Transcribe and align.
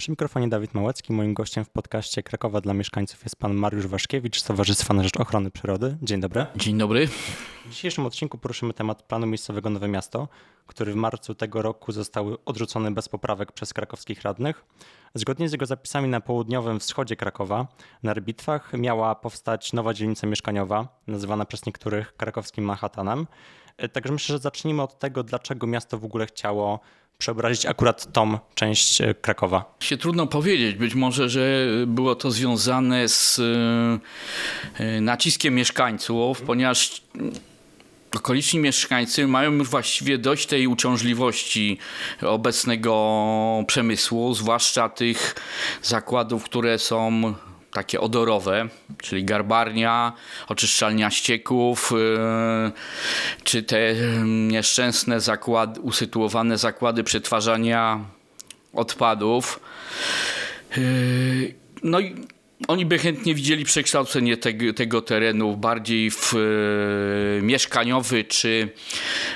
Przy 0.00 0.10
mikrofonie 0.10 0.48
Dawid 0.48 0.74
Małecki. 0.74 1.12
Moim 1.12 1.34
gościem 1.34 1.64
w 1.64 1.68
podcaście 1.68 2.22
Krakowa 2.22 2.60
dla 2.60 2.74
mieszkańców 2.74 3.22
jest 3.22 3.36
pan 3.36 3.54
Mariusz 3.54 3.86
Waszkiewicz 3.86 4.40
z 4.40 4.44
Towarzystwa 4.44 4.94
na 4.94 5.02
Rzecz 5.02 5.16
Ochrony 5.16 5.50
Przyrody. 5.50 5.96
Dzień 6.02 6.20
dobry. 6.20 6.46
Dzień 6.56 6.78
dobry. 6.78 7.06
W 7.66 7.70
dzisiejszym 7.70 8.06
odcinku 8.06 8.38
poruszymy 8.38 8.74
temat 8.74 9.02
planu 9.02 9.26
miejscowego 9.26 9.70
Nowe 9.70 9.88
Miasto, 9.88 10.28
który 10.66 10.92
w 10.92 10.96
marcu 10.96 11.34
tego 11.34 11.62
roku 11.62 11.92
został 11.92 12.36
odrzucony 12.44 12.90
bez 12.90 13.08
poprawek 13.08 13.52
przez 13.52 13.72
krakowskich 13.72 14.22
radnych. 14.22 14.64
Zgodnie 15.14 15.48
z 15.48 15.52
jego 15.52 15.66
zapisami 15.66 16.08
na 16.08 16.20
południowym 16.20 16.80
wschodzie 16.80 17.16
Krakowa, 17.16 17.66
na 18.02 18.14
Rybitwach, 18.14 18.72
miała 18.72 19.14
powstać 19.14 19.72
nowa 19.72 19.94
dzielnica 19.94 20.26
mieszkaniowa, 20.26 21.00
nazywana 21.06 21.44
przez 21.44 21.66
niektórych 21.66 22.16
krakowskim 22.16 22.64
Manhattanem. 22.64 23.26
Także 23.92 24.12
myślę, 24.12 24.32
że 24.32 24.38
zacznijmy 24.38 24.82
od 24.82 24.98
tego, 24.98 25.22
dlaczego 25.22 25.66
miasto 25.66 25.98
w 25.98 26.04
ogóle 26.04 26.26
chciało 26.26 26.80
przeobrazić 27.20 27.66
akurat 27.66 28.12
tą 28.12 28.38
część 28.54 29.00
e, 29.00 29.14
Krakowa? 29.14 29.74
Się 29.80 29.96
trudno 29.96 30.26
powiedzieć. 30.26 30.76
Być 30.76 30.94
może, 30.94 31.28
że 31.28 31.66
było 31.86 32.14
to 32.14 32.30
związane 32.30 33.08
z 33.08 33.38
e, 33.38 34.84
e, 34.84 35.00
naciskiem 35.00 35.54
mieszkańców, 35.54 36.42
ponieważ 36.42 37.02
okoliczni 38.16 38.60
mieszkańcy 38.60 39.26
mają 39.26 39.52
już 39.52 39.68
właściwie 39.68 40.18
dość 40.18 40.46
tej 40.46 40.66
uciążliwości 40.66 41.78
obecnego 42.22 43.64
przemysłu, 43.66 44.34
zwłaszcza 44.34 44.88
tych 44.88 45.34
zakładów, 45.82 46.44
które 46.44 46.78
są 46.78 47.34
takie 47.72 48.00
odorowe, 48.00 48.68
czyli 49.02 49.24
garbarnia, 49.24 50.12
oczyszczalnia 50.48 51.10
ścieków, 51.10 51.92
yy, 51.92 52.72
czy 53.44 53.62
te 53.62 53.94
nieszczęsne 54.24 55.20
zakłady, 55.20 55.80
usytuowane 55.80 56.58
zakłady 56.58 57.04
przetwarzania 57.04 58.00
odpadów. 58.74 59.60
Yy, 60.76 61.54
no 61.82 62.00
i 62.00 62.26
oni 62.68 62.86
by 62.86 62.98
chętnie 62.98 63.34
widzieli 63.34 63.64
przekształcenie 63.64 64.36
tego, 64.36 64.72
tego 64.72 65.02
terenu 65.02 65.56
bardziej 65.56 66.10
w 66.10 66.34
e, 66.34 67.42
mieszkaniowy 67.42 68.24
czy 68.24 68.68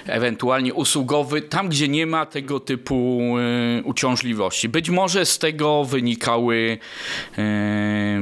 ewentualnie 0.06 0.74
usługowy, 0.74 1.42
tam 1.42 1.68
gdzie 1.68 1.88
nie 1.88 2.06
ma 2.06 2.26
tego 2.26 2.60
typu 2.60 3.20
e, 3.38 3.82
uciążliwości. 3.82 4.68
Być 4.68 4.90
może 4.90 5.26
z 5.26 5.38
tego 5.38 5.84
wynikały 5.84 6.78
e, 7.38 8.20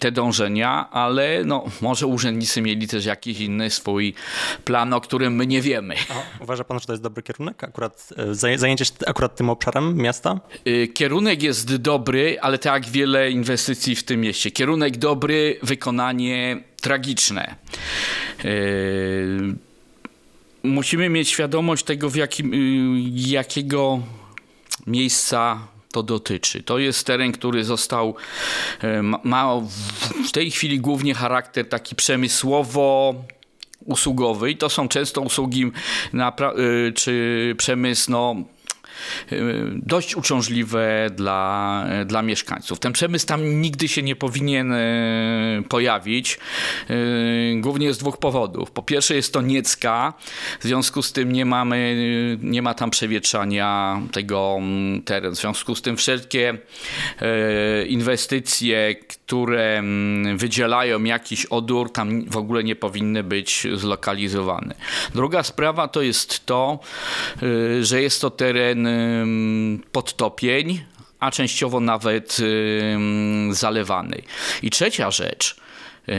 te 0.00 0.12
dążenia, 0.12 0.90
ale 0.90 1.44
no, 1.44 1.64
może 1.80 2.06
urzędnicy 2.06 2.62
mieli 2.62 2.88
też 2.88 3.04
jakiś 3.04 3.40
inny 3.40 3.70
swój 3.70 4.14
plan, 4.64 4.92
o 4.92 5.00
którym 5.00 5.34
my 5.34 5.46
nie 5.46 5.62
wiemy. 5.62 5.94
A 6.10 6.42
uważa 6.42 6.64
pan, 6.64 6.80
że 6.80 6.86
to 6.86 6.92
jest 6.92 7.02
dobry 7.02 7.22
kierunek? 7.22 7.64
Akurat 7.64 8.08
e, 8.16 8.34
zajęcie 8.34 8.84
się 8.84 8.92
akurat 9.06 9.36
tym 9.36 9.50
obszarem 9.50 9.96
miasta? 9.96 10.40
E, 10.64 10.86
kierunek 10.86 11.42
jest 11.42 11.76
dobry, 11.76 12.40
ale 12.40 12.58
tak 12.58 12.88
wiele 12.88 13.30
inwestycji 13.30 13.96
w 13.96 14.05
tym 14.06 14.20
mieście. 14.20 14.50
Kierunek 14.50 14.96
dobry, 14.96 15.58
wykonanie 15.62 16.62
tragiczne. 16.80 17.54
Yy, 18.44 19.54
musimy 20.62 21.08
mieć 21.08 21.28
świadomość 21.28 21.84
tego, 21.84 22.10
w 22.10 22.16
jakim, 22.16 22.54
yy, 22.54 23.30
jakiego 23.30 24.00
miejsca 24.86 25.68
to 25.92 26.02
dotyczy. 26.02 26.62
To 26.62 26.78
jest 26.78 27.06
teren, 27.06 27.32
który 27.32 27.64
został, 27.64 28.14
ma 29.24 29.60
w 30.28 30.32
tej 30.32 30.50
chwili 30.50 30.80
głównie 30.80 31.14
charakter 31.14 31.68
taki 31.68 31.96
przemysłowo 31.96 33.14
usługowy 33.84 34.50
i 34.50 34.56
to 34.56 34.68
są 34.68 34.88
często 34.88 35.20
usługi 35.20 35.70
czy 36.94 37.54
przemysł 37.58 38.10
no, 38.10 38.36
dość 39.72 40.16
uciążliwe 40.16 41.10
dla, 41.14 41.84
dla 42.06 42.22
mieszkańców. 42.22 42.78
Ten 42.78 42.92
przemysł 42.92 43.26
tam 43.26 43.60
nigdy 43.60 43.88
się 43.88 44.02
nie 44.02 44.16
powinien 44.16 44.72
y, 44.72 45.62
pojawić, 45.68 46.38
y, 46.90 47.56
głównie 47.60 47.92
z 47.92 47.98
dwóch 47.98 48.18
powodów. 48.18 48.70
Po 48.70 48.82
pierwsze 48.82 49.14
jest 49.14 49.32
to 49.32 49.42
niecka, 49.42 50.14
w 50.60 50.64
związku 50.64 51.02
z 51.02 51.12
tym 51.12 51.32
nie 51.32 51.44
mamy, 51.44 51.96
nie 52.42 52.62
ma 52.62 52.74
tam 52.74 52.90
przewietrzania 52.90 54.00
tego 54.12 54.56
mm, 54.58 55.02
terenu. 55.02 55.34
W 55.36 55.38
związku 55.38 55.74
z 55.74 55.82
tym 55.82 55.96
wszelkie 55.96 56.58
inwestycje, 57.88 58.94
które 59.26 59.78
mm, 59.78 60.38
wydzielają 60.38 61.04
jakiś 61.04 61.46
odór, 61.46 61.92
tam 61.92 62.24
w 62.30 62.36
ogóle 62.36 62.64
nie 62.64 62.76
powinny 62.76 63.22
być 63.22 63.66
zlokalizowane. 63.74 64.74
Druga 65.14 65.42
sprawa 65.42 65.88
to 65.88 66.02
jest 66.02 66.46
to, 66.46 66.78
że 67.80 68.02
jest 68.02 68.20
to 68.20 68.30
teren 68.30 68.88
podtopień, 69.92 70.80
a 71.20 71.30
częściowo 71.30 71.80
nawet 71.80 72.38
zalewanej. 73.50 74.22
I 74.62 74.70
trzecia 74.70 75.10
rzecz, 75.10 75.56
e, 76.08 76.14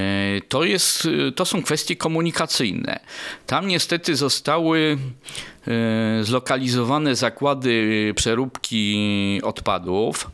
to, 0.49 0.63
jest, 0.63 1.07
to 1.35 1.45
są 1.45 1.63
kwestie 1.63 1.95
komunikacyjne. 1.95 2.99
Tam 3.45 3.67
niestety 3.67 4.15
zostały 4.15 4.97
zlokalizowane 6.21 7.15
zakłady 7.15 8.13
przeróbki 8.15 9.41
odpadów, 9.43 10.31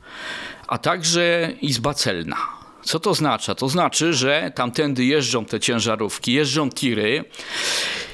a 0.67 0.77
także 0.77 1.53
izba 1.61 1.93
celna. 1.93 2.62
Co 2.83 2.99
to 2.99 3.09
oznacza? 3.09 3.55
To 3.55 3.69
znaczy, 3.69 4.13
że 4.13 4.51
tamtędy 4.55 5.05
jeżdżą 5.05 5.45
te 5.45 5.59
ciężarówki, 5.59 6.33
jeżdżą 6.33 6.69
tiry 6.69 7.25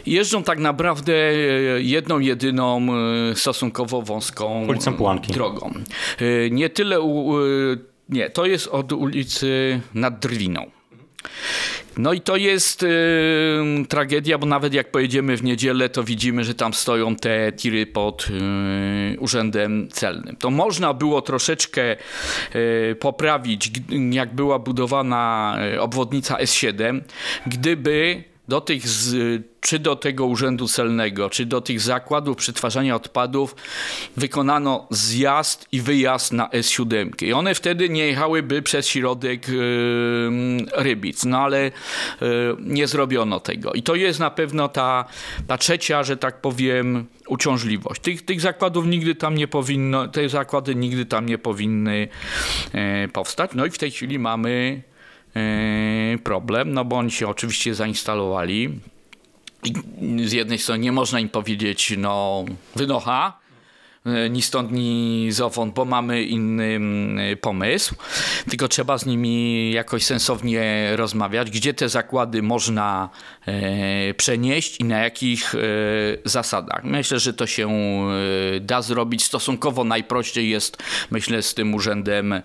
Jeżdżą 0.06 0.44
tak 0.44 0.60
naprawdę 0.60 1.14
e, 1.14 1.34
jedną, 1.82 2.20
jedyną 2.20 2.88
e, 3.32 3.36
stosunkowo 3.36 4.02
wąską 4.02 4.66
Ulicą 4.68 4.94
Pułanki. 4.94 5.34
drogą. 5.34 5.74
E, 6.20 6.50
nie 6.50 6.70
tyle, 6.70 7.02
u, 7.02 7.36
nie, 8.10 8.30
to 8.30 8.46
jest 8.46 8.68
od 8.68 8.92
ulicy 8.92 9.82
nad 9.94 10.20
Drwiną. 10.20 10.72
No 12.00 12.14
i 12.14 12.22
to 12.22 12.36
jest 12.36 12.84
y, 12.84 12.88
tragedia, 13.90 14.38
bo 14.38 14.46
nawet 14.46 14.74
jak 14.74 14.92
pojedziemy 14.92 15.38
w 15.38 15.44
niedzielę, 15.44 15.90
to 15.90 16.04
widzimy, 16.04 16.44
że 16.44 16.56
tam 16.56 16.74
stoją 16.74 17.16
te 17.16 17.52
tiry 17.54 17.86
pod 17.86 18.28
y, 19.16 19.20
urzędem 19.20 19.88
celnym. 19.92 20.36
To 20.36 20.50
można 20.50 20.94
było 20.94 21.22
troszeczkę 21.22 21.96
y, 22.56 22.96
poprawić, 23.00 23.72
jak 24.12 24.36
była 24.36 24.60
budowana 24.60 25.58
obwodnica 25.80 26.38
S7, 26.38 27.02
gdyby 27.48 28.24
do 28.50 28.62
tych 28.62 28.88
z, 28.88 29.42
czy 29.62 29.80
do 29.80 29.96
tego 29.96 30.26
urzędu 30.26 30.68
celnego, 30.68 31.30
czy 31.30 31.46
do 31.46 31.62
tych 31.62 31.82
zakładów 31.82 32.38
przetwarzania 32.38 32.96
odpadów 32.96 33.56
wykonano 34.18 34.88
zjazd 34.90 35.68
i 35.72 35.82
wyjazd 35.82 36.32
na 36.34 36.48
S7. 36.48 37.24
I 37.24 37.34
one 37.34 37.56
wtedy 37.56 37.90
nie 37.90 38.08
jechałyby 38.08 38.62
przez 38.62 38.88
środek 38.88 39.50
yy, 39.50 40.66
Rybic, 40.74 41.26
no 41.26 41.38
ale 41.38 41.64
yy, 41.64 42.58
nie 42.60 42.88
zrobiono 42.88 43.40
tego. 43.40 43.74
I 43.74 43.84
to 43.84 43.96
jest 43.96 44.20
na 44.20 44.32
pewno 44.32 44.68
ta, 44.68 45.06
ta 45.48 45.58
trzecia, 45.58 46.04
że 46.04 46.18
tak 46.18 46.42
powiem, 46.42 47.06
uciążliwość. 47.28 48.02
Tych, 48.02 48.26
tych 48.26 48.42
zakładów 48.42 48.88
nigdy 48.88 49.16
tam 49.16 49.36
nie 49.36 49.48
powinno, 49.48 50.08
te 50.08 50.30
zakłady 50.30 50.76
nigdy 50.76 51.06
tam 51.06 51.26
nie 51.26 51.38
powinny 51.38 52.08
yy, 52.74 53.08
powstać. 53.08 53.52
No 53.54 53.66
i 53.66 53.70
w 53.70 53.78
tej 53.78 53.92
chwili 53.92 54.20
mamy 54.20 54.82
problem, 56.24 56.74
no 56.74 56.86
bo 56.86 56.98
oni 56.98 57.12
się 57.12 57.28
oczywiście 57.28 57.76
zainstalowali. 57.76 58.80
I 59.64 59.74
z 60.28 60.32
jednej 60.32 60.58
strony 60.58 60.80
nie 60.80 60.92
można 60.92 61.20
im 61.20 61.30
powiedzieć, 61.30 61.94
no 61.98 62.46
wynocha, 62.76 63.40
E, 64.06 64.30
ni 64.30 64.42
stąd, 64.42 64.72
ni 64.72 65.28
zowąd, 65.32 65.74
bo 65.74 65.86
mamy 65.86 66.24
inny 66.24 66.64
mm, 66.64 67.38
pomysł, 67.38 67.96
tylko 68.50 68.68
trzeba 68.68 68.98
z 68.98 69.06
nimi 69.06 69.72
jakoś 69.72 70.06
sensownie 70.06 70.92
rozmawiać, 70.96 71.52
gdzie 71.52 71.74
te 71.74 71.90
zakłady 71.90 72.42
można 72.42 73.10
przenieść 74.18 74.80
i 74.80 74.84
na 74.84 75.00
jakich 75.00 75.56
zasadach. 76.26 76.84
Myślę, 76.84 77.20
że 77.20 77.34
to 77.34 77.48
się 77.48 77.70
da 78.62 78.82
zrobić. 78.82 79.24
Stosunkowo 79.24 79.84
najprościej 79.84 80.50
jest, 80.50 80.78
myślę, 81.12 81.42
z 81.42 81.54
tym 81.54 81.74
urzędem 81.74 82.42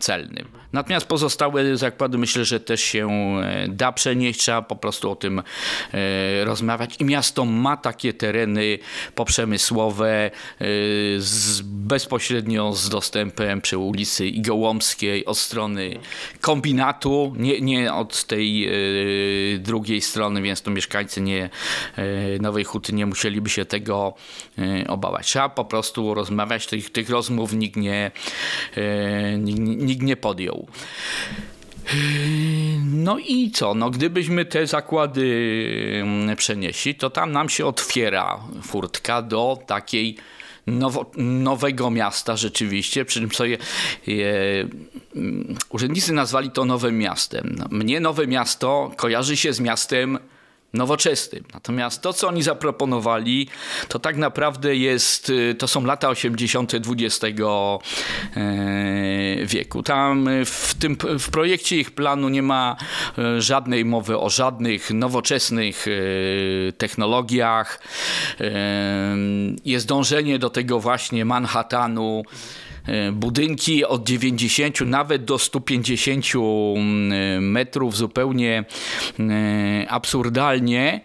celnym. 0.00 0.59
Natomiast 0.72 1.06
pozostałe 1.06 1.76
zakłady 1.76 2.18
myślę, 2.18 2.44
że 2.44 2.60
też 2.60 2.80
się 2.80 3.10
da 3.68 3.92
przenieść, 3.92 4.40
trzeba 4.40 4.62
po 4.62 4.76
prostu 4.76 5.10
o 5.10 5.16
tym 5.16 5.42
rozmawiać. 6.44 6.96
I 6.98 7.04
miasto 7.04 7.44
ma 7.44 7.76
takie 7.76 8.12
tereny 8.12 8.78
poprzemysłowe, 9.14 9.60
przemysłowe 9.60 10.30
y, 10.62 11.16
z, 11.18 11.62
bezpośrednio 11.62 12.72
z 12.72 12.88
dostępem 12.88 13.60
przy 13.60 13.78
ulicy 13.78 14.26
Igołomskiej 14.26 15.26
od 15.26 15.38
strony 15.38 15.98
kombinatu, 16.40 17.34
nie, 17.36 17.60
nie 17.60 17.94
od 17.94 18.24
tej 18.24 18.70
drugiej 19.58 20.00
strony, 20.00 20.42
więc 20.42 20.62
to 20.62 20.70
mieszkańcy 20.70 21.20
nie, 21.20 21.50
Nowej 22.40 22.64
Huty 22.64 22.92
nie 22.92 23.06
musieliby 23.06 23.50
się 23.50 23.64
tego 23.64 24.14
obawiać. 24.88 25.26
Trzeba 25.26 25.48
po 25.48 25.64
prostu 25.64 26.14
rozmawiać, 26.14 26.66
tych, 26.66 26.90
tych 26.90 27.10
rozmów 27.10 27.52
nikt 27.52 27.76
nie, 27.76 28.10
nikt 29.58 30.02
nie 30.02 30.16
podjął. 30.16 30.59
No 32.84 33.18
i 33.18 33.50
co? 33.50 33.74
No, 33.74 33.90
gdybyśmy 33.90 34.44
te 34.44 34.66
zakłady 34.66 36.00
mm, 36.02 36.36
przenieśli, 36.36 36.94
to 36.94 37.10
tam 37.10 37.32
nam 37.32 37.48
się 37.48 37.66
otwiera 37.66 38.40
furtka 38.62 39.22
do 39.22 39.58
takiej 39.66 40.16
nowo, 40.66 41.10
nowego 41.16 41.90
miasta 41.90 42.36
rzeczywiście, 42.36 43.04
przy 43.04 43.20
czym 43.20 43.32
sobie 43.32 43.58
mm, 45.16 45.56
urzędnicy 45.68 46.12
nazwali 46.12 46.50
to 46.50 46.64
nowym 46.64 46.98
miastem. 46.98 47.54
No, 47.58 47.66
mnie 47.70 48.00
nowe 48.00 48.26
miasto 48.26 48.92
kojarzy 48.96 49.36
się 49.36 49.52
z 49.52 49.60
miastem 49.60 50.18
nowoczesnym. 50.72 51.44
Natomiast 51.54 52.02
to, 52.02 52.12
co 52.12 52.28
oni 52.28 52.42
zaproponowali, 52.42 53.48
to 53.88 53.98
tak 53.98 54.16
naprawdę 54.16 54.76
jest, 54.76 55.30
y, 55.30 55.54
to 55.54 55.68
są 55.68 55.84
lata 55.84 56.08
80. 56.08 56.72
XX 56.74 57.40
e, 57.40 57.78
wieku. 59.46 59.82
Tam 59.82 60.28
y, 60.28 60.44
w 60.44 60.74
tym 60.74 60.96
w 61.18 61.30
projekcie 61.30 61.76
ich 61.76 61.90
planu 61.90 62.28
nie 62.28 62.42
ma 62.42 62.76
e, 63.18 63.42
żadnej 63.42 63.84
mowy 63.84 64.18
o 64.18 64.30
żadnych 64.30 64.90
nowoczesnych 64.90 65.86
e, 65.88 66.72
technologiach. 66.72 67.80
Jest 69.64 69.86
dążenie 69.86 70.38
do 70.38 70.50
tego 70.50 70.80
właśnie 70.80 71.24
Manhattanu 71.24 72.22
budynki 73.12 73.84
od 73.84 74.08
90 74.08 74.80
nawet 74.80 75.24
do 75.24 75.38
150 75.38 76.24
mm, 76.34 77.50
metrów 77.50 77.96
zupełnie 77.96 78.64
absurdalnie. 79.88 81.00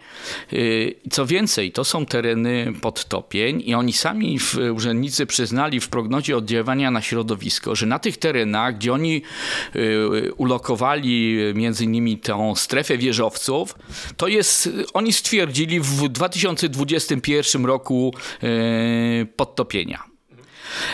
Co 1.11 1.25
więcej, 1.25 1.71
to 1.71 1.83
są 1.83 2.05
tereny 2.05 2.73
podtopień 2.81 3.63
i 3.65 3.73
oni 3.73 3.93
sami 3.93 4.39
w, 4.39 4.57
urzędnicy 4.73 5.25
przyznali 5.25 5.79
w 5.79 5.89
prognozie 5.89 6.37
oddziaływania 6.37 6.91
na 6.91 7.01
środowisko, 7.01 7.75
że 7.75 7.85
na 7.85 7.99
tych 7.99 8.17
terenach, 8.17 8.77
gdzie 8.77 8.93
oni 8.93 9.21
ulokowali 10.37 11.37
między 11.55 11.83
innymi 11.83 12.17
tę 12.17 12.53
strefę 12.55 12.97
wieżowców, 12.97 13.75
to 14.17 14.27
jest, 14.27 14.69
oni 14.93 15.13
stwierdzili 15.13 15.79
w 15.79 16.09
2021 16.09 17.65
roku 17.65 18.13
podtopienia. 19.35 20.14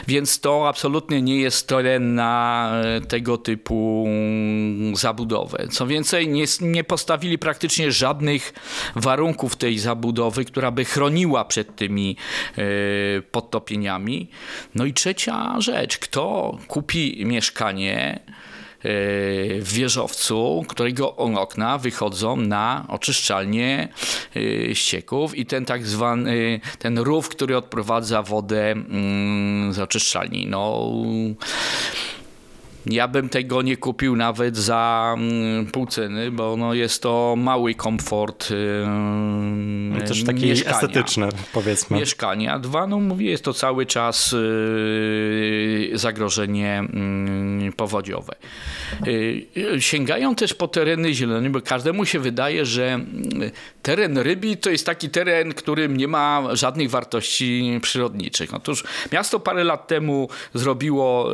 Więc 0.07 0.39
to 0.39 0.67
absolutnie 0.67 1.21
nie 1.21 1.37
jest 1.37 1.67
teren 1.67 2.15
na 2.15 2.71
e, 2.83 3.01
tego 3.01 3.37
typu 3.37 4.07
zabudowę. 4.93 5.67
Co 5.71 5.87
więcej, 5.87 6.27
nie, 6.27 6.45
nie 6.61 6.83
postawili 6.83 7.37
praktycznie 7.37 7.91
żadnych 7.91 8.53
warunków 8.95 9.55
tej 9.55 9.79
zabudowy, 9.79 10.45
która 10.45 10.71
by 10.71 10.85
chroniła 10.85 11.45
przed 11.45 11.75
tymi 11.75 12.15
e, 12.57 12.61
podtopieniami. 13.21 14.27
No 14.75 14.85
i 14.85 14.93
trzecia 14.93 15.61
rzecz, 15.61 15.97
kto 15.97 16.57
kupi 16.67 17.25
mieszkanie, 17.25 18.19
w 18.83 19.69
wieżowcu, 19.73 20.65
którego 20.67 21.15
okna 21.15 21.77
wychodzą 21.77 22.35
na 22.35 22.85
oczyszczalnię 22.87 23.87
y, 24.35 24.71
ścieków 24.73 25.37
i 25.37 25.45
ten 25.45 25.65
tak 25.65 25.87
zwany, 25.87 26.59
ten 26.79 26.99
rów, 26.99 27.29
który 27.29 27.57
odprowadza 27.57 28.23
wodę 28.23 28.71
mm, 28.71 29.73
z 29.73 29.79
oczyszczalni. 29.79 30.47
No, 30.47 30.91
ja 32.85 33.07
bym 33.07 33.29
tego 33.29 33.61
nie 33.61 33.77
kupił 33.77 34.15
nawet 34.15 34.57
za 34.57 35.13
mm, 35.17 35.65
pół 35.65 35.85
ceny, 35.85 36.31
bo 36.31 36.57
no 36.57 36.73
jest 36.73 37.01
to 37.01 37.35
mały 37.37 37.75
komfort 37.75 38.49
yy, 38.49 40.07
Też 40.07 40.23
taki 40.23 40.45
mieszkania. 40.45 40.75
estetyczny, 40.75 41.29
powiedzmy. 41.53 41.97
Mieszkania. 41.97 42.59
Dwa, 42.59 42.87
no 42.87 42.99
mówię, 42.99 43.29
jest 43.31 43.43
to 43.43 43.53
cały 43.53 43.85
czas 43.85 44.31
yy, 44.31 45.97
zagrożenie 45.97 46.83
yy, 47.63 47.71
powodziowe. 47.71 48.35
Yy, 49.05 49.81
sięgają 49.81 50.35
też 50.35 50.53
po 50.53 50.67
tereny 50.67 51.13
zielone, 51.13 51.49
bo 51.49 51.61
każdemu 51.61 52.05
się 52.05 52.19
wydaje, 52.19 52.65
że 52.65 52.99
yy, 53.39 53.51
teren 53.81 54.17
rybi 54.17 54.57
to 54.57 54.69
jest 54.69 54.85
taki 54.85 55.09
teren, 55.09 55.53
którym 55.53 55.97
nie 55.97 56.07
ma 56.07 56.43
żadnych 56.51 56.89
wartości 56.89 57.79
przyrodniczych. 57.81 58.53
Otóż 58.53 58.83
miasto 59.11 59.39
parę 59.39 59.63
lat 59.63 59.87
temu 59.87 60.29
zrobiło, 60.53 61.31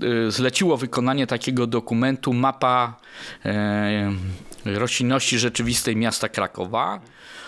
yy, 0.00 0.30
zleciło 0.30 0.76
wykonanie 0.76 0.89
wykonanie 0.90 1.26
takiego 1.26 1.66
dokumentu 1.66 2.32
mapa 2.32 2.96
e, 3.44 4.12
roślinności 4.64 5.38
rzeczywistej 5.38 5.96
miasta 5.96 6.28
Krakowa. 6.28 7.00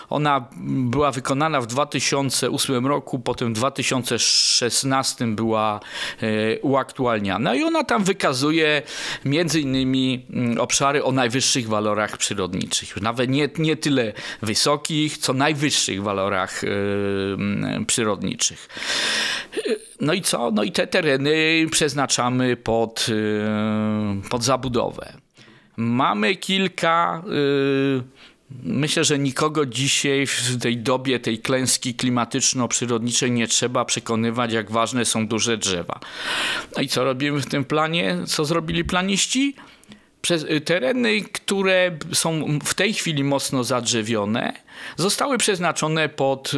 Ona 0.09 0.47
była 0.65 1.11
wykonana 1.11 1.61
w 1.61 1.67
2008 1.67 2.87
roku, 2.87 3.19
potem 3.19 3.53
w 3.53 3.57
2016 3.57 5.27
była 5.27 5.79
e, 6.21 6.59
uaktualniana 6.59 7.55
i 7.55 7.63
ona 7.63 7.83
tam 7.83 8.03
wykazuje 8.03 8.81
między 9.25 9.61
innymi 9.61 10.25
mm, 10.29 10.59
obszary 10.59 11.03
o 11.03 11.11
najwyższych 11.11 11.67
walorach 11.67 12.17
przyrodniczych. 12.17 13.01
Nawet 13.01 13.29
nie, 13.29 13.49
nie 13.57 13.77
tyle 13.77 14.13
wysokich, 14.41 15.17
co 15.17 15.33
najwyższych 15.33 16.03
walorach 16.03 16.63
e, 16.63 16.67
przyrodniczych. 17.85 18.69
No 20.03 20.13
i 20.13 20.21
co? 20.21 20.51
No 20.51 20.63
i 20.63 20.71
te 20.71 20.87
tereny 20.87 21.65
przeznaczamy 21.71 22.57
pod, 22.57 23.05
y, 23.09 24.29
pod 24.29 24.43
zabudowę. 24.43 25.13
Mamy 25.77 26.35
kilka. 26.35 27.23
Y, 27.99 28.03
myślę, 28.63 29.03
że 29.03 29.19
nikogo 29.19 29.65
dzisiaj 29.65 30.27
w 30.27 30.61
tej 30.61 30.77
dobie 30.77 31.19
tej 31.19 31.39
klęski 31.39 31.95
klimatyczno-przyrodniczej 31.95 33.31
nie 33.31 33.47
trzeba 33.47 33.85
przekonywać, 33.85 34.53
jak 34.53 34.71
ważne 34.71 35.05
są 35.05 35.27
duże 35.27 35.57
drzewa. 35.57 35.99
No 36.75 36.81
i 36.81 36.87
co 36.87 37.03
robimy 37.03 37.41
w 37.41 37.45
tym 37.45 37.65
planie? 37.65 38.17
Co 38.25 38.45
zrobili 38.45 38.83
planiści? 38.83 39.55
Przez 40.21 40.43
y, 40.43 40.61
tereny, 40.61 41.21
które 41.21 41.97
są 42.13 42.59
w 42.63 42.73
tej 42.73 42.93
chwili 42.93 43.23
mocno 43.23 43.63
zadrzewione, 43.63 44.53
zostały 44.97 45.37
przeznaczone 45.37 46.09
pod 46.09 46.51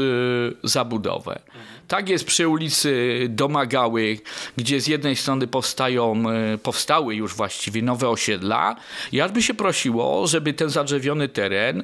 zabudowę. 0.63 1.39
Tak 1.87 2.09
jest 2.09 2.25
przy 2.25 2.47
ulicy 2.47 3.19
Domagały, 3.29 4.19
gdzie 4.57 4.81
z 4.81 4.87
jednej 4.87 5.15
strony 5.15 5.47
powstają, 5.47 6.23
e, 6.29 6.57
powstały 6.57 7.15
już 7.15 7.35
właściwie 7.35 7.81
nowe 7.81 8.09
osiedla. 8.09 8.75
I 9.11 9.21
aż 9.21 9.31
by 9.31 9.41
się 9.41 9.53
prosiło, 9.53 10.27
żeby 10.27 10.53
ten 10.53 10.69
zadrzewiony 10.69 11.29
teren 11.29 11.83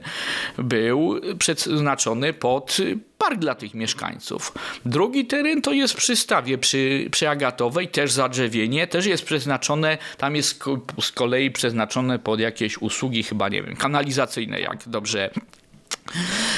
był 0.57 1.21
przeznaczony 1.39 2.33
pod 2.33 2.77
park 3.18 3.39
dla 3.39 3.56
tych 3.56 3.74
mieszkańców. 3.74 4.53
Drugi 4.86 5.25
teren 5.25 5.62
to 5.62 5.74
jest 5.74 5.95
przy 5.95 6.15
stawie 6.15 6.57
przy, 6.57 7.07
przy 7.12 7.30
Agatowej, 7.30 7.88
też 7.88 8.12
zadrzewienie, 8.12 8.88
też 8.88 9.06
jest 9.06 9.25
przeznaczone, 9.25 9.98
tam 10.18 10.36
jest 10.36 10.63
z 11.01 11.12
kolei 11.12 11.51
przeznaczone 11.51 12.19
pod 12.19 12.39
jakieś 12.39 12.77
usługi 12.77 13.24
chyba, 13.24 13.50
nie 13.50 13.63
wiem, 13.63 13.75
kanalizacyjne, 13.75 14.59
jak 14.59 14.89
dobrze 14.89 15.30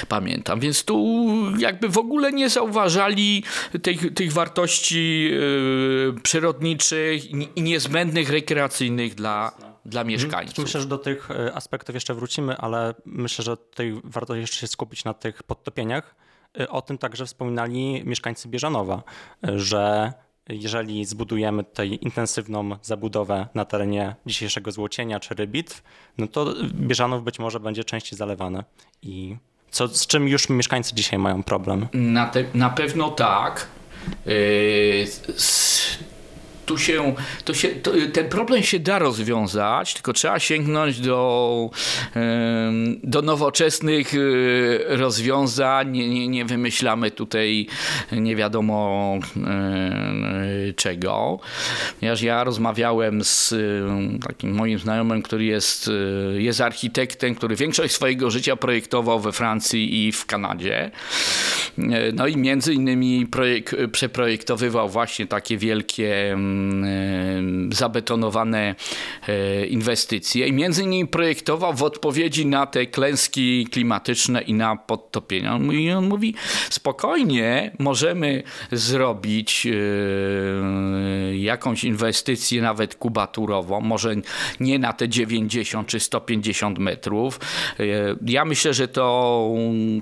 Pamiętam, 0.07 0.59
więc 0.59 0.83
tu 0.83 1.25
jakby 1.57 1.89
w 1.89 1.97
ogóle 1.97 2.31
nie 2.31 2.50
zauważali 2.50 3.44
tych, 3.81 4.13
tych 4.13 4.33
wartości 4.33 5.23
yy, 5.23 6.16
przyrodniczych 6.23 7.31
i 7.31 7.61
niezbędnych 7.61 8.30
rekreacyjnych 8.30 9.16
dla, 9.16 9.51
dla 9.85 10.01
mhm. 10.01 10.07
mieszkańców. 10.07 10.66
Myślę, 10.66 10.81
że 10.81 10.87
do 10.87 10.97
tych 10.97 11.31
e, 11.31 11.54
aspektów 11.54 11.95
jeszcze 11.95 12.13
wrócimy, 12.13 12.57
ale 12.57 12.94
myślę, 13.06 13.44
że 13.44 13.57
tutaj 13.57 14.01
warto 14.04 14.35
jeszcze 14.35 14.57
się 14.57 14.68
skupić 14.68 15.04
na 15.04 15.13
tych 15.13 15.44
podtopieniach. 15.44 16.16
E, 16.59 16.69
o 16.69 16.81
tym 16.81 16.97
także 16.97 17.25
wspominali 17.25 18.01
mieszkańcy 18.06 18.47
Bieżanowa, 18.47 19.04
e, 19.47 19.59
że 19.59 20.13
jeżeli 20.50 21.06
zbudujemy 21.06 21.64
tutaj 21.64 22.00
intensywną 22.02 22.78
zabudowę 22.81 23.47
na 23.54 23.66
terenie 23.66 24.16
dzisiejszego 24.26 24.71
Złocienia 24.71 25.19
czy 25.19 25.35
Rybitw, 25.35 25.83
no 26.18 26.28
to 26.28 26.54
Bieżanów 26.73 27.23
być 27.23 27.40
może 27.40 27.59
będzie 27.59 27.83
częściej 27.83 28.18
zalewane. 28.18 28.64
I 29.02 29.35
co, 29.71 29.88
z 29.88 30.07
czym 30.07 30.28
już 30.28 30.50
mieszkańcy 30.50 30.95
dzisiaj 30.95 31.19
mają 31.19 31.44
problem? 31.44 31.88
Na, 31.94 32.28
te, 32.28 32.44
na 32.54 32.69
pewno 32.69 33.09
tak. 33.09 33.68
Yy, 34.26 35.06
tu 36.73 36.80
się, 36.80 37.15
to 37.45 37.53
się 37.53 37.68
to, 37.68 37.92
ten 38.13 38.30
problem 38.30 38.63
się 38.63 38.80
da 38.80 38.99
rozwiązać, 38.99 39.94
tylko 39.94 40.13
trzeba 40.13 40.39
sięgnąć 40.39 40.99
do, 40.99 41.69
do 43.03 43.21
nowoczesnych 43.21 44.13
y, 44.13 44.80
rozwiązań. 44.87 45.92
Nie, 45.92 46.09
nie, 46.09 46.27
nie 46.27 46.45
wymyślamy 46.45 47.11
tutaj 47.11 47.68
nie 48.11 48.35
wiadomo 48.35 49.13
y, 50.69 50.73
czego. 50.73 51.39
Ponieważ 51.99 52.21
ja 52.21 52.44
rozmawiałem 52.44 53.23
z 53.23 53.51
y, 53.51 53.83
takim 54.27 54.56
moim 54.56 54.80
znajomym, 54.80 55.21
który 55.21 55.45
jest, 55.45 55.89
jest 56.37 56.61
architektem, 56.61 57.35
który 57.35 57.56
większość 57.56 57.94
swojego 57.94 58.31
życia 58.31 58.56
projektował 58.56 59.19
we 59.19 59.31
Francji 59.31 60.07
i 60.07 60.11
w 60.11 60.25
Kanadzie. 60.25 60.92
No 62.13 62.27
i 62.27 62.37
między 62.37 62.73
innymi 62.73 63.27
projek- 63.27 63.87
przeprojektowywał 63.92 64.89
właśnie 64.89 65.27
takie 65.27 65.57
wielkie 65.57 66.37
zabetonowane 67.71 68.75
e, 69.27 69.65
inwestycje 69.65 70.47
i 70.47 70.53
między 70.53 70.83
innymi 70.83 71.07
projektował 71.07 71.73
w 71.73 71.83
odpowiedzi 71.83 72.45
na 72.45 72.65
te 72.65 72.85
klęski 72.85 73.67
klimatyczne 73.71 74.41
i 74.41 74.53
na 74.53 74.75
podtopienia. 74.75 75.59
I 75.71 75.91
on 75.91 76.07
mówi, 76.07 76.35
spokojnie 76.69 77.71
możemy 77.79 78.43
zrobić 78.71 79.67
e, 79.67 81.37
jakąś 81.37 81.83
inwestycję 81.83 82.61
nawet 82.61 82.95
kubaturową, 82.95 83.81
może 83.81 84.15
nie 84.59 84.79
na 84.79 84.93
te 84.93 85.09
90 85.09 85.87
czy 85.87 85.99
150 85.99 86.79
metrów. 86.79 87.39
E, 87.79 87.83
Ja 88.27 88.45
myślę, 88.45 88.73
że 88.73 88.87
to 88.87 89.49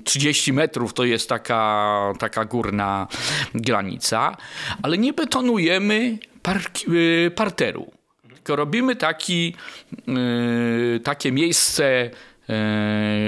30 0.04 0.52
metrów 0.52 0.94
to 0.94 1.04
jest 1.04 1.28
taka, 1.28 2.12
taka 2.18 2.44
górna 2.44 3.06
granica, 3.54 4.36
ale 4.82 4.98
nie 4.98 5.12
betonujemy 5.12 6.18
park, 6.42 6.78
y, 6.88 7.30
parteru. 7.34 7.92
Tylko 8.34 8.56
robimy 8.56 8.96
taki, 8.96 9.54
y, 10.96 11.00
takie 11.00 11.32
miejsce, 11.32 12.10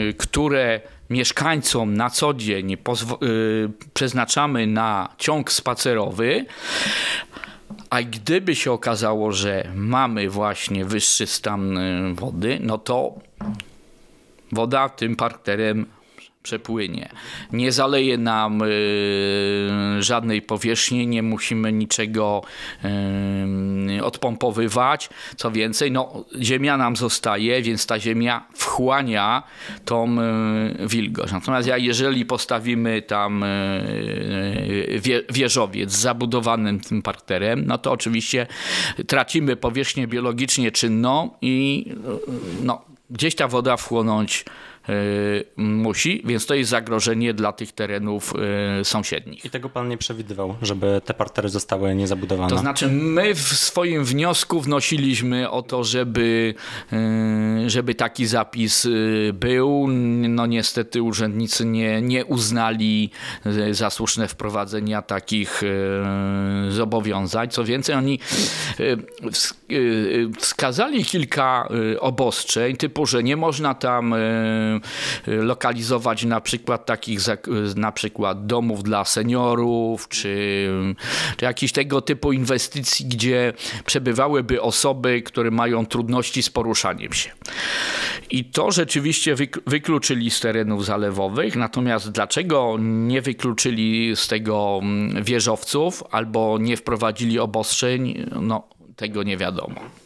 y, 0.09 0.14
które 0.18 0.80
mieszkańcom 1.11 1.97
na 1.97 2.11
co 2.11 2.35
dzień 2.35 2.76
przeznaczamy 3.94 4.66
na 4.66 5.09
ciąg 5.18 5.52
spacerowy, 5.52 6.47
a 7.90 8.02
gdyby 8.02 8.54
się 8.54 8.73
okazało, 8.73 9.33
że 9.33 9.68
mamy 9.75 10.28
właśnie 10.28 10.85
wyższy 10.85 11.26
stan 11.26 11.78
wody, 12.14 12.59
no 12.61 12.78
to 12.78 13.14
woda 14.52 14.88
tym 14.88 15.16
parterem 15.16 15.87
przepłynie. 16.44 17.08
Nie 17.52 17.72
zaleje 17.72 18.18
nam 18.18 18.62
y, 18.62 18.66
żadnej 20.00 20.42
powierzchni, 20.42 21.06
nie 21.06 21.22
musimy 21.22 21.72
niczego 21.72 22.42
y, 23.98 24.04
odpompowywać. 24.04 25.08
Co 25.36 25.50
więcej, 25.50 25.92
no, 25.92 26.24
ziemia 26.40 26.76
nam 26.76 26.96
zostaje, 26.96 27.62
więc 27.62 27.86
ta 27.86 28.00
ziemia 28.00 28.46
wchłania 28.54 29.42
tą 29.84 30.16
y, 30.20 30.88
wilgoć. 30.88 31.32
Natomiast 31.32 31.68
ja, 31.68 31.78
jeżeli 31.78 32.26
postawimy 32.26 33.02
tam 33.02 33.42
y, 33.42 35.00
wie, 35.02 35.22
wieżowiec 35.30 35.92
z 35.92 35.98
zabudowanym 35.98 36.80
tym 36.80 37.02
parterem, 37.02 37.64
no 37.66 37.78
to 37.78 37.92
oczywiście 37.92 38.46
tracimy 39.06 39.56
powierzchnię 39.56 40.06
biologicznie 40.06 40.72
czynną 40.72 41.30
i 41.42 41.84
y, 41.88 42.64
no, 42.64 42.82
gdzieś 43.10 43.34
ta 43.34 43.48
woda 43.48 43.76
wchłonąć 43.76 44.44
y, 44.48 44.74
musi, 45.56 46.22
więc 46.24 46.46
to 46.46 46.54
jest 46.54 46.70
zagrożenie 46.70 47.34
dla 47.34 47.52
tych 47.52 47.72
terenów 47.72 48.34
y, 48.80 48.84
sąsiednich. 48.84 49.44
I 49.44 49.50
tego 49.50 49.68
pan 49.68 49.88
nie 49.88 49.98
przewidywał, 49.98 50.54
żeby 50.62 51.00
te 51.04 51.14
partery 51.14 51.48
zostały 51.48 51.94
niezabudowane. 51.94 52.50
To 52.50 52.58
znaczy, 52.58 52.88
my 52.88 53.34
w 53.34 53.38
swoim 53.42 54.04
wniosku 54.04 54.60
wnosiliśmy 54.60 55.50
o 55.50 55.62
to, 55.62 55.84
żeby, 55.84 56.54
y, 57.66 57.70
żeby 57.70 57.94
taki 57.94 58.26
zapis 58.26 58.88
był. 59.32 59.86
No 60.28 60.46
niestety 60.46 61.02
urzędnicy 61.02 61.64
nie, 61.66 62.02
nie 62.02 62.24
uznali 62.24 63.10
za 63.70 63.90
słuszne 63.90 64.28
wprowadzenia 64.28 65.02
takich 65.02 65.62
zobowiązań. 66.68 67.48
Co 67.48 67.64
więcej, 67.64 67.94
oni 67.94 68.18
ws- 69.22 69.54
wskazali 70.38 71.04
kilka 71.04 71.68
obostrzeń, 72.00 72.76
typu, 72.76 73.06
że 73.06 73.22
nie 73.22 73.36
można 73.36 73.74
tam 73.74 74.14
lokalizować 75.26 76.25
na 76.25 76.40
przykład 76.40 76.87
takich 76.87 77.21
na 77.76 77.93
przykład 77.93 78.47
domów 78.47 78.83
dla 78.83 79.04
seniorów, 79.04 80.09
czy, 80.09 80.69
czy 81.37 81.45
jakichś 81.45 81.73
tego 81.73 82.00
typu 82.00 82.33
inwestycji, 82.33 83.07
gdzie 83.07 83.52
przebywałyby 83.87 84.62
osoby, 84.62 85.23
które 85.23 85.50
mają 85.50 85.87
trudności 85.87 86.43
z 86.43 86.50
poruszaniem 86.50 87.12
się. 87.12 87.31
I 88.31 88.45
to 88.45 88.71
rzeczywiście 88.71 89.35
wyk- 89.35 89.61
wykluczyli 89.66 90.31
z 90.31 90.40
terenów 90.40 90.85
zalewowych, 90.85 91.57
natomiast 91.57 92.11
dlaczego 92.11 92.76
nie 92.81 93.23
wykluczyli 93.23 94.16
z 94.16 94.28
tego 94.28 94.81
mm, 94.83 95.25
wieżowców 95.25 96.02
albo 96.11 96.59
nie 96.61 96.76
wprowadzili 96.76 97.38
obostrzeń, 97.38 98.26
no 98.40 98.69
tego 98.97 99.23
nie 99.23 99.37
wiadomo. 99.37 100.03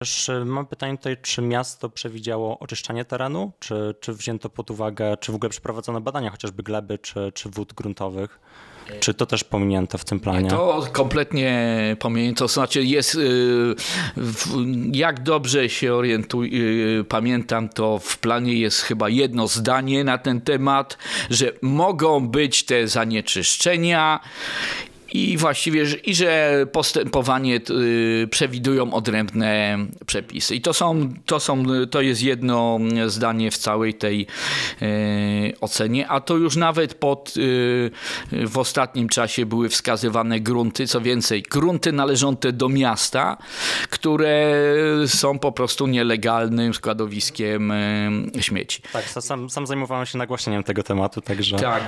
Też 0.00 0.28
y, 0.28 0.44
mam 0.44 0.66
pytanie 0.66 0.96
tutaj, 0.96 1.16
czy 1.22 1.42
miasto 1.42 1.88
przewidziało 1.88 2.58
oczyszczanie 2.58 3.04
terenu, 3.04 3.52
czy, 3.58 3.94
czy 4.00 4.12
wzięto 4.12 4.50
pod 4.50 4.70
uwagę, 4.70 5.16
czy 5.16 5.32
w 5.32 5.34
ogóle 5.34 5.50
przeprowadzono 5.50 6.00
badania 6.00 6.30
chociażby 6.30 6.62
gleby, 6.62 6.98
czy, 6.98 7.32
czy 7.34 7.48
wód 7.48 7.72
gruntowych? 7.72 8.40
Czy 9.00 9.14
to 9.14 9.26
też 9.26 9.44
pominięto 9.44 9.98
w 9.98 10.04
tym 10.04 10.20
planie? 10.20 10.50
To 10.50 10.84
kompletnie 10.92 11.96
pominięto. 11.98 12.44
To 12.44 12.48
znaczy 12.48 12.84
jest, 12.84 13.14
y, 13.14 13.74
jak 14.92 15.22
dobrze 15.22 15.68
się 15.68 15.94
orientuję, 15.94 16.50
y, 17.00 17.04
pamiętam, 17.04 17.68
to 17.68 17.98
w 17.98 18.18
planie 18.18 18.54
jest 18.54 18.80
chyba 18.80 19.08
jedno 19.08 19.48
zdanie 19.48 20.04
na 20.04 20.18
ten 20.18 20.40
temat, 20.40 20.98
że 21.30 21.52
mogą 21.62 22.28
być 22.28 22.64
te 22.64 22.88
zanieczyszczenia 22.88 24.20
i 25.12 25.36
właściwie, 25.36 25.84
i 26.04 26.14
że 26.14 26.66
postępowanie 26.72 27.60
y, 27.70 28.28
przewidują 28.30 28.94
odrębne 28.94 29.78
przepisy. 30.06 30.54
I 30.54 30.60
to 30.60 30.72
są, 30.74 31.12
to 31.26 31.40
są, 31.40 31.62
to 31.90 32.00
jest 32.00 32.22
jedno 32.22 32.78
zdanie 33.06 33.50
w 33.50 33.58
całej 33.58 33.94
tej 33.94 34.26
y, 34.82 35.54
ocenie, 35.60 36.08
a 36.08 36.20
to 36.20 36.36
już 36.36 36.56
nawet 36.56 36.94
pod, 36.94 37.34
y, 37.36 37.90
w 38.32 38.58
ostatnim 38.58 39.08
czasie 39.08 39.46
były 39.46 39.68
wskazywane 39.68 40.40
grunty, 40.40 40.86
co 40.86 41.00
więcej, 41.00 41.42
grunty 41.42 41.92
należące 41.92 42.52
do 42.52 42.68
miasta, 42.68 43.36
które 43.90 44.54
są 45.06 45.38
po 45.38 45.52
prostu 45.52 45.86
nielegalnym 45.86 46.74
składowiskiem 46.74 47.72
śmieci. 48.40 48.82
Tak, 48.92 49.04
sa- 49.04 49.20
sam, 49.20 49.50
sam 49.50 49.66
zajmowałem 49.66 50.06
się 50.06 50.18
nagłaśnieniem 50.18 50.62
tego 50.62 50.82
tematu, 50.82 51.20
także 51.20 51.56
Tak, 51.56 51.82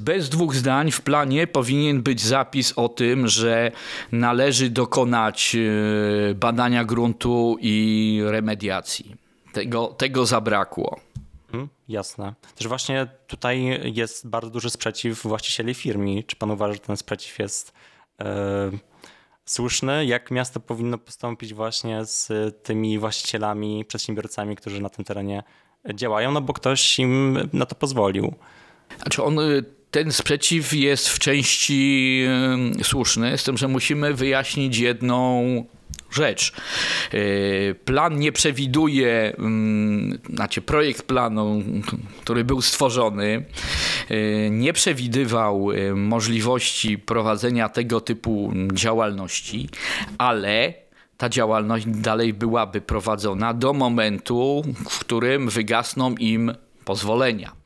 bez 0.00 0.28
dwóch 0.28 0.54
zdań 0.54 0.90
w 0.90 1.00
planie 1.00 1.46
powinien 1.46 2.02
być 2.02 2.20
zapis 2.20 2.61
o 2.72 2.88
tym, 2.88 3.28
że 3.28 3.72
należy 4.12 4.70
dokonać 4.70 5.56
e, 5.56 6.34
badania 6.34 6.84
gruntu 6.84 7.56
i 7.60 8.20
remediacji. 8.24 9.16
Tego, 9.52 9.86
tego 9.86 10.26
zabrakło. 10.26 11.00
Mhm, 11.52 11.68
jasne. 11.88 12.34
Też 12.54 12.68
właśnie 12.68 13.06
tutaj 13.26 13.80
jest 13.94 14.28
bardzo 14.28 14.50
duży 14.50 14.70
sprzeciw 14.70 15.22
właścicieli 15.22 15.74
firmy. 15.74 16.22
Czy 16.22 16.36
pan 16.36 16.50
uważa, 16.50 16.72
że 16.72 16.80
ten 16.80 16.96
sprzeciw 16.96 17.38
jest 17.38 17.72
e, 18.20 18.70
słuszny? 19.44 20.06
Jak 20.06 20.30
miasto 20.30 20.60
powinno 20.60 20.98
postąpić 20.98 21.54
właśnie 21.54 22.04
z 22.04 22.28
tymi 22.62 22.98
właścicielami, 22.98 23.84
przedsiębiorcami, 23.84 24.56
którzy 24.56 24.82
na 24.82 24.88
tym 24.88 25.04
terenie 25.04 25.42
działają? 25.94 26.32
No 26.32 26.40
bo 26.40 26.52
ktoś 26.52 26.98
im 26.98 27.38
na 27.52 27.66
to 27.66 27.74
pozwolił. 27.74 28.34
Znaczy 29.02 29.22
on, 29.22 29.38
ten 29.92 30.12
sprzeciw 30.12 30.72
jest 30.72 31.08
w 31.08 31.18
części 31.18 32.24
słuszny, 32.82 33.38
z 33.38 33.44
tym, 33.44 33.56
że 33.56 33.68
musimy 33.68 34.14
wyjaśnić 34.14 34.78
jedną 34.78 35.64
rzecz. 36.10 36.52
Y, 37.14 37.74
Plan 37.84 38.18
nie 38.18 38.32
przewiduje, 38.32 39.36
znaczy 40.34 40.62
projekt 40.62 41.02
planu, 41.02 41.62
który 42.22 42.44
był 42.44 42.62
stworzony, 42.62 43.44
y, 44.10 44.48
nie 44.50 44.72
przewidywał 44.72 45.72
y, 45.72 45.94
możliwości 45.94 46.98
prowadzenia 46.98 47.68
tego 47.68 48.00
typu 48.00 48.52
działalności, 48.72 49.68
ale 50.18 50.74
ta 51.16 51.28
działalność 51.28 51.86
dalej 51.86 52.34
byłaby 52.34 52.80
prowadzona 52.80 53.54
do 53.54 53.72
momentu, 53.72 54.62
w 54.90 54.98
którym 54.98 55.48
wygasną 55.48 56.14
im 56.14 56.54
pozwolenia 56.84 57.48
e, 57.48 57.61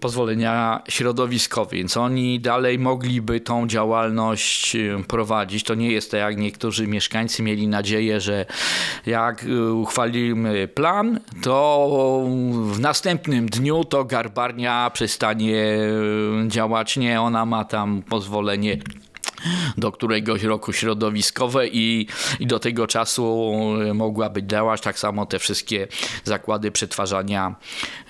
pozwolenia 0.00 0.82
środowiskowe, 0.88 1.76
więc 1.76 1.96
oni 1.96 2.40
dalej 2.40 2.78
mogliby 2.78 3.40
tą 3.40 3.66
działalność 3.66 4.76
e, 4.76 5.02
prowadzić. 5.08 5.64
To 5.64 5.74
nie 5.74 5.90
jest 5.90 6.10
tak, 6.10 6.20
jak 6.20 6.36
niektórzy 6.36 6.86
mieszkańcy 6.86 7.42
mieli 7.42 7.68
nadzieję, 7.68 8.20
że 8.20 8.46
jak 9.06 9.44
e, 9.44 9.72
uchwalimy 9.72 10.68
plan, 10.68 11.20
to 11.42 11.88
w 12.72 12.80
następnym 12.80 13.46
dniu 13.46 13.84
to 13.84 14.04
garbarnia 14.04 14.90
przestanie 14.90 15.62
e, 15.64 16.48
działać. 16.48 16.96
Nie, 16.96 17.20
ona 17.20 17.46
ma 17.46 17.64
tam 17.64 18.02
pozwolenie 18.08 18.78
do 19.78 19.92
któregoś 19.92 20.42
roku 20.42 20.72
środowiskowe 20.72 21.68
i, 21.68 22.06
i 22.40 22.46
do 22.46 22.58
tego 22.58 22.86
czasu 22.86 23.52
e, 23.90 23.94
mogłaby 23.94 24.42
działać 24.42 24.80
tak 24.80 24.98
samo 24.98 25.26
te 25.26 25.38
wszystkie 25.38 25.88
zakłady 26.24 26.70
przetwarzania 26.70 27.54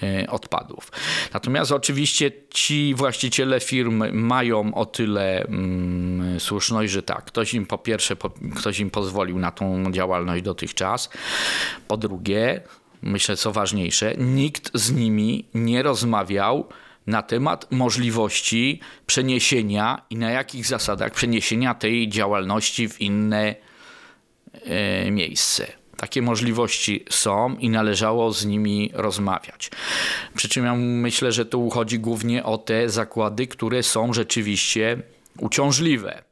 e, 0.03 0.31
odpadów. 0.31 0.93
Natomiast 1.33 1.73
oczywiście 1.73 2.33
ci 2.51 2.95
właściciele 2.95 3.61
firm 3.61 4.05
mają 4.13 4.75
o 4.75 4.87
tyle 4.87 5.43
mm, 5.43 6.41
słuszność, 6.41 6.93
że 6.93 7.03
tak, 7.03 7.25
ktoś 7.25 7.55
im 7.55 7.67
po 7.67 7.79
pierwsze 7.79 8.17
po, 8.17 8.31
ktoś 8.57 8.81
im 8.81 8.91
pozwolił 8.91 9.39
na 9.39 9.51
tą 9.51 9.93
działalność 9.93 10.43
dotychczas. 10.43 11.11
Po 11.89 11.97
drugie, 11.97 12.61
myślę 13.03 13.37
co 13.37 13.53
ważniejsze, 13.53 14.15
nikt 14.19 14.71
z 14.75 14.93
nimi 14.93 15.45
nie 15.55 15.83
rozmawiał 15.83 16.69
na 17.07 17.23
temat 17.23 17.73
możliwości 17.73 18.81
przeniesienia 19.07 20.03
i 20.11 20.17
na 20.17 20.31
jakich 20.31 20.67
zasadach 20.67 21.13
przeniesienia 21.13 21.75
tej 21.75 22.09
działalności 22.09 22.89
w 22.89 23.01
inne 23.01 23.55
e, 24.65 25.11
miejsce. 25.11 25.67
Takie 25.97 26.23
możliwości 26.23 27.05
są 27.11 27.57
i 27.57 27.71
należało 27.71 28.33
z 28.33 28.45
nimi 28.45 28.91
rozmawiać. 28.95 29.71
Przy 30.35 30.49
czym 30.49 30.65
ja 30.65 30.75
myślę, 30.75 31.33
że 31.33 31.47
tu 31.47 31.71
chodzi 31.71 31.99
głównie 31.99 32.45
o 32.45 32.59
te 32.59 32.89
zakłady, 32.89 33.47
które 33.47 33.83
są 33.83 34.13
rzeczywiście 34.13 35.03
uciążliwe. 35.39 36.23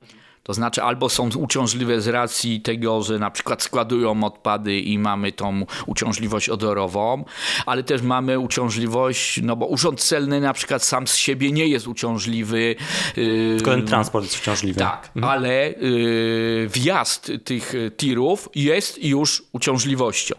To 0.45 0.55
znaczy, 0.55 0.83
albo 0.83 1.09
są 1.09 1.29
uciążliwe 1.37 2.01
z 2.01 2.09
racji 2.09 2.61
tego, 2.61 3.03
że 3.03 3.19
na 3.19 3.31
przykład 3.31 3.63
składują 3.63 4.25
odpady 4.25 4.81
i 4.81 4.99
mamy 4.99 5.33
tą 5.33 5.67
uciążliwość 5.87 6.49
odorową, 6.49 7.25
ale 7.67 7.83
też 7.83 8.03
mamy 8.03 8.39
uciążliwość, 8.39 9.41
no 9.43 9.57
bo 9.57 9.67
urząd 9.67 10.01
celny 10.01 10.41
na 10.41 10.53
przykład 10.53 10.83
sam 10.83 11.07
z 11.07 11.17
siebie 11.17 11.53
nie 11.53 11.67
jest 11.67 11.89
uciążliwy. 11.89 12.77
yy, 13.17 13.55
Tylko 13.57 13.71
ten 13.71 13.87
transport 13.87 14.25
jest 14.25 14.41
uciążliwy. 14.43 14.81
tak, 14.81 15.11
ale 15.23 15.69
y, 15.71 16.69
wjazd 16.73 17.33
tych 17.45 17.75
tirów 17.97 18.49
jest 18.55 19.05
już 19.05 19.43
uciążliwością. 19.53 20.35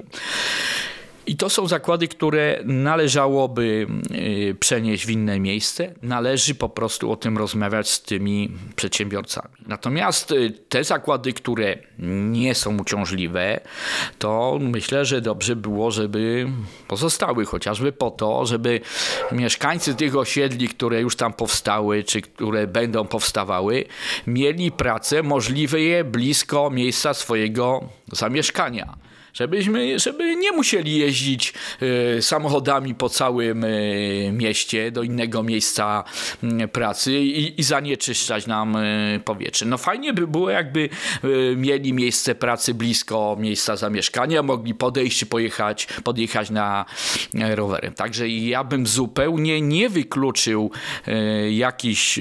I 1.28 1.36
to 1.36 1.50
są 1.50 1.68
zakłady, 1.68 2.08
które 2.08 2.60
należałoby 2.66 3.88
y, 4.12 4.56
przenieść 4.60 5.06
w 5.06 5.10
inne 5.10 5.40
miejsce. 5.40 5.94
Należy 6.02 6.56
po 6.56 6.70
prostu 6.70 7.12
o 7.12 7.16
tym 7.16 7.38
rozmawiać 7.38 7.90
z 7.90 8.02
tymi 8.02 8.52
przedsiębiorcami. 8.76 9.56
Natomiast 9.68 10.32
y, 10.32 10.52
te 10.70 10.84
zakłady, 10.84 11.34
które 11.34 11.78
nie 12.30 12.56
są 12.56 12.78
uciążliwe, 12.78 13.60
to 14.20 14.58
myślę, 14.62 15.06
że 15.06 15.22
dobrze 15.22 15.56
było, 15.56 15.92
żeby 15.92 16.48
pozostały 16.88 17.46
chociażby 17.46 17.92
po 17.92 18.12
to, 18.12 18.46
żeby 18.46 18.82
mieszkańcy 19.32 19.96
tych 19.96 20.16
osiedli, 20.16 20.68
które 20.68 21.02
już 21.02 21.16
tam 21.16 21.34
powstały, 21.34 22.04
czy 22.04 22.22
które 22.22 22.68
będą 22.68 23.06
powstawały, 23.06 23.86
mieli 24.28 24.72
pracę 24.72 25.24
możliwe 25.24 25.82
je 25.82 26.04
blisko 26.04 26.70
miejsca 26.70 27.14
swojego 27.14 27.90
zamieszkania. 28.12 29.06
Żebyśmy, 29.36 30.00
żeby 30.00 30.36
nie 30.36 30.52
musieli 30.52 30.98
jeździć 30.98 31.54
e, 32.18 32.22
samochodami 32.22 32.96
po 32.96 33.10
całym 33.10 33.64
e, 33.64 33.68
mieście 34.32 34.92
do 34.92 35.04
innego 35.04 35.44
miejsca 35.44 36.04
pracy 36.72 37.14
i, 37.14 37.60
i 37.60 37.64
zanieczyszczać 37.64 38.48
nam 38.48 38.76
e, 38.76 39.20
powietrze. 39.26 39.66
No 39.66 39.78
fajnie 39.78 40.14
by 40.14 40.28
było, 40.28 40.50
jakby 40.50 40.90
mieli 41.56 41.94
miejsce 41.94 42.36
pracy 42.36 42.74
blisko 42.74 43.38
miejsca 43.40 43.76
zamieszkania, 43.76 44.44
mogli 44.44 44.76
podejść 44.76 45.22
i 45.22 45.26
pojechać, 45.26 45.88
podjechać 46.04 46.50
na 46.50 46.86
rowerem. 47.34 47.94
Także 47.94 48.30
ja 48.30 48.64
bym 48.64 48.88
zupełnie 48.88 49.62
nie 49.62 49.90
wykluczył 49.90 50.72
jakichś 51.50 52.20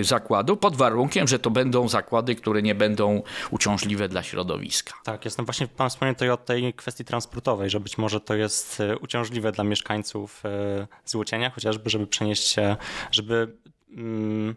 zakładów 0.00 0.58
pod 0.58 0.76
warunkiem, 0.76 1.28
że 1.28 1.38
to 1.38 1.50
będą 1.50 1.88
zakłady, 1.88 2.34
które 2.34 2.62
nie 2.62 2.74
będą 2.74 3.22
uciążliwe 3.50 4.08
dla 4.08 4.22
środowiska. 4.22 4.94
Tak, 5.04 5.24
jestem 5.24 5.44
właśnie 5.44 5.68
pan 5.68 5.90
wspomniał 5.94 6.14
tutaj 6.14 6.30
o 6.30 6.36
tej 6.36 6.74
kwestii 6.74 7.04
transportowej, 7.04 7.70
że 7.70 7.80
być 7.80 7.98
może 7.98 8.20
to 8.20 8.34
jest 8.34 8.80
e, 8.80 8.98
uciążliwe 8.98 9.52
dla 9.52 9.64
mieszkańców 9.64 10.42
e, 10.44 10.86
Złocienia, 11.04 11.50
chociażby, 11.50 11.90
żeby 11.90 12.06
przenieść 12.06 12.46
się, 12.46 12.76
żeby 13.10 13.56
mm, 13.90 14.54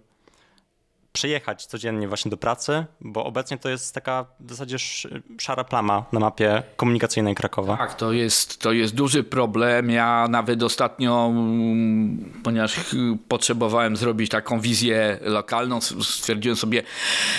przyjechać 1.21 1.65
codziennie 1.65 2.07
właśnie 2.07 2.31
do 2.31 2.38
pracy, 2.38 2.86
bo 3.01 3.25
obecnie 3.25 3.57
to 3.57 3.69
jest 3.69 3.93
taka 3.93 4.25
w 4.39 4.50
zasadzie 4.50 4.75
sz- 4.75 5.24
szara 5.41 5.63
plama 5.63 6.05
na 6.12 6.19
mapie 6.19 6.63
komunikacyjnej 6.75 7.36
Krakowa. 7.36 7.77
Tak, 7.77 7.93
to 7.93 8.12
jest, 8.12 8.59
to 8.62 8.71
jest 8.71 8.95
duży 8.95 9.24
problem. 9.24 9.89
Ja 9.89 10.27
nawet 10.29 10.63
ostatnio, 10.63 11.27
mm, 11.31 12.33
ponieważ 12.43 12.79
potrzebowałem 13.27 13.97
zrobić 13.97 14.29
taką 14.31 14.59
wizję 14.59 15.19
lokalną, 15.21 15.81
stwierdziłem 15.81 16.55
sobie, 16.57 16.83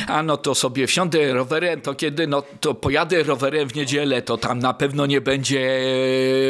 a 0.08 0.22
no 0.22 0.36
to 0.36 0.54
sobie 0.54 0.86
wsiądę 0.86 1.32
rowerem, 1.32 1.80
to 1.80 1.94
kiedy, 1.94 2.26
no 2.26 2.42
to 2.60 2.74
pojadę 2.74 3.22
rowerem 3.22 3.68
w 3.68 3.74
niedzielę, 3.74 4.22
to 4.22 4.36
tam 4.38 4.58
na 4.58 4.74
pewno 4.74 5.06
nie 5.06 5.20
będzie 5.20 5.80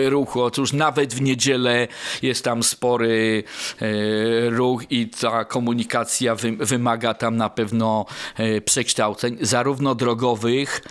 ruchu. 0.08 0.42
Otóż 0.42 0.72
nawet 0.72 1.14
w 1.14 1.20
niedzielę 1.20 1.88
jest 2.22 2.44
tam 2.44 2.62
spory 2.62 3.44
e, 3.80 4.50
ruch 4.50 4.82
i 4.90 5.08
ta 5.08 5.44
komunikacja 5.44 6.34
wy, 6.34 6.52
wymaga 6.56 7.14
tam 7.18 7.36
na 7.36 7.50
pewno 7.50 8.06
e, 8.36 8.60
przekształceń, 8.60 9.36
zarówno 9.40 9.94
drogowych, 9.94 10.82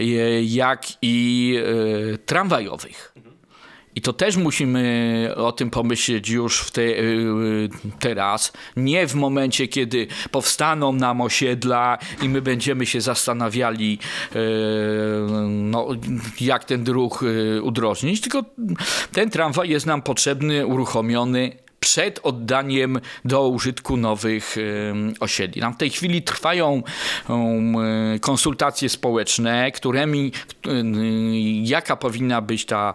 e, 0.00 0.04
jak 0.42 0.86
i 1.02 1.54
e, 2.14 2.18
tramwajowych. 2.18 3.14
I 3.94 4.00
to 4.00 4.12
też 4.12 4.36
musimy 4.36 5.32
o 5.36 5.52
tym 5.52 5.70
pomyśleć 5.70 6.28
już 6.28 6.60
w 6.60 6.70
te, 6.70 6.82
teraz, 7.98 8.52
nie 8.76 9.06
w 9.06 9.14
momencie, 9.14 9.68
kiedy 9.68 10.06
powstaną 10.30 10.92
nam 10.92 11.20
osiedla 11.20 11.98
i 12.22 12.28
my 12.28 12.42
będziemy 12.42 12.86
się 12.86 13.00
zastanawiali, 13.00 13.98
no, 15.48 15.88
jak 16.40 16.64
ten 16.64 16.86
ruch 16.86 17.24
udrożnić, 17.62 18.20
tylko 18.20 18.44
ten 19.12 19.30
tramwaj 19.30 19.68
jest 19.68 19.86
nam 19.86 20.02
potrzebny, 20.02 20.66
uruchomiony 20.66 21.67
przed 21.88 22.20
oddaniem 22.22 23.00
do 23.24 23.48
użytku 23.48 23.96
nowych 23.96 24.56
osiedli. 25.20 25.60
Tam 25.60 25.74
w 25.74 25.76
tej 25.76 25.90
chwili 25.90 26.22
trwają 26.22 26.82
konsultacje 28.20 28.88
społeczne, 28.88 29.72
którymi, 29.72 30.32
jaka 31.62 31.96
powinna 31.96 32.40
być 32.40 32.64
ta 32.64 32.94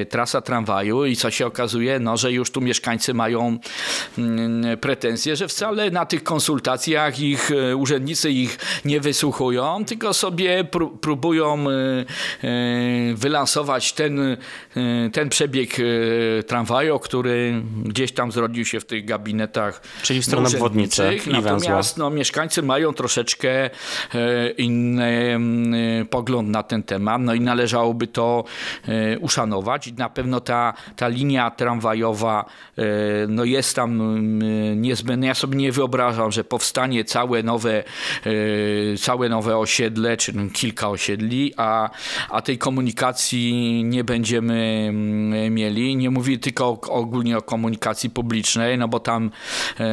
y, 0.00 0.06
trasa 0.06 0.40
tramwaju 0.40 1.04
i 1.04 1.16
co 1.16 1.30
się 1.30 1.46
okazuje, 1.46 1.98
no, 1.98 2.16
że 2.16 2.32
już 2.32 2.50
tu 2.50 2.60
mieszkańcy 2.60 3.14
mają 3.14 3.58
y, 4.72 4.76
pretensje, 4.76 5.36
że 5.36 5.48
wcale 5.48 5.90
na 5.90 6.06
tych 6.06 6.24
konsultacjach 6.24 7.20
ich 7.20 7.50
y, 7.50 7.76
urzędnicy 7.76 8.30
ich 8.30 8.58
nie 8.84 9.00
wysłuchują, 9.00 9.84
tylko 9.84 10.14
sobie 10.14 10.64
pró- 10.64 10.98
próbują 10.98 11.64
y, 11.70 13.14
wylansować 13.14 13.92
ten, 13.92 14.36
ten 15.12 15.28
przebieg 15.28 15.76
tramwaju, 16.46 16.98
który 16.98 17.62
gdzieś 17.84 18.12
tam 18.12 18.25
zrodził 18.32 18.64
się 18.64 18.80
w 18.80 18.84
tych 18.84 19.04
gabinetach 19.04 19.82
Czyli 20.02 20.20
w 20.20 20.24
stronę 20.24 20.48
obwodnicy. 20.48 21.18
Natomiast 21.26 21.96
no, 21.96 22.10
mieszkańcy 22.10 22.62
mają 22.62 22.92
troszeczkę 22.92 23.70
e, 24.14 24.50
inny 24.50 25.04
mm, 25.04 26.06
pogląd 26.06 26.48
na 26.48 26.62
ten 26.62 26.82
temat, 26.82 27.22
no 27.22 27.34
i 27.34 27.40
należałoby 27.40 28.06
to 28.06 28.44
e, 28.88 29.18
uszanować. 29.18 29.92
Na 29.92 30.08
pewno 30.08 30.40
ta, 30.40 30.74
ta 30.96 31.08
linia 31.08 31.50
tramwajowa 31.50 32.44
e, 32.78 32.82
no 33.28 33.44
jest 33.44 33.76
tam 33.76 34.00
mm, 34.00 34.82
niezbędna. 34.82 35.26
Ja 35.26 35.34
sobie 35.34 35.56
nie 35.56 35.72
wyobrażam, 35.72 36.32
że 36.32 36.44
powstanie 36.44 37.04
całe 37.04 37.42
nowe, 37.42 37.84
e, 38.26 38.96
całe 38.98 39.28
nowe 39.28 39.58
osiedle, 39.58 40.16
czy 40.16 40.32
no, 40.36 40.42
kilka 40.52 40.88
osiedli, 40.88 41.52
a, 41.56 41.90
a 42.30 42.42
tej 42.42 42.58
komunikacji 42.58 43.84
nie 43.84 44.04
będziemy 44.04 44.86
mm, 44.88 45.54
mieli. 45.54 45.96
Nie 45.96 46.10
mówię 46.10 46.38
tylko 46.38 46.80
ogólnie 46.88 47.38
o 47.38 47.42
komunikacji 47.42 48.05
publicznej, 48.10 48.78
no 48.78 48.88
bo 48.88 49.00
tam 49.00 49.30
e, 49.80 49.84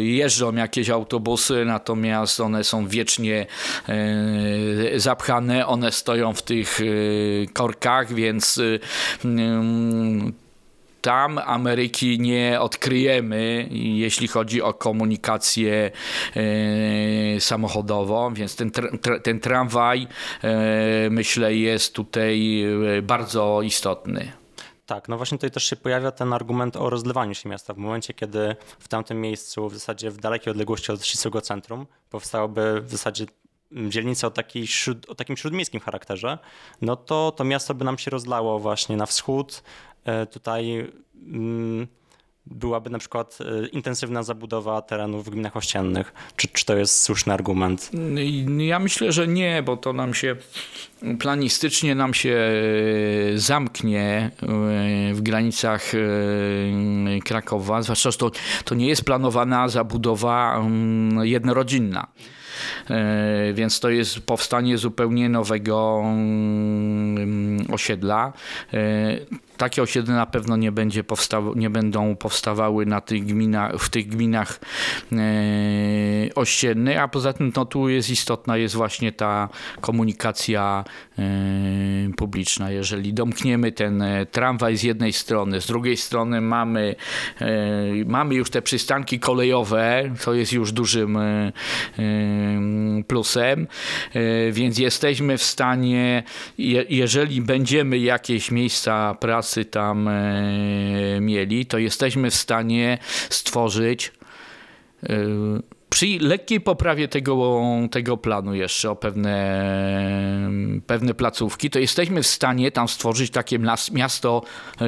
jeżdżą 0.00 0.54
jakieś 0.54 0.90
autobusy, 0.90 1.64
natomiast 1.64 2.40
one 2.40 2.64
są 2.64 2.86
wiecznie 2.88 3.46
e, 3.88 5.00
zapchane, 5.00 5.66
one 5.66 5.92
stoją 5.92 6.32
w 6.32 6.42
tych 6.42 6.80
e, 6.80 6.84
korkach, 7.52 8.12
więc 8.14 8.60
mm, 9.24 10.32
tam 11.00 11.38
Ameryki 11.38 12.20
nie 12.20 12.60
odkryjemy, 12.60 13.68
jeśli 13.70 14.28
chodzi 14.28 14.62
o 14.62 14.74
komunikację 14.74 15.90
samochodową, 17.38 18.34
więc 18.34 18.56
ten, 18.56 18.70
ten 19.22 19.40
tramwaj 19.40 20.06
myślę 21.10 21.54
jest 21.54 21.94
tutaj 21.94 22.64
bardzo 23.02 23.62
istotny. 23.62 24.32
Tak, 24.86 25.08
no 25.08 25.16
właśnie 25.16 25.38
tutaj 25.38 25.50
też 25.50 25.64
się 25.64 25.76
pojawia 25.76 26.10
ten 26.10 26.32
argument 26.32 26.76
o 26.76 26.90
rozlewaniu 26.90 27.34
się 27.34 27.48
miasta. 27.48 27.74
W 27.74 27.76
momencie, 27.76 28.14
kiedy 28.14 28.56
w 28.78 28.88
tamtym 28.88 29.20
miejscu, 29.20 29.68
w 29.68 29.74
zasadzie 29.74 30.10
w 30.10 30.16
dalekiej 30.16 30.50
odległości 30.50 30.92
od 30.92 31.06
ścisłego 31.06 31.40
centrum, 31.40 31.86
powstałaby 32.10 32.80
w 32.80 32.90
zasadzie 32.90 33.26
dzielnica 33.88 34.26
o, 34.26 34.32
śród, 34.66 35.10
o 35.10 35.14
takim 35.14 35.36
śródmiejskim 35.36 35.80
charakterze, 35.80 36.38
no 36.82 36.96
to 36.96 37.32
to 37.36 37.44
miasto 37.44 37.74
by 37.74 37.84
nam 37.84 37.98
się 37.98 38.10
rozlało 38.10 38.58
właśnie 38.58 38.96
na 38.96 39.06
wschód. 39.06 39.62
E, 40.04 40.26
Tutaj 40.26 40.92
mm, 41.14 41.86
byłaby 42.46 42.90
na 42.90 42.98
przykład 42.98 43.38
e, 43.40 43.66
intensywna 43.66 44.22
zabudowa 44.22 44.82
terenów 44.82 45.24
w 45.24 45.30
gminach 45.30 45.56
ościennych. 45.56 46.12
Czy, 46.36 46.48
czy 46.48 46.64
to 46.64 46.76
jest 46.76 47.02
słuszny 47.02 47.32
argument? 47.32 47.90
Ja 48.58 48.78
myślę, 48.78 49.12
że 49.12 49.28
nie, 49.28 49.62
bo 49.62 49.76
to 49.76 49.92
nam 49.92 50.14
się 50.14 50.36
planistycznie 51.18 51.94
nam 51.94 52.14
się 52.14 52.36
e, 53.34 53.38
zamknie 53.38 54.30
e, 54.42 54.46
w 55.14 55.20
granicach 55.20 55.92
Krakowa, 57.24 57.82
zwłaszcza, 57.82 58.10
że 58.10 58.18
to, 58.18 58.30
to 58.64 58.74
nie 58.74 58.88
jest 58.88 59.04
planowana 59.04 59.68
zabudowa 59.68 60.56
mm, 60.58 61.26
jednorodzinna. 61.26 62.06
więc 63.54 63.80
to 63.80 63.90
jest 63.90 64.20
powstanie 64.20 64.78
zupełnie 64.78 65.28
nowego 65.28 66.00
mm, 66.04 67.66
osiedla. 67.72 68.32
Takie 69.56 69.82
osiedle 69.82 70.14
na 70.14 70.26
pewno 70.26 70.56
nie, 70.56 70.72
będzie 70.72 71.04
powstaw- 71.04 71.56
nie 71.56 71.70
będą 71.70 72.16
powstawały 72.16 72.86
na 72.86 73.00
tych 73.00 73.26
gminach, 73.26 73.72
w 73.78 73.88
tych 73.88 74.08
gminach 74.08 74.60
e, 75.12 75.16
ościennych, 76.34 76.98
a 76.98 77.08
poza 77.08 77.32
tym 77.32 77.52
no, 77.56 77.64
tu 77.64 77.88
jest 77.88 78.10
istotna 78.10 78.56
jest 78.56 78.74
właśnie 78.74 79.12
ta 79.12 79.48
komunikacja 79.80 80.84
e, 81.18 81.22
publiczna. 82.16 82.70
Jeżeli 82.70 83.14
domkniemy 83.14 83.72
ten 83.72 84.02
e, 84.02 84.26
tramwaj 84.26 84.76
z 84.76 84.82
jednej 84.82 85.12
strony, 85.12 85.60
z 85.60 85.66
drugiej 85.66 85.96
strony 85.96 86.40
mamy, 86.40 86.94
mamy 88.06 88.34
już 88.34 88.50
te 88.50 88.62
przystanki 88.62 89.20
kolejowe, 89.20 90.10
to 90.24 90.34
jest 90.34 90.52
już 90.52 90.72
dużym 90.72 91.18
plusem, 93.06 93.66
więc 94.52 94.78
jesteśmy 94.78 95.38
w 95.38 95.42
stanie, 95.42 96.22
je, 96.58 96.84
jeżeli 96.88 97.42
będziemy 97.42 97.98
jakieś 97.98 98.50
miejsca 98.50 99.14
pracy 99.20 99.45
tam 99.64 100.08
e, 100.08 101.20
mieli, 101.20 101.66
to 101.66 101.78
jesteśmy 101.78 102.30
w 102.30 102.34
stanie 102.34 102.98
stworzyć 103.30 104.12
e, 105.02 105.16
przy 105.96 106.06
lekkiej 106.20 106.60
poprawie 106.60 107.08
tego, 107.08 107.62
tego 107.90 108.16
planu 108.16 108.54
jeszcze 108.54 108.90
o 108.90 108.96
pewne, 108.96 109.70
pewne 110.86 111.14
placówki, 111.14 111.70
to 111.70 111.78
jesteśmy 111.78 112.22
w 112.22 112.26
stanie 112.26 112.72
tam 112.72 112.88
stworzyć 112.88 113.30
takie 113.30 113.58
mias- 113.58 113.92
miasto 113.92 114.42
e, 114.80 114.84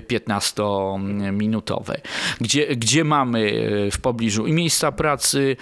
15-minutowe, 0.00 1.94
gdzie, 2.40 2.76
gdzie 2.76 3.04
mamy 3.04 3.52
e, 3.86 3.90
w 3.90 4.00
pobliżu 4.00 4.46
i 4.46 4.52
miejsca 4.52 4.92
pracy, 4.92 5.56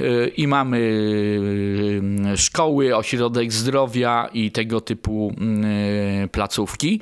e, 0.00 0.28
i 0.28 0.46
mamy 0.46 1.00
e, 2.32 2.36
szkoły, 2.36 2.96
ośrodek 2.96 3.52
zdrowia 3.52 4.30
i 4.32 4.50
tego 4.50 4.80
typu 4.80 5.34
e, 6.24 6.28
placówki, 6.28 7.00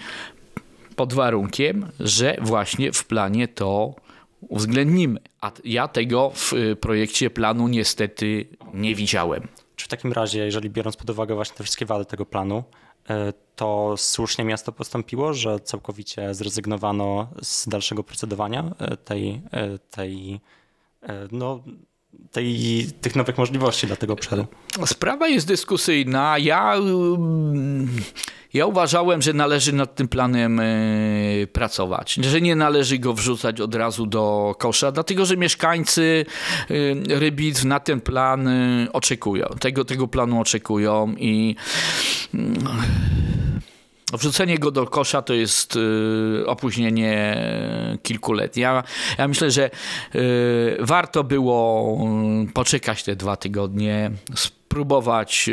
pod 0.98 1.12
warunkiem, 1.12 1.88
że 2.00 2.36
właśnie 2.40 2.92
w 2.92 3.04
planie 3.04 3.48
to 3.48 3.94
uwzględnimy. 4.40 5.20
A 5.40 5.52
ja 5.64 5.88
tego 5.88 6.30
w 6.34 6.52
y, 6.52 6.76
projekcie 6.76 7.30
planu 7.30 7.68
niestety 7.68 8.46
nie 8.74 8.94
widziałem. 8.94 9.48
Czy 9.76 9.84
w 9.84 9.88
takim 9.88 10.12
razie, 10.12 10.44
jeżeli 10.44 10.70
biorąc 10.70 10.96
pod 10.96 11.10
uwagę 11.10 11.34
właśnie 11.34 11.56
te 11.56 11.64
wszystkie 11.64 11.86
wady 11.86 12.04
tego 12.04 12.26
planu, 12.26 12.64
e, 13.10 13.32
to 13.56 13.94
słusznie 13.96 14.44
miasto 14.44 14.72
postąpiło, 14.72 15.34
że 15.34 15.60
całkowicie 15.60 16.34
zrezygnowano 16.34 17.28
z 17.42 17.68
dalszego 17.68 18.04
procedowania 18.04 18.74
e, 18.78 18.96
tej, 18.96 19.42
tej, 19.90 20.40
no, 21.32 21.62
tej, 22.32 22.86
tych 23.00 23.16
nowych 23.16 23.38
możliwości 23.38 23.86
dla 23.86 23.96
tego 23.96 24.12
obszaru? 24.12 24.46
Sprawa 24.86 25.28
jest 25.28 25.46
dyskusyjna. 25.46 26.38
Ja, 26.38 26.74
ja 28.54 28.66
uważałem, 28.66 29.22
że 29.22 29.32
należy 29.32 29.72
nad 29.72 29.94
tym 29.94 30.08
planem 30.08 30.60
y, 30.60 31.48
pracować, 31.52 32.14
że 32.14 32.40
nie 32.40 32.56
należy 32.56 32.98
go 32.98 33.12
wrzucać 33.12 33.60
od 33.60 33.74
razu 33.74 34.06
do 34.06 34.54
kosza, 34.58 34.92
dlatego 34.92 35.26
że 35.26 35.36
mieszkańcy 35.36 36.26
y, 36.70 36.96
Rybic 37.08 37.64
na 37.64 37.80
ten 37.80 38.00
plan 38.00 38.48
y, 38.48 38.88
oczekują. 38.92 39.46
Tego, 39.60 39.84
tego 39.84 40.08
planu 40.08 40.40
oczekują 40.40 41.14
i 41.18 41.56
Wrzucenie 44.12 44.58
go 44.58 44.70
do 44.70 44.86
kosza 44.86 45.22
to 45.22 45.34
jest 45.34 45.78
opóźnienie 46.46 47.36
kilku 48.02 48.32
lat. 48.32 48.56
Ja, 48.56 48.82
ja 49.18 49.28
myślę, 49.28 49.50
że 49.50 49.70
warto 50.80 51.24
było 51.24 51.98
y, 52.48 52.52
poczekać 52.52 53.02
te 53.02 53.16
dwa 53.16 53.36
tygodnie, 53.36 54.10
spróbować 54.68 55.48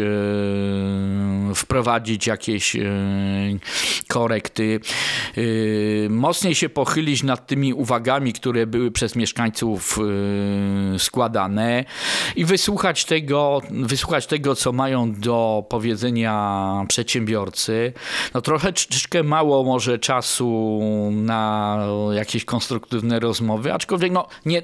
y, 1.51 1.56
wprowadzić 1.56 2.28
jakieś 2.28 2.75
y, 2.75 3.60
korekty, 4.08 4.80
y, 5.38 6.08
mocniej 6.10 6.56
się 6.56 6.69
pochylić 6.69 7.23
nad 7.23 7.47
tymi 7.47 7.73
uwagami, 7.73 8.34
które 8.34 8.67
były 8.67 8.91
przez 8.91 9.15
mieszkańców 9.15 9.99
składane 10.97 11.86
i 12.36 12.45
wysłuchać 12.45 13.06
tego, 13.06 13.62
wysłuchać 13.71 14.28
tego, 14.28 14.56
co 14.56 14.71
mają 14.71 15.13
do 15.13 15.65
powiedzenia 15.69 16.86
przedsiębiorcy. 16.88 17.93
No 18.34 18.41
trochę 18.41 18.73
troszeczkę 18.73 19.23
mało 19.23 19.63
może 19.63 19.99
czasu 19.99 20.82
na 21.13 21.78
jakieś 22.13 22.45
konstruktywne 22.45 23.19
rozmowy, 23.19 23.73
aczkolwiek 23.73 24.12
no, 24.12 24.28
nie, 24.45 24.62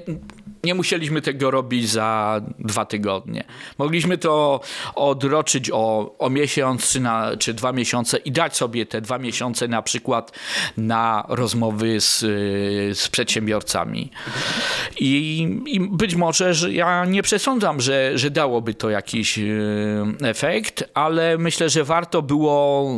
nie 0.64 0.74
musieliśmy 0.74 1.22
tego 1.22 1.50
robić 1.50 1.90
za 1.90 2.40
dwa 2.58 2.84
tygodnie. 2.84 3.44
Mogliśmy 3.78 4.18
to 4.18 4.60
odroczyć 4.94 5.70
o, 5.70 6.14
o 6.18 6.30
miesiąc 6.30 6.88
czy, 6.88 7.00
na, 7.00 7.36
czy 7.36 7.54
dwa 7.54 7.72
miesiące 7.72 8.18
i 8.18 8.32
dać 8.32 8.56
sobie 8.56 8.86
te 8.86 9.00
dwa 9.00 9.18
miesiące 9.18 9.68
na 9.68 9.82
przykład 9.82 10.32
na 10.76 11.24
rozmowy 11.28 12.00
z, 12.00 12.18
z 12.98 13.08
przedsiębiorcami. 13.08 14.10
I, 15.00 15.42
I 15.66 15.80
być 15.80 16.14
może, 16.14 16.54
że 16.54 16.72
ja 16.72 17.04
nie 17.04 17.22
przesądzam, 17.22 17.80
że, 17.80 18.18
że 18.18 18.30
dałoby 18.30 18.74
to 18.74 18.90
jakiś 18.90 19.38
e, 19.38 19.42
efekt, 20.22 20.84
ale 20.94 21.38
myślę, 21.38 21.68
że 21.68 21.84
warto 21.84 22.22
było 22.22 22.88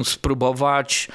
e, 0.00 0.04
spróbować. 0.04 1.08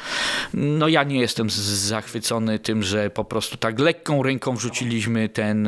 No 0.53 0.87
ja 0.87 1.03
nie 1.03 1.19
jestem 1.19 1.49
zachwycony 1.49 2.59
tym, 2.59 2.83
że 2.83 3.09
po 3.09 3.25
prostu 3.25 3.57
tak 3.57 3.79
lekką 3.79 4.23
ręką 4.23 4.55
wrzuciliśmy 4.55 5.29
ten, 5.29 5.66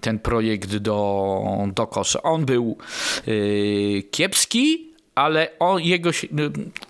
ten 0.00 0.18
projekt 0.18 0.76
do, 0.76 1.42
do 1.74 1.86
kosza. 1.86 2.22
On 2.22 2.44
był 2.44 2.78
y, 3.28 4.02
kiepski, 4.10 4.90
ale 5.14 5.48
on, 5.58 5.82
jego 5.82 6.12
się, 6.12 6.28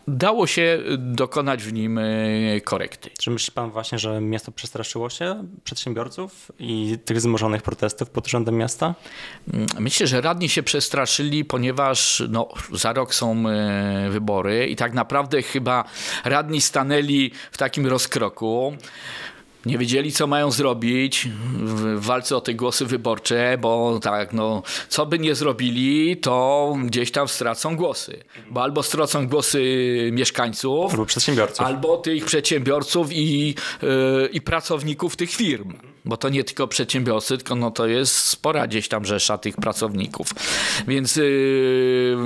dało 0.08 0.46
się 0.46 0.78
dokonać 0.98 1.62
w 1.62 1.72
nim 1.72 1.98
y, 1.98 2.60
korekty. 2.64 3.10
Czy 3.18 3.30
myśli 3.30 3.52
pan 3.54 3.70
właśnie, 3.70 3.98
że 3.98 4.20
miasto 4.20 4.52
przestraszyło 4.52 5.10
się 5.10 5.44
przedsiębiorców 5.64 6.52
i 6.58 6.98
tych 7.04 7.16
wzmożonych 7.16 7.62
protestów 7.62 8.10
pod 8.10 8.28
rządem 8.28 8.56
miasta? 8.56 8.94
Myślę, 9.78 10.06
że 10.06 10.20
radni 10.20 10.48
się 10.48 10.62
przestraszyli, 10.62 11.44
ponieważ 11.44 12.22
no, 12.28 12.48
za 12.72 12.92
rok 12.92 13.14
są 13.14 13.48
e, 13.48 14.10
wybory 14.10 14.66
i 14.66 14.76
tak 14.76 14.92
naprawdę 14.92 15.42
chyba 15.42 15.84
radni 16.24 16.60
stanęli 16.60 17.30
w 17.52 17.58
takim 17.58 17.86
rozkroku. 17.86 18.76
Nie 19.66 19.78
wiedzieli, 19.78 20.12
co 20.12 20.26
mają 20.26 20.50
zrobić 20.50 21.28
w 21.54 22.00
walce 22.00 22.36
o 22.36 22.40
te 22.40 22.54
głosy 22.54 22.86
wyborcze, 22.86 23.58
bo 23.60 24.00
tak, 24.02 24.32
no, 24.32 24.62
co 24.88 25.06
by 25.06 25.18
nie 25.18 25.34
zrobili, 25.34 26.16
to 26.16 26.76
gdzieś 26.84 27.10
tam 27.10 27.28
stracą 27.28 27.76
głosy. 27.76 28.24
Bo 28.50 28.62
albo 28.62 28.82
stracą 28.82 29.28
głosy 29.28 29.60
mieszkańców, 30.12 30.90
Albo 30.92 31.06
przedsiębiorców? 31.06 31.66
Albo 31.66 31.96
tych 31.96 32.24
przedsiębiorców 32.24 33.12
i, 33.12 33.54
yy, 33.82 34.28
i 34.32 34.40
pracowników 34.40 35.16
tych 35.16 35.30
firm. 35.30 35.72
Bo 36.04 36.16
to 36.16 36.28
nie 36.28 36.44
tylko 36.44 36.68
przedsiębiorcy, 36.68 37.38
tylko 37.38 37.54
no 37.54 37.70
to 37.70 37.86
jest 37.86 38.16
spora 38.16 38.66
gdzieś 38.66 38.88
tam 38.88 39.04
rzesza 39.04 39.38
tych 39.38 39.56
pracowników. 39.56 40.28
Więc 40.88 41.16
yy, 41.16 42.16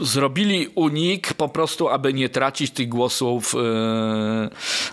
zrobili 0.00 0.68
unik 0.74 1.34
po 1.34 1.48
prostu, 1.48 1.88
aby 1.88 2.12
nie 2.12 2.28
tracić 2.28 2.70
tych 2.70 2.88
głosów 2.88 3.54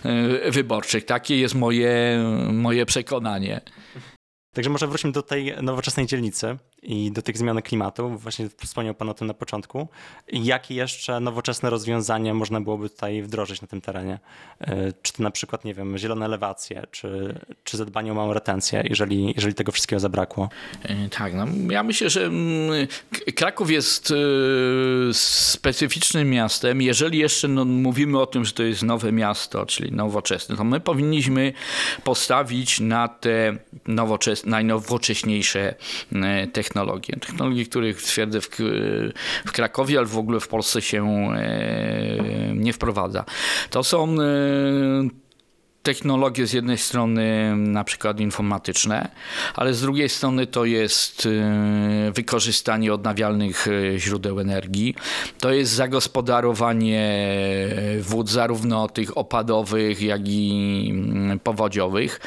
yy, 0.04 0.10
yy, 0.12 0.50
wyborczych. 0.50 1.04
Takie 1.04 1.38
jest 1.38 1.54
moje, 1.54 2.24
moje 2.52 2.86
przekonanie. 2.86 3.60
Także 4.54 4.70
może 4.70 4.86
wróćmy 4.86 5.12
do 5.12 5.22
tej 5.22 5.54
nowoczesnej 5.62 6.06
dzielnicy 6.06 6.58
i 6.82 7.12
do 7.12 7.22
tych 7.22 7.38
zmian 7.38 7.62
klimatu. 7.62 8.08
Właśnie 8.18 8.48
wspomniał 8.58 8.94
Pan 8.94 9.08
o 9.08 9.14
tym 9.14 9.26
na 9.26 9.34
początku. 9.34 9.88
Jakie 10.32 10.74
jeszcze 10.74 11.20
nowoczesne 11.20 11.70
rozwiązania 11.70 12.34
można 12.34 12.60
byłoby 12.60 12.90
tutaj 12.90 13.22
wdrożyć 13.22 13.62
na 13.62 13.68
tym 13.68 13.80
terenie? 13.80 14.18
E, 14.60 14.92
Czy 15.02 15.12
to 15.12 15.22
na 15.22 15.30
przykład, 15.30 15.64
nie 15.64 15.74
wiem, 15.74 15.98
zielone 15.98 16.24
elewacje, 16.24 16.86
czy, 16.90 17.34
czy 17.64 17.76
zadbanie 17.76 18.12
o 18.12 18.14
małą 18.14 18.32
retencję, 18.32 18.82
jeżeli, 18.88 19.32
jeżeli 19.36 19.54
tego 19.54 19.72
wszystkiego 19.72 20.00
zabrakło? 20.00 20.48
E, 20.82 21.08
Tak, 21.08 21.34
no, 21.34 21.46
ja 21.70 21.82
myślę, 21.82 22.10
że 22.10 22.24
mm, 22.24 22.86
Kraków 23.34 23.70
jest 23.70 24.10
e, 24.10 24.14
specyficznym 25.12 26.30
miastem. 26.30 26.82
Jeżeli 26.82 27.18
jeszcze 27.18 27.48
no, 27.48 27.64
mówimy 27.64 28.20
o 28.20 28.26
tym, 28.26 28.44
że 28.44 28.52
to 28.52 28.62
jest 28.62 28.82
nowe 28.82 29.12
miasto, 29.12 29.66
czyli 29.66 29.92
nowoczesne, 29.92 30.56
to 30.56 30.64
my 30.64 30.80
powinniśmy 30.80 31.52
postawić 32.04 32.80
na 32.80 33.08
te 33.08 33.56
nowoczes- 33.88 34.46
najnowocześniejsze 34.46 35.74
e, 36.12 36.46
technologie. 36.78 37.16
Technologie, 37.20 37.64
których 37.64 38.02
twierdzę 38.02 38.40
w, 38.40 38.48
w 39.46 39.52
Krakowie, 39.52 39.98
ale 39.98 40.06
w 40.06 40.18
ogóle 40.18 40.40
w 40.40 40.48
Polsce 40.48 40.82
się 40.82 41.04
e, 41.34 42.54
nie 42.54 42.72
wprowadza. 42.72 43.24
To 43.70 43.84
są 43.84 44.14
e, 44.14 45.08
technologie 45.82 46.46
z 46.46 46.52
jednej 46.52 46.78
strony 46.78 47.56
na 47.56 47.84
przykład 47.84 48.20
informatyczne, 48.20 49.08
ale 49.54 49.74
z 49.74 49.80
drugiej 49.80 50.08
strony 50.08 50.46
to 50.46 50.64
jest 50.64 51.26
e, 51.26 52.12
wykorzystanie 52.12 52.94
odnawialnych 52.94 53.66
źródeł 53.96 54.40
energii. 54.40 54.94
To 55.40 55.52
jest 55.52 55.72
zagospodarowanie 55.72 57.28
wód 58.00 58.30
zarówno 58.30 58.88
tych 58.88 59.18
opadowych, 59.18 60.02
jak 60.02 60.20
i 60.28 60.88
mm, 60.90 61.38
powodziowych. 61.38 62.20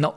Ym, 0.00 0.02
No, 0.02 0.14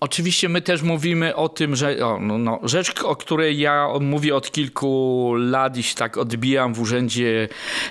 Oczywiście 0.00 0.48
my 0.48 0.62
też 0.62 0.82
mówimy 0.82 1.36
o 1.36 1.48
tym, 1.48 1.76
że 1.76 2.06
o, 2.06 2.20
no, 2.20 2.38
no, 2.38 2.60
rzecz, 2.62 3.02
o 3.02 3.16
której 3.16 3.58
ja 3.58 3.88
mówię 4.00 4.36
od 4.36 4.52
kilku 4.52 5.32
lat 5.36 5.76
i 5.76 5.82
się 5.82 5.94
tak 5.94 6.16
odbijam 6.16 6.74
w 6.74 6.80
urzędzie 6.80 7.48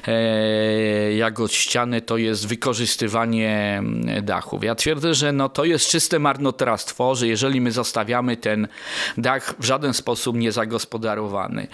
e, 0.08 1.14
jak 1.14 1.40
od 1.40 1.54
ściany, 1.54 2.02
to 2.02 2.18
jest 2.18 2.48
wykorzystywanie 2.48 3.76
mm, 3.78 4.26
dachów. 4.26 4.64
Ja 4.64 4.76
twierdzę, 4.76 5.14
że 5.14 5.32
no, 5.32 5.50
to 5.50 5.66
jest 5.66 5.90
czyste 5.90 6.20
marnotrawstwo, 6.20 7.16
że 7.16 7.28
jeżeli 7.28 7.62
my 7.62 7.72
zostawiamy 7.72 8.38
ten 8.38 8.68
dach 9.18 9.56
w 9.60 9.66
żaden 9.66 9.94
sposób 9.94 10.36
niezagospodarowany. 10.36 11.68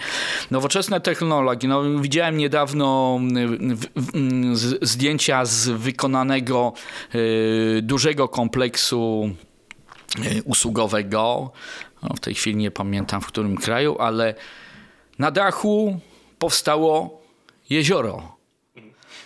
Nowoczesne 0.50 1.00
technologie, 1.00 1.68
no, 1.68 1.82
widziałem 2.00 2.36
niedawno 2.36 3.18
mm, 3.20 3.76
w, 3.76 3.86
w, 3.96 4.14
mm, 4.14 4.56
z, 4.56 4.88
zdjęcia 4.88 5.44
z 5.44 5.68
wykonanego 5.68 6.72
e, 7.78 7.82
dużego 7.82 8.28
kompleksu 8.28 9.30
usługowego. 10.44 11.52
No, 12.02 12.08
w 12.16 12.20
tej 12.20 12.34
chwili 12.34 12.56
nie 12.56 12.70
pamiętam 12.70 13.20
w 13.20 13.26
którym 13.26 13.56
kraju, 13.56 13.96
ale 13.98 14.34
na 15.18 15.30
dachu 15.30 16.00
powstało 16.38 17.22
jezioro. 17.70 18.36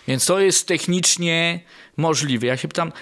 Więc 0.08 0.26
to 0.26 0.40
jest 0.40 0.68
technicznie 0.68 1.60
możliwe. 1.96 2.46
Ja 2.46 2.56
się 2.56 2.68
pytam, 2.68 2.92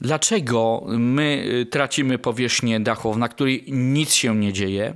dlaczego 0.00 0.82
my 0.88 1.44
y, 1.62 1.66
tracimy 1.66 2.18
powierzchnię 2.18 2.80
dachów, 2.80 3.16
na 3.16 3.28
której 3.28 3.64
nic 3.68 4.14
się 4.14 4.36
nie 4.36 4.52
dzieje, 4.52 4.94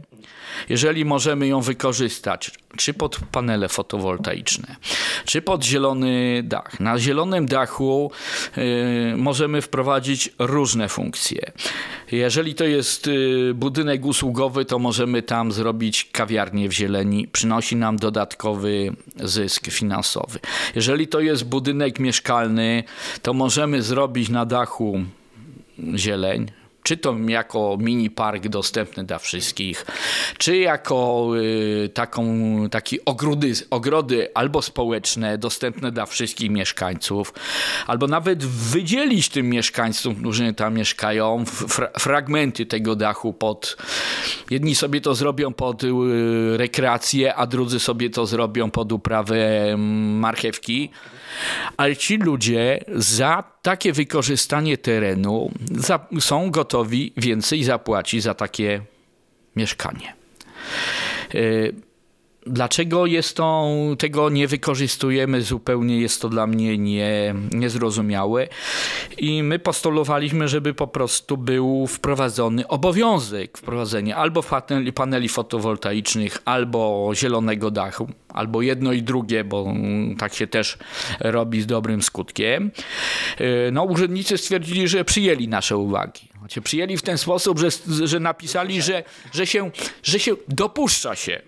jeżeli 0.68 1.04
możemy 1.04 1.46
ją 1.46 1.60
wykorzystać, 1.60 2.50
czy 2.76 2.94
pod 2.94 3.16
panele 3.32 3.68
fotowoltaiczne, 3.68 4.76
czy 5.24 5.42
pod 5.42 5.64
zielony 5.64 6.42
dach. 6.44 6.80
Na 6.80 6.98
zielonym 6.98 7.46
dachu 7.46 8.10
y, 8.58 9.16
możemy 9.16 9.62
wprowadzić 9.62 10.30
różne 10.38 10.88
funkcje. 10.88 11.52
Jeżeli 12.12 12.54
to 12.54 12.64
jest 12.64 13.06
y, 13.06 13.52
budynek 13.54 14.04
usługowy, 14.04 14.64
to 14.64 14.78
możemy 14.78 15.22
tam 15.22 15.52
zrobić 15.52 16.08
kawiarnię 16.12 16.68
w 16.68 16.72
zieleni, 16.72 17.28
przynosi 17.28 17.76
nam 17.76 17.96
dodatkowy 17.96 18.92
zysk 19.16 19.70
finansowy. 19.70 20.38
Jeżeli 20.74 21.08
to 21.08 21.20
jest 21.20 21.44
budynek 21.44 21.98
mieszkalny, 21.98 22.84
to 23.22 23.34
możemy 23.34 23.82
zrobić 23.82 24.28
na 24.28 24.46
dachu 24.46 25.00
zieleń, 25.96 26.50
czy 26.84 26.96
to 26.96 27.16
jako 27.28 27.76
mini 27.80 28.10
park 28.10 28.48
dostępny 28.48 29.04
dla 29.04 29.18
wszystkich, 29.18 29.86
czy 30.38 30.56
jako 30.56 31.28
y, 31.36 31.90
taką, 31.94 32.24
taki 32.70 33.04
ogrody, 33.04 33.52
ogrody 33.70 34.28
albo 34.34 34.62
społeczne, 34.62 35.38
dostępne 35.38 35.92
dla 35.92 36.06
wszystkich 36.06 36.50
mieszkańców, 36.50 37.34
albo 37.86 38.06
nawet 38.06 38.44
wydzielić 38.44 39.28
tym 39.28 39.50
mieszkańcom, 39.50 40.14
którzy 40.14 40.54
tam 40.54 40.74
mieszkają, 40.74 41.44
fra 41.46 41.90
fragmenty 41.98 42.66
tego 42.66 42.96
dachu 42.96 43.32
pod. 43.32 43.76
Jedni 44.50 44.74
sobie 44.74 45.00
to 45.00 45.14
zrobią 45.14 45.52
pod 45.52 45.84
y, 45.84 45.88
rekreację, 46.56 47.34
a 47.34 47.46
drudzy 47.46 47.80
sobie 47.80 48.10
to 48.10 48.26
zrobią 48.26 48.70
pod 48.70 48.92
uprawę 48.92 49.72
mm, 49.72 50.18
marchewki. 50.18 50.90
Ale 51.76 51.96
ci 51.96 52.16
ludzie 52.16 52.84
za 52.94 53.44
takie 53.62 53.92
wykorzystanie 53.92 54.78
terenu 54.78 55.50
za, 55.74 56.06
są 56.20 56.50
gotowi 56.50 56.73
więcej 57.16 57.64
zapłacić 57.64 58.22
za 58.22 58.34
takie 58.34 58.80
mieszkanie. 59.56 60.14
Y, 62.46 62.50
Dlaczego 62.54 63.06
jest 63.06 63.36
to, 63.36 63.70
tego 63.98 64.30
nie 64.30 64.48
wykorzystujemy 64.48 65.42
zupełnie, 65.42 66.00
jest 66.00 66.22
to 66.22 66.28
dla 66.28 66.46
mnie 66.46 66.78
nie, 66.78 67.34
niezrozumiałe. 67.52 68.48
I 69.18 69.42
my 69.42 69.58
postulowaliśmy, 69.58 70.48
żeby 70.48 70.74
po 70.74 70.86
prostu 70.86 71.36
był 71.36 71.86
wprowadzony 71.86 72.68
obowiązek 72.68 73.58
wprowadzenia 73.58 74.16
albo 74.16 74.42
paneli, 74.42 74.92
paneli 74.92 75.28
fotowoltaicznych, 75.28 76.38
albo 76.44 77.10
zielonego 77.14 77.70
dachu, 77.70 78.08
albo 78.28 78.62
jedno 78.62 78.92
i 78.92 79.02
drugie, 79.02 79.44
bo 79.44 79.74
tak 80.18 80.34
się 80.34 80.46
też 80.46 80.78
robi 81.20 81.62
z 81.62 81.66
dobrym 81.66 82.02
skutkiem. 82.02 82.70
No, 83.72 83.84
urzędnicy 83.84 84.38
stwierdzili, 84.38 84.88
że 84.88 85.04
przyjęli 85.04 85.48
nasze 85.48 85.76
uwagi. 85.76 86.28
Znaczy, 86.38 86.62
przyjęli 86.62 86.96
w 86.96 87.02
ten 87.02 87.18
sposób, 87.18 87.58
że, 87.58 87.68
że 88.04 88.20
napisali, 88.20 88.82
że, 88.82 89.04
że, 89.32 89.46
się, 89.46 89.70
że 90.02 90.18
się 90.18 90.36
dopuszcza 90.48 91.14
się. 91.14 91.42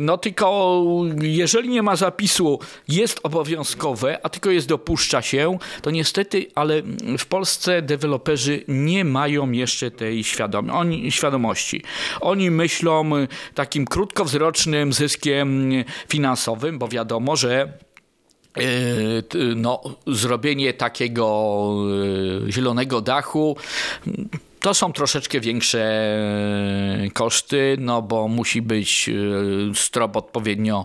No 0.00 0.18
tylko 0.18 0.80
jeżeli 1.22 1.68
nie 1.68 1.82
ma 1.82 1.96
zapisu, 1.96 2.58
jest 2.88 3.20
obowiązkowe, 3.22 4.18
a 4.22 4.28
tylko 4.28 4.50
jest 4.50 4.68
dopuszcza 4.68 5.22
się, 5.22 5.58
to 5.82 5.90
niestety, 5.90 6.46
ale 6.54 6.82
w 7.18 7.26
Polsce 7.26 7.82
deweloperzy 7.82 8.64
nie 8.68 9.04
mają 9.04 9.50
jeszcze 9.50 9.90
tej 9.90 10.24
oni, 10.72 11.12
świadomości. 11.12 11.82
Oni 12.20 12.50
myślą 12.50 13.10
takim 13.54 13.84
krótkowzrocznym 13.84 14.92
zyskiem 14.92 15.70
finansowym, 16.08 16.78
bo 16.78 16.88
wiadomo, 16.88 17.36
że 17.36 17.72
no, 19.56 19.82
zrobienie 20.06 20.72
takiego 20.72 21.74
zielonego 22.48 23.00
dachu 23.00 23.56
to 24.60 24.74
są 24.74 24.92
troszeczkę 24.92 25.40
większe 25.40 25.80
e, 25.80 27.10
koszty, 27.10 27.76
no 27.78 28.02
bo 28.02 28.28
musi 28.28 28.62
być 28.62 29.08
e, 29.08 29.74
strop 29.74 30.16
odpowiednio 30.16 30.84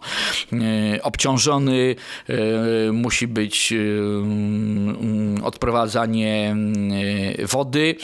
e, 0.54 1.04
obciążony, 1.04 1.96
musi 2.92 3.28
być 3.28 3.74
mm, 3.74 5.44
odprowadzanie 5.44 6.56
wody, 7.44 7.96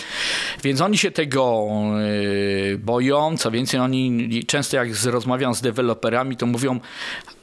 więc 0.64 0.82
oni 0.82 0.98
się 0.98 1.12
tego 1.12 1.68
boją. 2.80 3.38
Co 3.38 3.52
więcej, 3.52 3.80
oni 3.80 4.30
często 4.46 4.78
jak 4.78 4.90
rozmawiam 5.06 5.56
z 5.56 5.62
deweloperami, 5.62 6.38
to 6.38 6.46
mówią, 6.46 6.80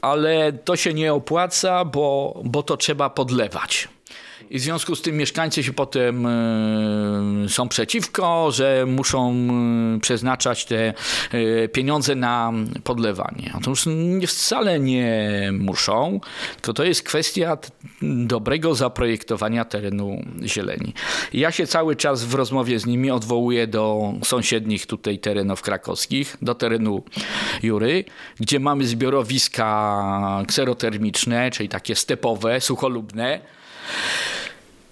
ale 0.01 0.53
to 0.53 0.77
się 0.77 0.95
nie 0.95 1.14
opłaca, 1.14 1.85
bo, 1.85 2.41
bo 2.45 2.62
to 2.62 2.77
trzeba 2.77 3.11
podlewać. 3.11 3.88
I 4.50 4.58
w 4.58 4.62
związku 4.62 4.96
z 4.96 5.02
tym 5.02 5.16
mieszkańcy 5.16 5.62
się 5.62 5.72
potem 5.72 6.26
y, 6.26 7.48
są 7.48 7.68
przeciwko, 7.68 8.50
że 8.50 8.84
muszą 8.87 9.34
y, 9.96 10.00
przeznaczać 10.00 10.64
te 10.64 10.94
y, 11.34 11.68
pieniądze 11.72 12.14
na 12.14 12.52
podlewanie. 12.84 13.52
Otóż 13.58 13.84
wcale 14.26 14.80
nie 14.80 15.50
muszą, 15.52 16.20
tylko 16.54 16.72
to 16.72 16.84
jest 16.84 17.02
kwestia 17.02 17.58
dobrego 18.02 18.74
zaprojektowania 18.74 19.64
terenu 19.64 20.24
zieleni. 20.42 20.94
Ja 21.32 21.52
się 21.52 21.66
cały 21.66 21.96
czas 21.96 22.24
w 22.24 22.34
rozmowie 22.34 22.78
z 22.78 22.87
nimi 22.87 23.11
odwołuję 23.11 23.66
do 23.66 24.12
sąsiednich 24.24 24.87
tutaj 24.87 25.18
terenów 25.18 25.62
krakowskich, 25.62 26.37
do 26.42 26.54
terenu 26.54 27.02
Jury, 27.62 28.04
gdzie 28.40 28.61
mamy 28.61 28.87
zbiorowiska 28.87 30.44
kserotermiczne, 30.48 31.50
czyli 31.50 31.68
takie 31.68 31.94
stepowe, 31.94 32.61
sucholubne, 32.61 33.40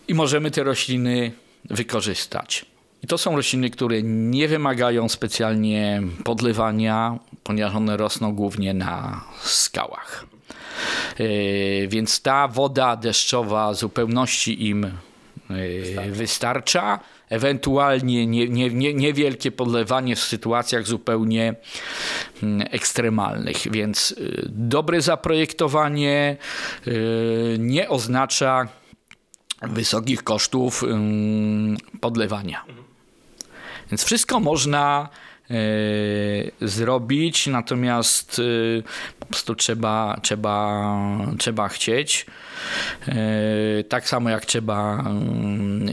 i 0.09 0.15
możemy 0.15 0.51
te 0.51 0.65
rośliny 0.65 1.33
wykorzystać. 1.71 2.67
I 3.03 3.07
to 3.07 3.19
są 3.19 3.37
rośliny, 3.37 3.71
które 3.71 4.03
nie 4.03 4.49
wymagają 4.49 5.09
specjalnie 5.09 6.03
podlewania, 6.25 7.19
ponieważ 7.43 7.75
one 7.75 7.97
rosną 7.97 8.33
głównie 8.35 8.75
na 8.75 9.25
skałach. 9.43 10.27
Yy, 11.19 11.89
więc 11.89 12.23
ta 12.23 12.49
woda 12.49 12.97
deszczowa 12.97 13.75
zupełności 13.75 14.69
im 14.69 14.91
yy, 15.51 16.11
wystarcza. 16.11 17.01
Ewentualnie 17.29 18.27
nie, 18.27 18.49
nie, 18.49 18.71
nie, 18.71 18.95
niewielkie 18.95 19.51
podlewanie 19.51 20.17
w 20.17 20.21
sytuacjach 20.21 20.87
zupełnie 20.87 21.55
mm, 22.43 22.69
ekstremalnych. 22.71 23.57
Więc 23.71 24.11
yy, 24.11 24.45
dobre 24.49 25.01
zaprojektowanie 25.01 26.37
nie 27.59 27.89
oznacza 27.89 28.69
wysokich 29.63 30.23
kosztów 30.23 30.85
podlewania. 32.01 32.65
Więc 33.91 34.05
wszystko 34.05 34.41
można 34.41 35.09
e, 35.51 36.67
zrobić, 36.69 37.47
natomiast 37.47 38.39
e, 38.39 38.83
po 39.21 39.27
prostu 39.27 39.55
trzeba, 39.55 40.21
trzeba, 40.23 40.85
trzeba 41.39 41.69
chcieć. 41.69 42.27
E, 43.09 43.15
tak 43.89 44.09
samo 44.09 44.31
jak 44.31 44.47
trzeba 44.47 45.05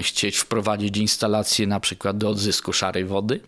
chcieć 0.02 0.38
wprowadzić 0.38 0.98
instalację 0.98 1.68
na 1.68 1.80
przykład 1.80 2.18
do 2.18 2.30
odzysku 2.30 2.74
szarej 2.74 3.06
wody. 3.06 3.40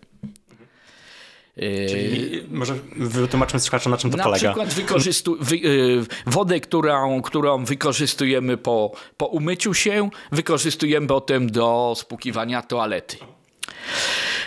Czyli 1.88 2.42
może 2.50 2.74
wytłumaczmy 2.96 3.60
słuchaczom, 3.60 3.90
na 3.90 3.96
czym 3.98 4.10
to 4.10 4.16
na 4.16 4.24
polega. 4.24 4.48
Na 4.56 4.64
przykład 4.66 4.74
wykorzystu- 4.74 5.36
wy- 5.40 5.56
y, 5.56 6.06
wodę, 6.26 6.60
którą, 6.60 7.22
którą 7.22 7.64
wykorzystujemy 7.64 8.56
po, 8.56 8.92
po 9.16 9.26
umyciu 9.26 9.74
się, 9.74 10.10
wykorzystujemy 10.32 11.06
potem 11.06 11.50
do 11.50 11.94
spłukiwania 11.96 12.62
toalety. 12.62 13.16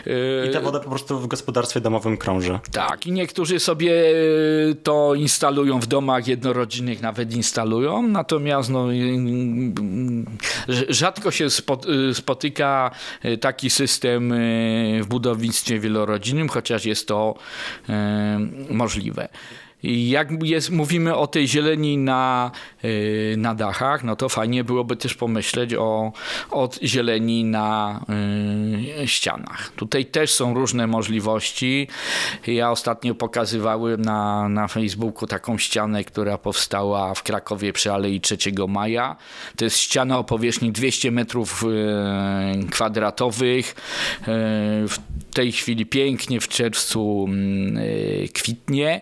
E, 0.07 0.47
I 0.47 0.51
ta 0.53 0.61
woda 0.61 0.79
po 0.79 0.89
prostu 0.89 1.19
w 1.19 1.27
gospodarstwie 1.27 1.81
domowym 1.81 2.17
krąży. 2.17 2.59
tak, 2.71 3.07
i 3.07 3.11
niektórzy 3.11 3.59
sobie 3.59 3.93
e, 4.71 4.75
to 4.83 5.15
instalują 5.15 5.79
w 5.79 5.87
domach 5.87 6.27
jednorodzinnych, 6.27 7.01
nawet 7.01 7.35
instalują, 7.35 8.01
natomiast 8.01 8.69
no, 8.69 8.93
y, 8.93 8.95
y, 10.69 10.93
rzadko 10.93 11.31
się 11.31 11.45
spo- 11.47 12.09
y, 12.09 12.13
spotyka 12.13 12.91
y, 13.25 13.37
taki 13.37 13.69
system 13.69 14.31
y, 14.31 14.99
w 15.03 15.07
budownictwie 15.07 15.79
wielorodzinnym, 15.79 16.49
chociaż 16.49 16.85
jest 16.85 17.07
to 17.07 17.35
y, 17.89 17.93
możliwe. 18.73 19.29
Jak 19.83 20.43
jest, 20.43 20.69
mówimy 20.69 21.15
o 21.15 21.27
tej 21.27 21.47
zieleni 21.47 21.97
na, 21.97 22.51
y, 22.85 23.35
na 23.37 23.55
dachach, 23.55 24.03
no 24.03 24.15
to 24.15 24.29
fajnie 24.29 24.63
byłoby 24.63 24.95
też 24.95 25.13
pomyśleć 25.13 25.73
o, 25.73 26.11
o 26.51 26.69
zieleni 26.83 27.43
na 27.43 27.99
y, 29.03 29.07
ścianach. 29.07 29.71
Tutaj 29.75 30.05
też 30.05 30.33
są 30.33 30.53
różne 30.53 30.87
możliwości. 30.87 31.87
Ja 32.47 32.71
ostatnio 32.71 33.15
pokazywałem 33.15 34.01
na, 34.01 34.49
na 34.49 34.67
Facebooku 34.67 35.27
taką 35.27 35.57
ścianę, 35.57 36.03
która 36.03 36.37
powstała 36.37 37.13
w 37.13 37.23
Krakowie 37.23 37.73
przy 37.73 37.91
Alei 37.91 38.21
3 38.21 38.37
Maja. 38.67 39.15
To 39.55 39.65
jest 39.65 39.77
ściana 39.77 40.19
o 40.19 40.23
powierzchni 40.23 40.71
200 40.71 41.11
metrów 41.11 41.63
y, 41.63 42.67
kwadratowych. 42.67 43.75
W 44.87 44.97
tej 45.33 45.51
chwili 45.51 45.85
pięknie 45.85 46.39
w 46.39 46.47
czerwcu 46.47 47.25
mm, 47.29 47.83
kwitnie. 48.33 49.01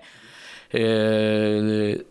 Yy, 0.74 2.06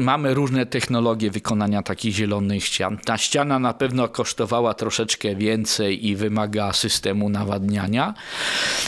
Mamy 0.00 0.34
różne 0.34 0.66
technologie 0.66 1.30
wykonania 1.30 1.82
takich 1.82 2.14
zielonych 2.14 2.64
ścian. 2.64 2.98
Ta 2.98 3.18
ściana 3.18 3.58
na 3.58 3.74
pewno 3.74 4.08
kosztowała 4.08 4.74
troszeczkę 4.74 5.34
więcej 5.34 6.06
i 6.06 6.16
wymaga 6.16 6.72
systemu 6.72 7.28
nawadniania. 7.28 8.14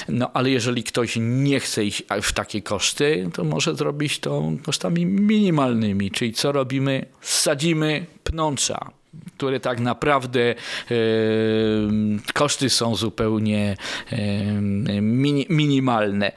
No 0.09 0.31
ale 0.35 0.51
jeżeli 0.51 0.85
ktoś 0.85 1.19
nie 1.21 1.61
chce 1.61 1.85
iść 1.85 2.03
w 2.23 2.33
takie 2.33 2.63
koszty, 2.63 3.31
to 3.35 3.45
może 3.45 3.75
zrobić 3.75 4.19
to 4.19 4.53
kosztami 4.63 5.07
minimalnymi. 5.07 6.11
Czyli 6.11 6.33
co 6.33 6.53
robimy? 6.53 7.07
Sadzimy 7.21 8.07
pnącza 8.25 9.00
które 9.37 9.61
tak 9.61 9.81
naprawdę 9.81 10.55
koszty 12.35 12.71
są 12.71 12.97
zupełnie 12.97 13.77
mini, 15.01 15.47
minimalne. 15.49 16.33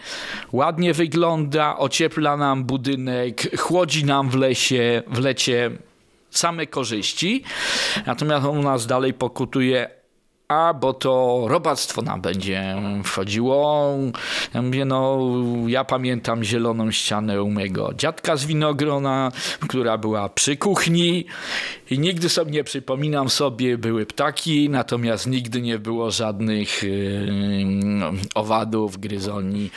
Ładnie 0.52 0.94
wygląda, 0.94 1.78
ociepla 1.78 2.38
nam 2.38 2.64
budynek, 2.64 3.60
chłodzi 3.60 4.06
nam 4.06 4.30
w 4.30 4.36
lesie, 4.36 5.04
w 5.08 5.20
lecie 5.20 5.72
same 6.30 6.68
korzyści. 6.68 7.44
Natomiast 8.06 8.46
u 8.46 8.62
nas 8.62 8.88
dalej 8.88 9.14
pokutuje 9.14 10.03
a 10.48 10.74
bo 10.74 10.94
to 10.94 11.44
robactwo 11.48 12.02
nam 12.02 12.22
będzie 12.22 12.76
wchodziło. 13.04 13.94
Ja 14.54 14.62
mówię, 14.62 14.86
no 14.86 15.20
ja 15.68 15.84
pamiętam 15.84 16.44
zieloną 16.44 16.92
ścianę 16.92 17.44
u 17.44 17.50
mojego 17.50 17.94
dziadka 17.94 18.36
z 18.36 18.46
winogrona, 18.46 19.32
która 19.60 19.98
była 19.98 20.30
przy 20.30 20.58
kuchni 20.58 21.26
i 21.92 22.00
nigdy 22.00 22.30
sobie 22.30 22.52
nie 22.52 22.64
przypominam 22.64 23.30
sobie, 23.30 23.78
były 23.78 24.06
ptaki, 24.06 24.70
natomiast 24.70 25.28
nigdy 25.28 25.62
nie 25.62 25.80
było 25.80 26.12
żadnych 26.12 26.84
yy, 26.84 26.92
owadów, 28.36 29.00
gryzoni 29.00 29.70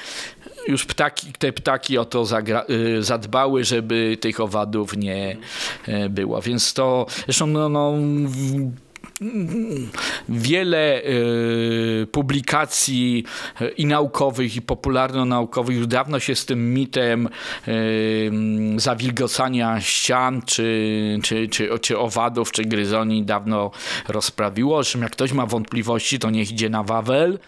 już 0.69 0.87
ptaki, 0.87 1.33
te 1.39 1.53
ptaki 1.53 1.99
o 1.99 2.05
to 2.05 2.25
zagra, 2.25 2.65
y, 2.71 3.03
zadbały, 3.03 3.65
żeby 3.65 4.19
tych 4.21 4.41
owadów 4.41 4.97
nie 4.97 5.37
y, 5.89 6.09
było. 6.09 6.43
Więc 6.43 6.75
to 6.75 7.07
zresztą 7.25 7.47
no, 7.47 7.69
no 7.69 7.93
wiele 10.29 11.03
y, 11.05 12.07
publikacji 12.13 13.25
y, 13.61 13.69
i 13.69 13.87
naukowych, 13.87 14.57
i 14.57 14.63
popularno-naukowych 14.63 15.77
już 15.77 15.87
dawno 15.87 16.21
się 16.21 16.35
z 16.35 16.47
tym 16.47 16.75
mitem 16.75 17.29
y, 17.69 18.31
zawilgocania 18.77 19.81
ścian, 19.81 20.43
czy, 20.43 21.19
czy, 21.23 21.49
czy, 21.49 21.79
czy 21.81 21.99
owadów, 21.99 22.53
czy 22.53 22.65
gryzoni 22.65 23.25
dawno 23.25 23.71
rozprawiło. 24.09 24.83
Zresztą 24.83 25.01
jak 25.01 25.13
ktoś 25.13 25.33
ma 25.33 25.47
wątpliwości, 25.47 26.19
to 26.19 26.31
niech 26.31 26.51
idzie 26.51 26.71
na 26.71 26.83
Wawel 26.83 27.39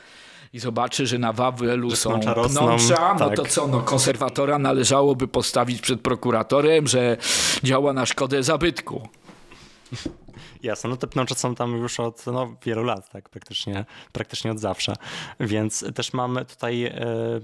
i 0.53 0.59
zobaczy, 0.59 1.07
że 1.07 1.19
na 1.19 1.33
Wawelu 1.33 1.91
są 1.91 2.11
pnącza 2.11 2.35
rosną, 2.35 2.61
pnącza, 2.61 3.17
no 3.21 3.27
tak. 3.27 3.37
to 3.37 3.45
co, 3.45 3.69
no 3.69 3.81
konserwatora 3.81 4.59
należałoby 4.59 5.29
postawić 5.29 5.81
przed 5.81 6.01
prokuratorem, 6.01 6.87
że 6.87 7.17
działa 7.63 7.93
na 7.93 8.07
szkodę 8.07 8.43
zabytku. 8.43 9.09
Jasne, 10.63 10.91
no 10.91 10.97
te 10.97 11.07
pnącze 11.07 11.35
są 11.35 11.55
tam 11.55 11.77
już 11.77 12.01
od 12.01 12.27
no, 12.27 12.57
wielu 12.65 12.83
lat, 12.83 13.11
tak, 13.11 13.29
praktycznie, 13.29 13.85
praktycznie 14.13 14.51
od 14.53 14.59
zawsze. 14.59 14.95
Więc 15.41 15.85
też 15.95 16.13
mamy 16.13 16.45
tutaj, 16.45 16.85
e, 16.85 17.41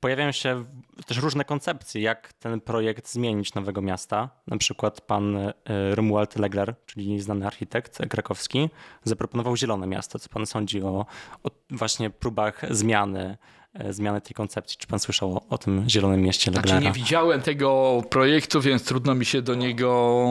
pojawiają 0.00 0.32
się 0.32 0.64
też 1.06 1.16
różne 1.18 1.44
koncepcje, 1.44 2.02
jak 2.02 2.32
ten 2.32 2.60
projekt 2.60 3.08
zmienić 3.08 3.54
Nowego 3.54 3.82
Miasta. 3.82 4.30
Na 4.46 4.56
przykład 4.56 5.00
pan 5.00 5.36
e, 5.36 5.54
Romuald 5.94 6.36
Legler, 6.36 6.74
czyli 6.86 7.20
znany 7.20 7.46
architekt 7.46 7.98
krakowski, 8.10 8.70
zaproponował 9.04 9.56
Zielone 9.56 9.86
Miasto. 9.86 10.18
Co 10.18 10.28
pan 10.28 10.46
sądzi 10.46 10.82
o, 10.82 11.06
o 11.42 11.50
właśnie 11.70 12.10
próbach 12.10 12.62
zmiany, 12.70 13.36
e, 13.74 13.92
zmiany 13.92 14.20
tej 14.20 14.34
koncepcji? 14.34 14.78
Czy 14.78 14.86
pan 14.86 14.98
słyszał 14.98 15.36
o, 15.36 15.42
o 15.50 15.58
tym 15.58 15.84
Zielonym 15.88 16.22
Mieście 16.22 16.50
Leglera? 16.50 16.68
Znaczy 16.68 16.84
nie 16.84 16.92
widziałem 16.92 17.40
tego 17.42 18.02
projektu, 18.10 18.60
więc 18.60 18.84
trudno 18.84 19.14
mi 19.14 19.24
się 19.24 19.42
do 19.42 19.54
niego 19.54 20.24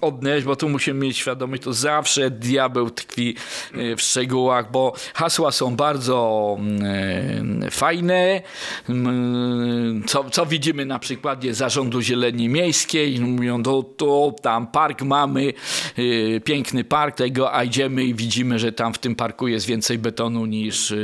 odnieść, 0.00 0.46
bo 0.46 0.56
tu 0.56 0.68
musimy 0.68 1.06
mieć 1.06 1.16
świadomość, 1.16 1.62
to 1.62 1.72
zawsze 1.72 2.30
diabeł 2.30 2.90
tkwi 2.90 3.36
e, 3.74 3.96
w 3.96 4.00
szczegółach, 4.02 4.70
bo 4.70 4.92
hasła 5.14 5.52
są 5.52 5.76
bardzo 5.76 6.56
mm, 6.58 7.70
fajne. 7.70 8.42
Mm, 8.88 10.02
Co, 10.06 10.30
co 10.30 10.46
widzimy 10.46 10.84
na 10.84 10.98
przykładzie 10.98 11.54
Zarządu 11.54 12.02
Zieleni 12.02 12.48
Miejskiej, 12.48 13.20
mówią, 13.20 13.62
to, 13.62 13.82
to 13.82 14.34
tam 14.42 14.66
park 14.66 15.02
mamy, 15.02 15.52
e, 16.36 16.40
piękny 16.40 16.84
park 16.84 17.16
tego, 17.16 17.54
a 17.54 17.64
idziemy 17.64 18.04
i 18.04 18.14
widzimy, 18.14 18.58
że 18.58 18.72
tam 18.72 18.94
w 18.94 18.98
tym 18.98 19.14
parku 19.14 19.48
jest 19.48 19.66
więcej 19.66 19.98
betonu 19.98 20.46
niż, 20.46 20.92
e, 20.92 20.96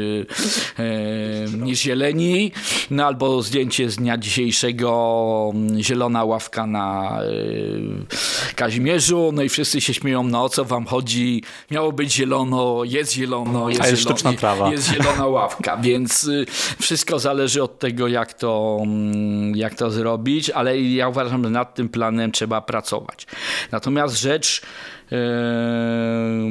e, 0.79 1.48
niż 1.57 1.81
zieleni. 1.81 2.53
No 2.91 3.07
albo 3.07 3.43
zdjęcie 3.43 3.91
z 3.91 3.97
dnia 3.97 4.19
dzisiejszego, 4.19 5.51
mm, 5.55 5.83
zielona 5.83 6.25
ławka 6.25 6.67
na 6.67 7.19
e, 7.23 8.55
Kazimierzu, 8.55 9.31
no 9.35 9.43
i 9.43 9.49
wszyscy 9.49 9.81
się 9.81 9.95
śmieją, 9.95 10.23
no 10.23 10.45
o 10.45 10.49
co 10.49 10.65
wam 10.65 10.87
chodzi, 10.87 11.43
miało 11.71 11.93
być 11.93 12.13
zielono, 12.13 12.85
jest 12.85 13.13
zielono, 13.13 13.69
jest, 13.69 13.81
A 13.81 13.89
jest 13.89 14.03
sztuczna 14.03 14.33
trawa. 14.33 14.71
jest 14.71 14.89
zielona 14.93 15.27
ławka, 15.27 15.77
więc 15.77 16.25
y, 16.25 16.47
wszystko 16.81 17.19
zależy 17.19 17.63
od 17.63 17.79
tego, 17.79 18.09
jak 18.09 18.35
to, 18.35 18.79
mm, 18.83 19.57
jak 19.57 19.75
to 19.75 19.91
zrobić, 19.91 20.51
ale 20.51 20.81
ja 20.81 21.09
uważam, 21.09 21.45
że 21.45 21.51
nad 21.51 21.75
tym 21.75 21.89
planem 21.89 22.33
trzeba 22.33 22.61
pracować. 22.61 23.27
Natomiast 23.73 24.21
rzecz 24.21 24.63
e, 25.13 25.17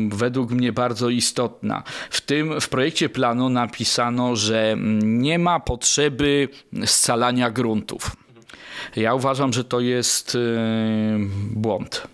według 0.10 0.52
mnie 0.52 0.74
bardzo 0.74 1.10
istotna. 1.10 1.84
W 2.10 2.22
tym 2.22 2.62
w 2.62 2.70
projekcie 2.70 3.10
planu 3.10 3.50
napisano, 3.50 4.36
że 4.36 4.72
mm, 4.72 4.87
nie 5.04 5.40
ma 5.40 5.60
potrzeby 5.60 6.50
scalania 6.86 7.52
gruntów. 7.52 8.16
Ja 8.96 9.14
uważam, 9.14 9.54
że 9.54 9.64
to 9.64 9.80
jest 9.80 10.36
e, 10.36 10.40
błąd, 11.52 12.08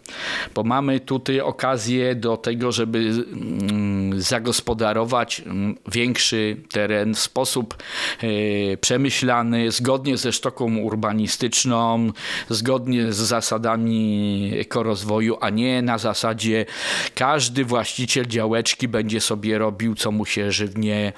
bo 0.56 0.64
mamy 0.64 1.00
tutaj 1.00 1.40
okazję 1.40 2.16
do 2.16 2.38
tego, 2.38 2.72
żeby 2.72 2.98
mm, 2.98 4.22
zagospodarować 4.22 5.40
mm, 5.40 5.76
większy 5.92 6.58
teren 6.72 7.16
w 7.16 7.20
sposób 7.20 7.78
e, 8.22 8.78
przemyślany, 8.78 9.72
zgodnie 9.72 10.18
ze 10.18 10.32
sztuką 10.32 10.78
urbanistyczną, 10.78 12.12
zgodnie 12.50 13.14
z 13.14 13.18
zasadami 13.18 14.52
ekorozwoju, 14.60 15.38
a 15.42 15.50
nie 15.50 15.82
na 15.82 15.98
zasadzie 15.98 16.66
każdy 17.16 17.66
właściciel 17.66 18.26
działeczki 18.26 18.88
będzie 18.88 19.22
sobie 19.22 19.58
robił, 19.58 19.96
co 19.96 20.12
mu 20.12 20.26
się 20.26 20.52
żywnie 20.52 21.14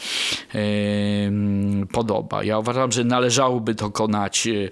e, 0.56 0.60
podoba. 1.92 2.44
Ja 2.44 2.60
uważam, 2.60 2.92
że 2.92 3.04
należałoby 3.04 3.74
dokonać 3.74 4.48
e, 4.48 4.70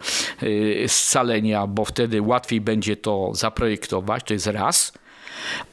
scalenia, 0.88 1.68
bo 1.68 1.86
wtedy 1.86 2.22
łatwiej 2.22 2.62
będzie 2.62 2.98
to 2.98 3.32
zaprojektować, 3.34 4.13
to 4.22 4.34
jest 4.34 4.48
raz, 4.48 4.94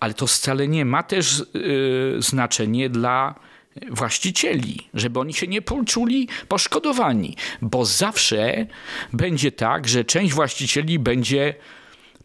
ale 0.00 0.14
to 0.14 0.26
scalenie 0.26 0.84
ma 0.84 1.02
też 1.02 1.40
y, 1.40 2.16
znaczenie 2.18 2.90
dla 2.90 3.34
właścicieli, 3.90 4.88
żeby 4.94 5.20
oni 5.20 5.34
się 5.34 5.46
nie 5.46 5.62
poczuli 5.62 6.28
poszkodowani, 6.48 7.36
bo 7.62 7.84
zawsze 7.84 8.66
będzie 9.12 9.52
tak, 9.52 9.88
że 9.88 10.04
część 10.04 10.34
właścicieli 10.34 10.98
będzie 10.98 11.54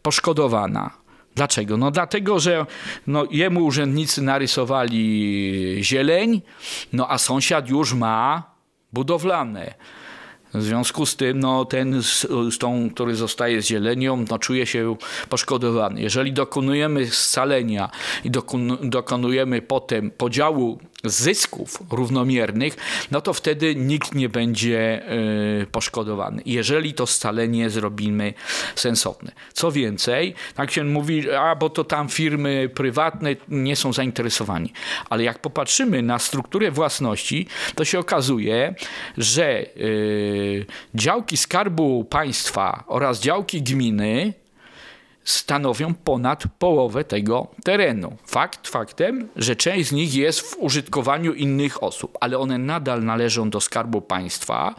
poszkodowana. 0.02 0.90
Dlaczego? 1.34 1.76
No 1.76 1.90
dlatego, 1.90 2.40
że 2.40 2.66
no, 3.06 3.24
jemu 3.30 3.64
urzędnicy 3.64 4.22
narysowali 4.22 5.78
zieleń, 5.80 6.42
no 6.92 7.10
a 7.10 7.18
sąsiad 7.18 7.68
już 7.68 7.94
ma 7.94 8.42
budowlane. 8.92 9.74
W 10.56 10.62
związku 10.62 11.06
z 11.06 11.16
tym 11.16 11.40
no, 11.40 11.64
ten, 11.64 12.02
z, 12.02 12.26
z 12.50 12.58
tą, 12.58 12.90
który 12.90 13.14
zostaje 13.14 13.62
z 13.62 13.66
zielenią, 13.66 14.24
no, 14.30 14.38
czuje 14.38 14.66
się 14.66 14.96
poszkodowany. 15.28 16.00
Jeżeli 16.00 16.32
dokonujemy 16.32 17.06
scalenia 17.06 17.90
i 18.24 18.30
dokon, 18.30 18.78
dokonujemy 18.82 19.62
potem 19.62 20.10
podziału 20.10 20.78
zysków 21.08 21.78
równomiernych, 21.90 22.76
no 23.10 23.20
to 23.20 23.32
wtedy 23.32 23.74
nikt 23.74 24.14
nie 24.14 24.28
będzie 24.28 25.02
y, 25.62 25.66
poszkodowany. 25.66 26.42
Jeżeli 26.46 26.94
to 26.94 27.06
scalenie 27.06 27.70
zrobimy 27.70 28.34
sensowne. 28.74 29.32
Co 29.52 29.72
więcej, 29.72 30.34
tak 30.54 30.70
się 30.70 30.84
mówi, 30.84 31.30
a 31.30 31.54
bo 31.54 31.70
to 31.70 31.84
tam 31.84 32.08
firmy 32.08 32.70
prywatne 32.74 33.36
nie 33.48 33.76
są 33.76 33.92
zainteresowani. 33.92 34.72
Ale 35.10 35.24
jak 35.24 35.38
popatrzymy 35.38 36.02
na 36.02 36.18
strukturę 36.18 36.70
własności, 36.70 37.46
to 37.74 37.84
się 37.84 37.98
okazuje, 37.98 38.74
że 39.18 39.66
y, 39.76 40.66
działki 40.94 41.36
Skarbu 41.36 42.04
Państwa 42.04 42.84
oraz 42.86 43.20
działki 43.20 43.62
gminy 43.62 44.32
stanowią 45.26 45.94
ponad 45.94 46.44
połowę 46.58 47.04
tego 47.04 47.46
terenu. 47.64 48.16
Fakt 48.26 48.68
faktem, 48.68 49.28
że 49.36 49.56
część 49.56 49.88
z 49.88 49.92
nich 49.92 50.14
jest 50.14 50.40
w 50.40 50.56
użytkowaniu 50.58 51.34
innych 51.34 51.82
osób, 51.82 52.18
ale 52.20 52.38
one 52.38 52.58
nadal 52.58 53.04
należą 53.04 53.50
do 53.50 53.60
Skarbu 53.60 54.00
Państwa 54.00 54.74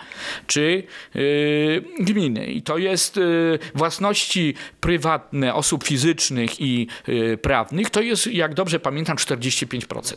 czy 0.48 0.84
yy, 1.16 1.84
gminy. 2.00 2.46
I 2.46 2.62
to 2.62 2.78
jest 2.78 3.18
yy, 3.18 3.60
własności 3.76 4.54
prywatne 4.80 5.54
osób 5.54 5.84
fizycznych 5.84 6.62
i 6.62 6.88
yy, 7.08 7.38
prawnych, 7.38 7.90
to 7.90 8.02
jest, 8.02 8.28
jak 8.28 8.54
dobrze 8.54 8.80
pamiętam, 8.80 9.18
45%. 9.18 10.16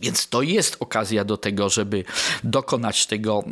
Więc 0.00 0.28
to 0.28 0.42
jest 0.42 0.76
okazja 0.80 1.24
do 1.24 1.36
tego, 1.36 1.68
żeby 1.68 2.04
dokonać 2.44 3.06
tego 3.06 3.44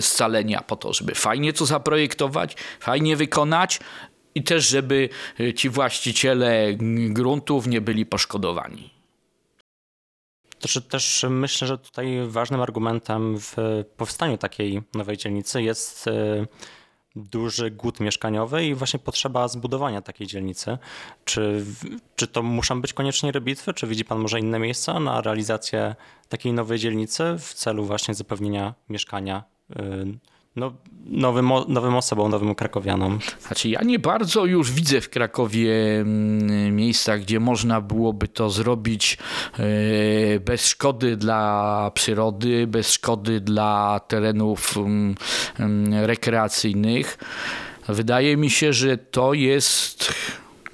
scalenia 0.00 0.62
po 0.62 0.76
to, 0.76 0.92
żeby 0.92 1.14
fajnie 1.14 1.52
to 1.52 1.66
zaprojektować, 1.66 2.56
fajnie 2.80 3.16
wykonać 3.16 3.80
i 4.34 4.42
też, 4.42 4.68
żeby 4.68 5.08
ci 5.56 5.68
właściciele 5.68 6.74
gruntów 7.08 7.66
nie 7.66 7.80
byli 7.80 8.06
poszkodowani. 8.06 8.90
To 10.60 10.80
też 10.80 11.26
myślę, 11.30 11.68
że 11.68 11.78
tutaj 11.78 12.18
ważnym 12.28 12.60
argumentem 12.60 13.36
w 13.38 13.56
powstaniu 13.96 14.38
takiej 14.38 14.82
nowej 14.94 15.16
dzielnicy 15.16 15.62
jest 15.62 16.08
e, 16.08 16.46
duży 17.16 17.70
głód 17.70 18.00
mieszkaniowy 18.00 18.66
i 18.66 18.74
właśnie 18.74 18.98
potrzeba 18.98 19.48
zbudowania 19.48 20.02
takiej 20.02 20.26
dzielnicy. 20.26 20.78
Czy, 21.24 21.64
czy 22.16 22.26
to 22.26 22.42
muszą 22.42 22.80
być 22.80 22.92
koniecznie 22.92 23.32
rybitwy, 23.32 23.74
czy 23.74 23.86
widzi 23.86 24.04
Pan 24.04 24.18
może 24.18 24.40
inne 24.40 24.58
miejsca 24.58 25.00
na 25.00 25.20
realizację 25.20 25.94
takiej 26.28 26.52
nowej 26.52 26.78
dzielnicy 26.78 27.24
w 27.38 27.54
celu 27.54 27.84
właśnie 27.84 28.14
zapewnienia 28.14 28.74
mieszkania 28.88 29.44
e, 29.76 30.04
no, 30.56 30.74
nowym, 31.06 31.50
nowym 31.68 31.94
osobom, 31.94 32.30
nowym 32.30 32.54
krakowianom. 32.54 33.18
Znaczy 33.40 33.68
ja 33.68 33.82
nie 33.82 33.98
bardzo 33.98 34.46
już 34.46 34.72
widzę 34.72 35.00
w 35.00 35.10
Krakowie 35.10 36.00
mm, 36.00 36.76
miejsca, 36.76 37.18
gdzie 37.18 37.40
można 37.40 37.80
byłoby 37.80 38.28
to 38.28 38.50
zrobić 38.50 39.18
e, 39.58 40.40
bez 40.40 40.66
szkody 40.66 41.16
dla 41.16 41.90
przyrody, 41.94 42.66
bez 42.66 42.92
szkody 42.92 43.40
dla 43.40 44.00
terenów 44.08 44.76
mm, 44.76 45.14
mm, 45.58 46.04
rekreacyjnych. 46.04 47.18
Wydaje 47.88 48.36
mi 48.36 48.50
się, 48.50 48.72
że 48.72 48.98
to 48.98 49.34
jest 49.34 50.14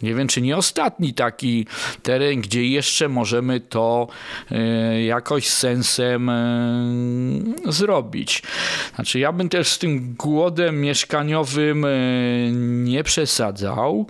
nie 0.03 0.15
wiem, 0.15 0.29
czy 0.29 0.43
nie 0.43 0.57
ostatni 0.57 1.15
taki 1.15 1.67
teren, 2.03 2.41
gdzie 2.41 2.67
jeszcze 2.67 3.09
możemy 3.09 3.61
to 3.61 4.09
e, 4.51 5.03
jakoś 5.05 5.49
sensem 5.49 6.29
e, 6.29 6.43
zrobić. 7.67 8.43
Znaczy, 8.95 9.19
ja 9.19 9.33
bym 9.33 9.49
też 9.49 9.69
z 9.69 9.79
tym 9.79 10.15
głodem 10.15 10.81
mieszkaniowym 10.81 11.85
e, 11.85 11.89
nie 12.85 13.05
przesadzał. 13.05 14.07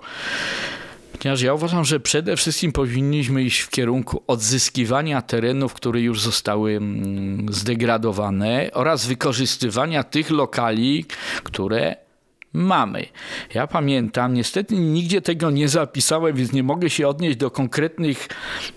Ponieważ 1.21 1.41
ja 1.41 1.53
uważam, 1.53 1.85
że 1.85 1.99
przede 1.99 2.37
wszystkim 2.37 2.71
powinniśmy 2.71 3.43
iść 3.43 3.59
w 3.59 3.69
kierunku 3.69 4.23
odzyskiwania 4.27 5.21
terenów, 5.21 5.73
które 5.73 6.01
już 6.01 6.21
zostały 6.21 6.71
mm, 6.71 7.45
zdegradowane 7.53 8.69
oraz 8.73 9.05
wykorzystywania 9.05 10.03
tych 10.03 10.29
lokali, 10.29 11.05
które 11.43 11.95
mamy. 12.53 13.05
Ja 13.53 13.67
pamiętam, 13.67 14.33
niestety 14.33 14.75
nigdzie 14.75 15.21
tego 15.21 15.51
nie 15.51 15.69
zapisałem, 15.69 16.35
więc 16.35 16.51
nie 16.53 16.63
mogę 16.63 16.89
się 16.89 17.07
odnieść 17.07 17.37
do 17.37 17.51
konkretnych 17.51 18.27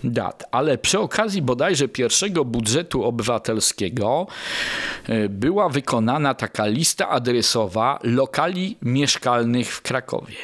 dat, 0.03 0.43
ale 0.51 0.77
przy 0.77 0.99
okazji 0.99 1.41
bodajże 1.41 1.87
pierwszego 1.87 2.45
budżetu 2.45 3.03
obywatelskiego 3.03 4.27
e, 5.07 5.29
była 5.29 5.69
wykonana 5.69 6.33
taka 6.33 6.65
lista 6.65 7.09
adresowa 7.09 7.99
lokali 8.03 8.77
mieszkalnych 8.81 9.73
w 9.73 9.81
Krakowie. 9.81 10.35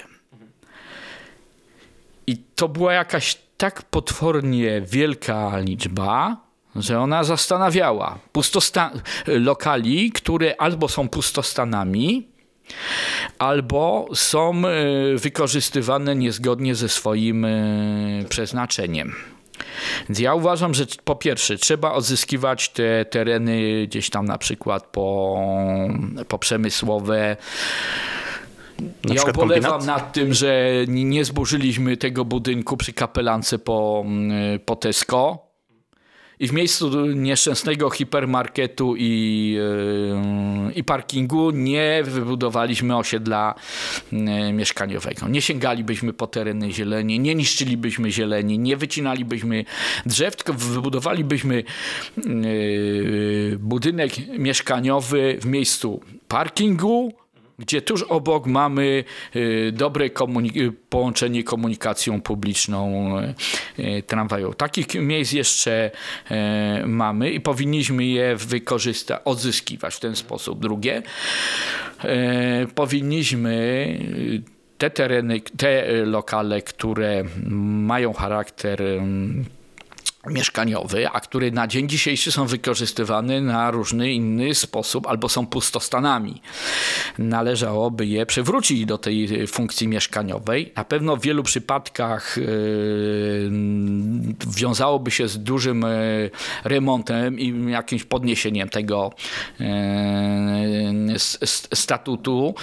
I 2.27 2.37
to 2.55 2.69
była 2.69 2.93
jakaś 2.93 3.37
tak 3.57 3.81
potwornie 3.81 4.81
wielka 4.81 5.59
liczba, 5.59 6.37
że 6.75 6.99
ona 6.99 7.23
zastanawiała. 7.23 8.19
Pustosta- 8.33 8.91
lokali, 9.27 10.11
które 10.11 10.55
albo 10.61 10.87
są 10.87 11.09
pustostanami, 11.09 12.30
albo 13.39 14.07
są 14.13 14.61
e, 14.65 14.71
wykorzystywane 15.17 16.15
niezgodnie 16.15 16.75
ze 16.75 16.89
swoim 16.89 17.45
e, 17.45 17.59
przeznaczeniem. 18.29 19.15
Więc 20.09 20.19
ja 20.19 20.33
uważam, 20.33 20.73
że 20.73 20.85
po 21.03 21.15
pierwsze 21.15 21.57
trzeba 21.57 21.91
odzyskiwać 21.91 22.69
te 22.69 23.05
tereny 23.05 23.85
gdzieś 23.87 24.09
tam 24.09 24.25
na 24.25 24.37
przykład 24.37 24.83
po, 24.83 25.39
po 26.27 26.39
przemysłowe. 26.39 27.37
Na 29.03 29.13
ja 29.13 29.23
ubolewam 29.23 29.85
nad 29.85 30.13
tym, 30.13 30.33
że 30.33 30.71
nie 30.87 31.25
zburzyliśmy 31.25 31.97
tego 31.97 32.25
budynku 32.25 32.77
przy 32.77 32.93
kapelance 32.93 33.59
po, 33.59 34.05
po 34.65 34.75
Tesco 34.75 35.50
i 36.41 36.47
w 36.47 36.53
miejscu 36.53 37.05
nieszczęsnego 37.05 37.89
hipermarketu 37.89 38.95
i, 38.97 39.55
yy, 40.65 40.73
i 40.73 40.83
parkingu 40.83 41.51
nie 41.51 42.03
wybudowaliśmy 42.03 42.97
osiedla 42.97 43.55
yy, 44.11 44.53
mieszkaniowego. 44.53 45.27
Nie 45.27 45.41
sięgalibyśmy 45.41 46.13
po 46.13 46.27
tereny 46.27 46.71
zieleni, 46.71 47.19
nie 47.19 47.35
niszczylibyśmy 47.35 48.11
zieleni, 48.11 48.59
nie 48.59 48.77
wycinalibyśmy 48.77 49.65
drzew, 50.05 50.35
tylko 50.35 50.53
wybudowalibyśmy 50.53 51.63
yy, 52.17 53.57
budynek 53.59 54.11
mieszkaniowy 54.37 55.37
w 55.41 55.45
miejscu 55.45 56.01
parkingu, 56.27 57.20
gdzie 57.61 57.81
tuż 57.81 58.03
obok 58.03 58.47
mamy 58.47 59.03
y, 59.35 59.71
dobre 59.73 60.09
komunik 60.09 60.53
połączenie 60.89 61.43
komunikacją 61.43 62.21
publiczną 62.21 63.13
y, 63.19 63.33
y, 63.79 64.03
tramwajową. 64.03 64.53
Takich 64.53 64.95
miejsc 64.95 65.33
jeszcze 65.33 65.91
mamy 66.85 67.31
i 67.31 67.39
powinniśmy 67.39 68.05
je 68.05 68.35
wykorzystać, 68.35 69.21
odzyskiwać 69.25 69.95
w 69.95 69.99
ten 69.99 70.15
sposób. 70.15 70.59
Drugie, 70.59 71.01
powinniśmy 72.75 73.97
te 74.77 74.89
tereny, 74.89 75.41
te 75.57 76.05
lokale, 76.05 76.61
które 76.61 77.23
mają 77.49 78.13
charakter 78.13 78.81
mieszkaniowy, 80.27 81.09
a 81.09 81.19
które 81.19 81.51
na 81.51 81.67
dzień 81.67 81.89
dzisiejszy 81.89 82.31
są 82.31 82.45
wykorzystywane 82.45 83.41
na 83.41 83.71
różny 83.71 84.13
inny 84.13 84.55
sposób 84.55 85.07
albo 85.07 85.29
są 85.29 85.47
pustostanami. 85.47 86.41
Należałoby 87.17 88.05
je 88.05 88.25
przywrócić 88.25 88.85
do 88.85 88.97
tej 88.97 89.47
funkcji 89.47 89.87
mieszkaniowej. 89.87 90.73
Na 90.75 90.83
pewno 90.83 91.17
w 91.17 91.21
wielu 91.21 91.43
przypadkach 91.43 92.37
yy, 92.37 93.51
wiązałoby 94.57 95.11
się 95.11 95.27
z 95.27 95.39
dużym 95.39 95.81
yy, 95.81 96.31
remontem 96.63 97.39
i 97.39 97.71
jakimś 97.71 98.03
podniesieniem 98.03 98.69
tego 98.69 99.13
yy, 99.59 101.19
statutu 101.73 102.55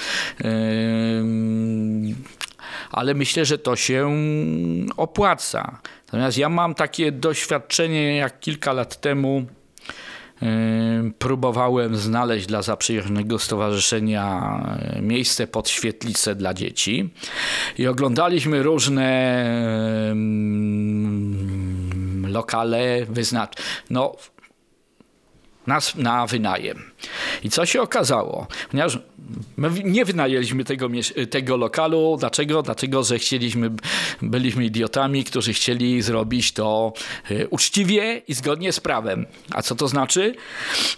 ale 2.90 3.14
myślę, 3.14 3.44
że 3.44 3.58
to 3.58 3.76
się 3.76 4.10
opłaca. 4.96 5.78
Natomiast 6.06 6.38
ja 6.38 6.48
mam 6.48 6.74
takie 6.74 7.12
doświadczenie, 7.12 8.16
jak 8.16 8.40
kilka 8.40 8.72
lat 8.72 9.00
temu 9.00 9.46
próbowałem 11.18 11.96
znaleźć 11.96 12.46
dla 12.46 12.62
zaprzyjaźnionego 12.62 13.38
stowarzyszenia 13.38 14.60
miejsce 15.02 15.46
pod 15.46 15.68
świetlicę 15.68 16.34
dla 16.34 16.54
dzieci 16.54 17.10
i 17.78 17.86
oglądaliśmy 17.86 18.62
różne 18.62 19.44
lokale 22.28 23.06
wyznacz 23.08 23.52
no 23.90 24.16
na, 25.68 25.78
na 25.96 26.26
wynajem. 26.26 26.90
I 27.42 27.50
co 27.50 27.66
się 27.66 27.82
okazało? 27.82 28.46
Ponieważ 28.70 28.98
my 29.56 29.70
nie 29.84 30.04
wynajęliśmy 30.04 30.64
tego, 30.64 30.88
tego 31.30 31.56
lokalu. 31.56 32.16
Dlaczego? 32.20 32.62
Dlatego, 32.62 33.04
że 33.04 33.18
chcieliśmy, 33.18 33.70
byliśmy 34.22 34.64
idiotami, 34.64 35.24
którzy 35.24 35.52
chcieli 35.52 36.02
zrobić 36.02 36.52
to 36.52 36.92
e, 37.30 37.48
uczciwie 37.48 38.22
i 38.28 38.34
zgodnie 38.34 38.72
z 38.72 38.80
prawem. 38.80 39.26
A 39.50 39.62
co 39.62 39.74
to 39.74 39.88
znaczy? 39.88 40.34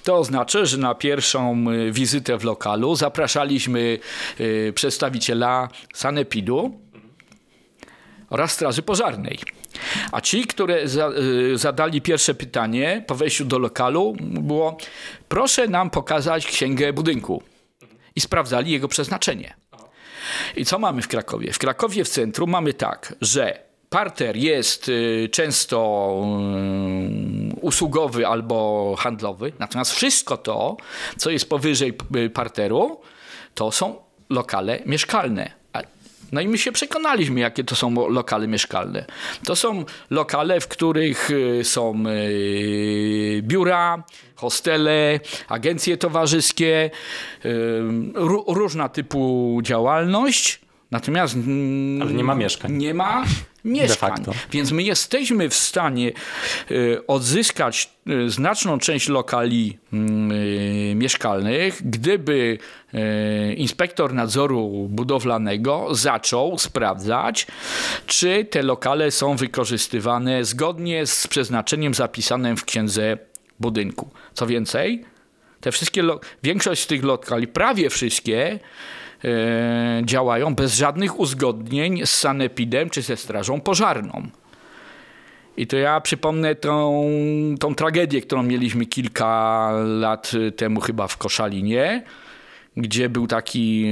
To 0.04 0.16
oznacza, 0.16 0.64
że 0.64 0.76
na 0.78 0.94
pierwszą 0.94 1.64
e, 1.70 1.92
wizytę 1.92 2.38
w 2.38 2.44
lokalu 2.44 2.94
zapraszaliśmy 2.94 3.98
e, 4.38 4.72
przedstawiciela 4.72 5.68
sanepidu 5.94 6.80
oraz 8.31 8.53
Straży 8.53 8.83
Pożarnej. 8.83 9.39
A 10.12 10.20
ci, 10.20 10.47
które 10.47 10.89
za, 10.89 11.09
y, 11.53 11.59
zadali 11.59 12.01
pierwsze 12.01 12.35
pytanie 12.35 13.05
po 13.07 13.14
wejściu 13.14 13.45
do 13.45 13.59
lokalu, 13.59 14.16
było 14.20 14.76
proszę 15.28 15.68
nam 15.68 15.91
pokazać 15.91 16.47
księgę 16.47 16.93
budynku. 16.93 17.43
I 18.16 18.20
sprawdzali 18.20 18.72
jego 18.72 18.89
przeznaczenie. 18.89 19.55
I 20.57 20.64
co 20.64 20.78
mamy 20.78 21.03
w 21.03 21.09
Krakowie? 21.09 21.53
W 21.53 21.59
Krakowie 21.59 22.05
w 22.05 22.09
centrum 22.09 22.51
mamy 22.51 22.74
tak, 22.74 23.14
że 23.20 23.62
parter 23.91 24.37
jest 24.37 24.89
y, 24.89 25.28
często 25.33 25.78
y, 27.53 27.61
usługowy 27.61 28.26
albo 28.26 28.95
handlowy, 28.99 29.53
natomiast 29.59 29.93
wszystko 29.93 30.37
to, 30.37 30.76
co 31.16 31.31
jest 31.31 31.49
powyżej 31.49 31.93
parteru, 32.35 33.01
to 33.55 33.72
są 33.72 33.97
lokale 34.31 34.83
mieszkalne. 34.87 35.59
No 36.33 36.41
i 36.41 36.49
my 36.49 36.59
się 36.59 36.72
przekonaliśmy, 36.72 37.41
jakie 37.41 37.64
to 37.64 37.74
są 37.76 38.09
lokale 38.09 38.49
mieszkalne. 38.49 39.05
To 39.45 39.57
są 39.57 39.85
lokale, 40.11 40.61
w 40.61 40.68
których 40.68 41.31
y, 41.31 41.61
są 41.64 42.03
y, 42.07 43.41
biura, 43.43 44.05
hostele, 44.35 45.20
agencje 45.49 45.97
towarzyskie, 45.97 46.91
y, 47.45 47.49
ró- 48.14 48.45
różna 48.55 48.89
typu 48.89 49.59
działalność. 49.62 50.61
Natomiast 50.91 51.35
mm, 51.35 52.03
Ale 52.03 52.12
nie 52.12 52.24
ma 52.24 52.35
mieszkań. 52.35 52.72
Nie 52.72 52.95
ma 52.95 53.24
mieszkań. 53.64 54.11
Więc 54.53 54.72
my 54.72 54.83
jesteśmy 54.83 55.49
w 55.49 55.55
stanie 55.55 56.12
odzyskać 57.07 57.91
znaczną 58.26 58.78
część 58.78 59.09
lokali 59.09 59.78
mm, 59.93 60.99
mieszkalnych, 60.99 61.81
gdyby 61.91 62.59
inspektor 63.57 64.14
nadzoru 64.14 64.86
budowlanego 64.88 65.95
zaczął 65.95 66.59
sprawdzać, 66.59 67.47
czy 68.07 68.45
te 68.45 68.62
lokale 68.62 69.11
są 69.11 69.36
wykorzystywane 69.36 70.45
zgodnie 70.45 71.07
z 71.07 71.26
przeznaczeniem 71.26 71.95
zapisanym 71.95 72.57
w 72.57 72.64
księdze 72.64 73.18
budynku. 73.61 74.11
Co 74.34 74.47
więcej, 74.47 75.05
te 75.61 75.72
wszystkie, 75.72 76.03
większość 76.43 76.82
z 76.82 76.86
tych 76.86 77.05
lokali, 77.05 77.47
prawie 77.47 77.91
wszystkie, 77.91 78.59
e, 79.24 80.03
działają 80.05 80.55
bez 80.55 80.76
żadnych 80.76 81.20
uzgodnień 81.20 82.07
z 82.07 82.11
sanepidem 82.11 82.91
czy 82.91 83.03
ze 83.03 83.16
strażą 83.16 83.61
pożarną. 83.61 84.28
I 85.57 85.66
to 85.66 85.76
ja 85.76 86.01
przypomnę 86.01 86.55
tą, 86.55 87.05
tą 87.61 87.74
tragedię, 87.74 88.20
którą 88.20 88.43
mieliśmy 88.43 88.86
kilka 88.86 89.70
lat 89.84 90.32
temu 90.57 90.80
chyba 90.80 91.07
w 91.07 91.16
Koszalinie, 91.16 92.03
gdzie 92.76 93.08
był 93.08 93.26
taki 93.26 93.84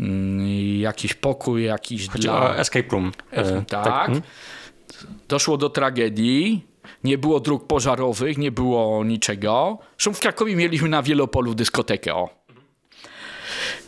y, 0.00 0.04
y, 0.04 0.78
jakiś 0.78 1.14
pokój, 1.14 1.64
jakiś 1.64 2.08
Chodzi 2.08 2.28
dla... 2.28 2.40
o 2.40 2.58
escape 2.58 2.88
room. 2.88 3.12
E, 3.30 3.62
tak. 3.62 4.08
mm. 4.08 4.22
Doszło 5.28 5.56
do 5.56 5.70
tragedii. 5.70 6.66
Nie 7.04 7.18
było 7.18 7.40
dróg 7.40 7.66
pożarowych, 7.66 8.38
nie 8.38 8.52
było 8.52 9.04
niczego. 9.04 9.78
Zresztą 9.98 10.14
w 10.14 10.20
Krakowie 10.20 10.56
mieliśmy 10.56 10.88
na 10.88 11.02
Wielopolu 11.02 11.54
dyskotekę. 11.54 12.14
O. 12.14 12.44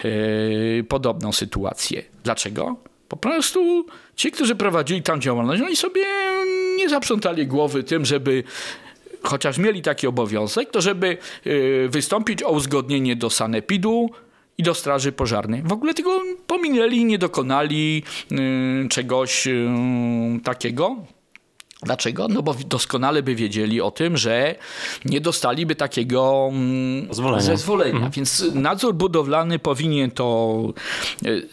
Yy, 0.05 0.85
podobną 0.89 1.33
sytuację. 1.33 2.03
Dlaczego? 2.25 2.77
Po 3.09 3.17
prostu 3.17 3.87
ci, 4.17 4.33
którzy 4.33 4.55
prowadzili 4.55 5.03
tam 5.03 5.21
działalność, 5.21 5.63
oni 5.63 5.77
sobie 5.77 6.05
nie 6.77 6.89
zaprzątali 6.89 7.47
głowy 7.47 7.85
tym, 7.85 8.05
żeby 8.05 8.45
chociaż 9.27 9.59
mieli 9.59 9.83
taki 9.83 10.07
obowiązek, 10.07 10.71
to 10.71 10.81
żeby 10.81 11.17
yy, 11.45 11.89
wystąpić 11.89 12.43
o 12.43 12.51
uzgodnienie 12.51 13.17
do 13.17 13.31
sanepidu 13.31 14.11
i 14.59 14.63
do 14.63 14.75
straży 14.75 15.13
pożarnej. 15.13 15.63
W 15.63 15.73
ogóle 15.73 15.95
tego 15.95 16.21
pominęli, 16.47 17.05
nie 17.05 17.19
dokonali 17.19 18.03
yy, 18.31 18.89
czegoś 18.89 19.47
yy, 19.47 20.41
takiego. 20.45 20.97
Dlaczego? 21.83 22.29
No 22.29 22.43
bo 22.43 22.55
doskonale 22.55 23.23
by 23.23 23.35
wiedzieli 23.35 23.81
o 23.81 23.91
tym, 23.91 24.17
że 24.17 24.55
nie 25.05 25.21
dostaliby 25.21 25.75
takiego 25.75 26.49
mm, 26.53 27.07
Zezwolenia. 27.09 27.43
zezwolenia. 27.43 28.11
Więc 28.11 28.45
nadzór 28.55 28.95
budowlany 28.95 29.59
powinien 29.59 30.11
to 30.11 30.61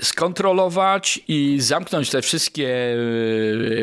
skontrolować 0.02 1.20
i 1.28 1.58
zamknąć 1.60 2.10
te 2.10 2.22
wszystkie 2.22 2.96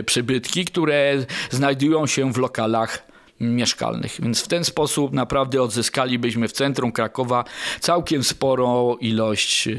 przybytki, 0.07 0.65
które 0.65 1.25
znajdują 1.51 2.07
się 2.07 2.33
w 2.33 2.39
lokalach 2.39 3.10
mieszkalnych. 3.41 4.21
Więc 4.23 4.43
w 4.43 4.49
ten 4.49 4.65
sposób 4.65 5.13
naprawdę 5.13 5.63
odzyskalibyśmy 5.63 6.49
w 6.49 6.53
centrum 6.53 6.93
Krakowa 6.93 7.45
całkiem 7.81 8.25
sporą 8.25 8.97
ilość 8.97 9.69
e, 9.69 9.73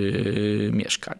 mieszkań. 0.72 1.18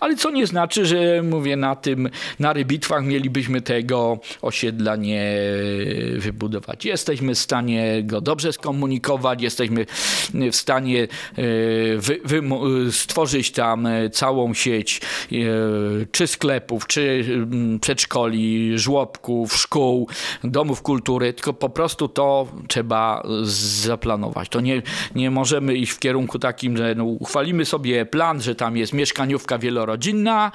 Ale 0.00 0.16
co 0.16 0.30
nie 0.30 0.46
znaczy, 0.46 0.86
że 0.86 1.22
mówię 1.22 1.56
na 1.56 1.76
tym, 1.76 2.08
na 2.38 2.52
rybitwach 2.52 3.04
mielibyśmy 3.04 3.60
tego 3.60 4.18
osiedla 4.42 4.96
nie 4.96 5.32
wybudować. 6.16 6.84
Jesteśmy 6.84 7.34
w 7.34 7.38
stanie 7.38 8.02
go 8.02 8.20
dobrze 8.20 8.52
skomunikować, 8.52 9.42
jesteśmy 9.42 9.86
w 10.52 10.56
stanie 10.56 11.02
e, 11.02 11.06
wy, 11.96 12.20
wymo- 12.24 12.90
stworzyć 12.92 13.50
tam 13.50 13.88
całą 14.12 14.54
sieć 14.54 15.00
e, 15.32 15.36
czy 16.12 16.26
sklepów, 16.26 16.86
czy 16.86 17.24
mm, 17.28 17.80
przedszkoli, 17.80 18.78
żłobków, 18.78 19.56
szkół, 19.56 20.08
domów 20.44 20.82
kultury, 20.82 21.32
tylko 21.32 21.52
po 21.52 21.68
prostu 21.68 22.08
to 22.08 22.48
trzeba 22.68 23.22
zaplanować. 23.82 24.48
To 24.48 24.60
nie, 24.60 24.82
nie 25.14 25.30
możemy 25.30 25.74
iść 25.74 25.92
w 25.92 25.98
kierunku 25.98 26.38
takim, 26.38 26.76
że 26.76 26.94
no, 26.94 27.04
uchwalimy 27.04 27.64
sobie 27.64 28.06
plan, 28.06 28.42
że 28.42 28.54
tam 28.54 28.76
jest 28.76 28.92
mieszkaniówka 28.92 29.58
wielorodzinna 29.60 30.52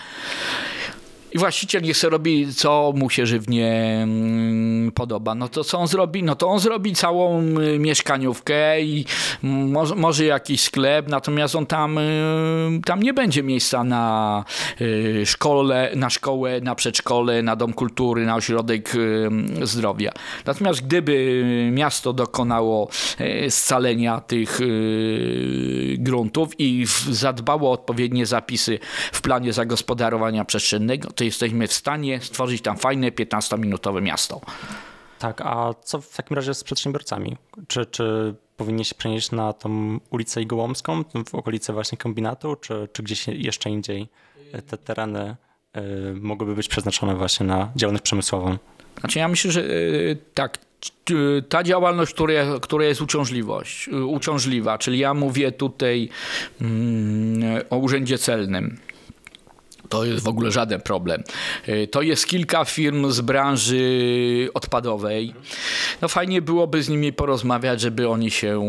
i 1.36 1.38
właściciel 1.38 1.82
niech 1.82 1.98
sobie 1.98 2.12
robi, 2.12 2.54
co 2.54 2.94
mu 2.96 3.10
się 3.10 3.26
żywnie 3.26 4.00
mm, 4.04 4.92
podoba. 4.92 5.36
No 5.36 5.50
to 5.50 5.64
co 5.64 5.80
on 5.80 5.88
zrobi? 5.88 6.24
No 6.24 6.36
to 6.36 6.48
on 6.48 6.60
zrobi 6.60 6.94
całą 6.94 7.42
y, 7.42 7.80
mieszkaniówkę 7.80 8.82
i 8.82 9.06
mm, 9.44 9.72
może, 9.72 9.96
może 9.96 10.26
jakiś 10.26 10.62
sklep, 10.62 11.08
natomiast 11.08 11.56
on 11.56 11.66
tam, 11.66 11.98
y, 11.98 12.82
tam 12.86 13.04
nie 13.04 13.14
będzie 13.14 13.44
miejsca 13.44 13.84
na 13.84 14.44
y, 14.82 15.26
szkole, 15.26 15.92
na 15.96 16.10
szkołę, 16.10 16.62
na 16.62 16.76
przedszkole, 16.76 17.42
na 17.42 17.56
dom 17.56 17.74
kultury, 17.74 18.26
na 18.26 18.36
ośrodek 18.36 18.94
zdrowia. 19.62 20.12
Natomiast 20.46 20.86
gdyby 20.86 21.44
miasto 21.72 22.14
dokonało 22.14 22.90
scalenia 23.50 24.22
tych 24.22 24.60
gruntów 25.98 26.50
i 26.60 26.86
zadbało 27.10 27.70
o 27.70 27.72
odpowiednie 27.72 28.26
zapisy 28.26 28.80
w 29.12 29.22
planie 29.22 29.54
zagospodarowania 29.54 30.46
przestrzennego, 30.46 31.12
to 31.12 31.25
jesteśmy 31.26 31.68
w 31.68 31.74
stanie 31.74 32.22
stworzyć 32.22 32.62
tam 32.62 32.78
fajne 32.78 33.12
15-minutowe 33.12 34.02
miasto. 34.02 34.42
Tak, 35.20 35.42
a 35.42 35.74
co 35.84 36.02
w 36.02 36.16
takim 36.16 36.36
razie 36.36 36.54
z 36.54 36.64
przedsiębiorcami? 36.64 37.38
Czy, 37.68 37.86
czy 37.86 38.36
powinni 38.58 38.86
się 38.86 38.96
przenieść 38.96 39.32
na 39.32 39.54
tą 39.54 40.00
ulicę 40.10 40.42
Igołomską, 40.42 41.04
w 41.28 41.36
okolice 41.36 41.74
właśnie 41.74 41.98
kombinatu, 41.98 42.56
czy, 42.56 42.88
czy 42.94 43.04
gdzieś 43.04 43.28
jeszcze 43.28 43.70
indziej 43.70 44.08
te 44.68 44.78
tereny 44.78 45.36
y, 45.78 45.82
mogłyby 46.14 46.56
być 46.56 46.68
przeznaczone 46.68 47.16
właśnie 47.16 47.46
na 47.46 47.72
działalność 47.76 48.04
przemysłową? 48.04 48.58
Znaczy 49.00 49.20
ja 49.20 49.28
myślę, 49.28 49.52
że 49.52 49.64
y, 49.64 50.18
tak, 50.34 50.60
y, 51.12 51.44
ta 51.50 51.64
działalność, 51.64 52.14
która, 52.14 52.60
która 52.62 52.86
jest 52.86 53.02
uciążliwość, 53.02 53.88
y, 53.88 54.06
uciążliwa, 54.06 54.78
czyli 54.78 55.00
ja 55.00 55.14
mówię 55.14 55.52
tutaj 55.52 56.10
mm, 56.62 57.62
o 57.70 57.78
urzędzie 57.78 58.18
celnym. 58.18 58.78
To 59.96 60.06
jest 60.06 60.24
w 60.26 60.28
ogóle 60.28 60.52
żaden 60.52 60.82
problem. 60.82 61.24
Y, 61.70 61.88
To 61.88 62.02
jest 62.02 62.28
kilka 62.28 62.66
firm 62.66 63.12
z 63.12 63.22
branży 63.22 64.50
odpadowej. 64.54 65.34
No 66.02 66.08
fajnie 66.08 66.42
byłoby 66.42 66.84
z 66.84 66.90
nimi 66.90 67.14
porozmawiać, 67.14 67.82
żeby 67.82 68.10
oni 68.10 68.32
się 68.32 68.62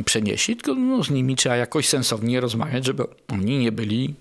y, 0.00 0.04
przenieśli, 0.04 0.56
tylko 0.56 0.74
no, 0.74 1.04
z 1.04 1.10
nimi 1.10 1.36
trzeba 1.36 1.56
jakoś 1.56 1.88
sensownie 1.88 2.40
rozmawiać, 2.40 2.84
żeby 2.84 3.04
oni 3.28 3.58
nie 3.58 3.72
byli 3.72 4.14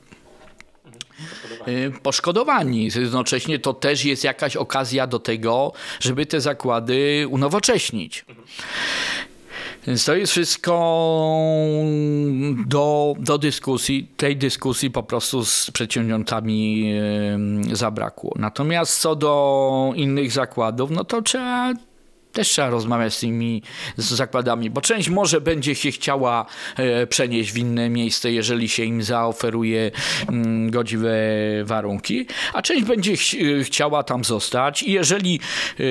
y, 1.68 1.92
poszkodowani. 2.04 2.90
Jednocześnie 2.96 3.60
to 3.60 3.74
też 3.74 4.06
jest 4.06 4.24
jakaś 4.24 4.56
okazja 4.56 5.08
do 5.08 5.20
tego, 5.20 5.74
żeby 6.00 6.26
te 6.26 6.42
zakłady 6.42 7.28
unowocześnić. 7.30 8.26
Więc 9.88 10.06
to 10.06 10.16
jest 10.16 10.32
wszystko 10.32 10.74
do, 12.68 13.16
do 13.20 13.38
dyskusji. 13.38 14.12
Tej 14.18 14.38
dyskusji 14.38 14.92
po 14.92 15.04
prostu 15.04 15.46
z 15.46 15.72
przedsiębiorcami 15.72 16.94
zabrakło. 17.74 18.34
Natomiast 18.36 19.00
co 19.00 19.16
do 19.16 19.94
innych 19.96 20.32
zakładów, 20.32 20.92
no 20.92 21.04
to 21.04 21.22
trzeba 21.22 21.74
też 22.32 22.50
trzeba 22.50 22.70
rozmawiać 22.70 23.14
z 23.14 23.20
tymi 23.20 23.64
z 23.98 24.14
zakładami, 24.14 24.70
bo 24.70 24.82
część 24.82 25.10
może 25.10 25.42
będzie 25.42 25.76
się 25.76 25.92
chciała 25.92 26.46
e, 26.78 27.08
przenieść 27.08 27.52
w 27.52 27.58
inne 27.58 27.90
miejsce, 27.90 28.32
jeżeli 28.32 28.70
się 28.70 28.84
im 28.84 29.04
zaoferuje 29.04 29.92
mm, 30.30 30.72
godziwe 30.72 31.12
warunki, 31.64 32.26
a 32.54 32.62
część 32.62 32.84
będzie 32.84 33.18
ch 33.18 33.36
chciała 33.64 34.04
tam 34.04 34.24
zostać 34.24 34.84
i 34.84 34.92
jeżeli 34.92 35.40
e, 35.80 35.84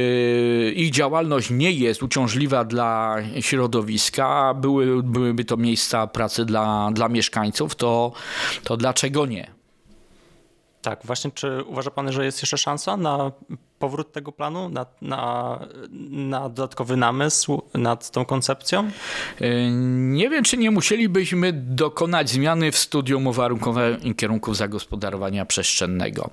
ich 0.71 0.91
działalność 0.91 1.51
nie 1.51 1.73
jest 1.73 2.03
uciążliwa 2.03 2.65
dla 2.65 3.17
środowiska, 3.41 4.55
były, 4.55 5.03
byłyby 5.03 5.45
to 5.45 5.57
miejsca 5.57 6.07
pracy 6.07 6.45
dla, 6.45 6.91
dla 6.93 7.09
mieszkańców, 7.09 7.75
to, 7.75 8.13
to 8.65 8.77
dlaczego 8.77 9.27
nie? 9.27 9.51
Tak, 10.83 11.01
właśnie 11.05 11.31
czy 11.31 11.65
uważa 11.65 11.91
pan, 11.91 12.13
że 12.13 12.25
jest 12.25 12.43
jeszcze 12.43 12.59
szansa 12.59 12.97
na 12.97 13.33
powrót 13.81 14.13
tego 14.13 14.33
planu, 14.33 14.69
na, 14.69 14.87
na, 15.03 15.59
na 16.11 16.49
dodatkowy 16.49 16.97
namysł 16.97 17.63
nad 17.75 18.11
tą 18.11 18.25
koncepcją? 18.25 18.91
E, 19.41 19.71
Nie 20.11 20.31
wiem, 20.31 20.45
czy 20.45 20.57
nie 20.57 20.71
musielibyśmy 20.71 21.53
dokonać 21.53 22.31
zmiany 22.31 22.73
w 22.73 22.79
studium 22.79 23.27
uwarunkowań 23.27 24.15
kierunków 24.17 24.57
zagospodarowania 24.57 25.47
przestrzennego. 25.47 26.31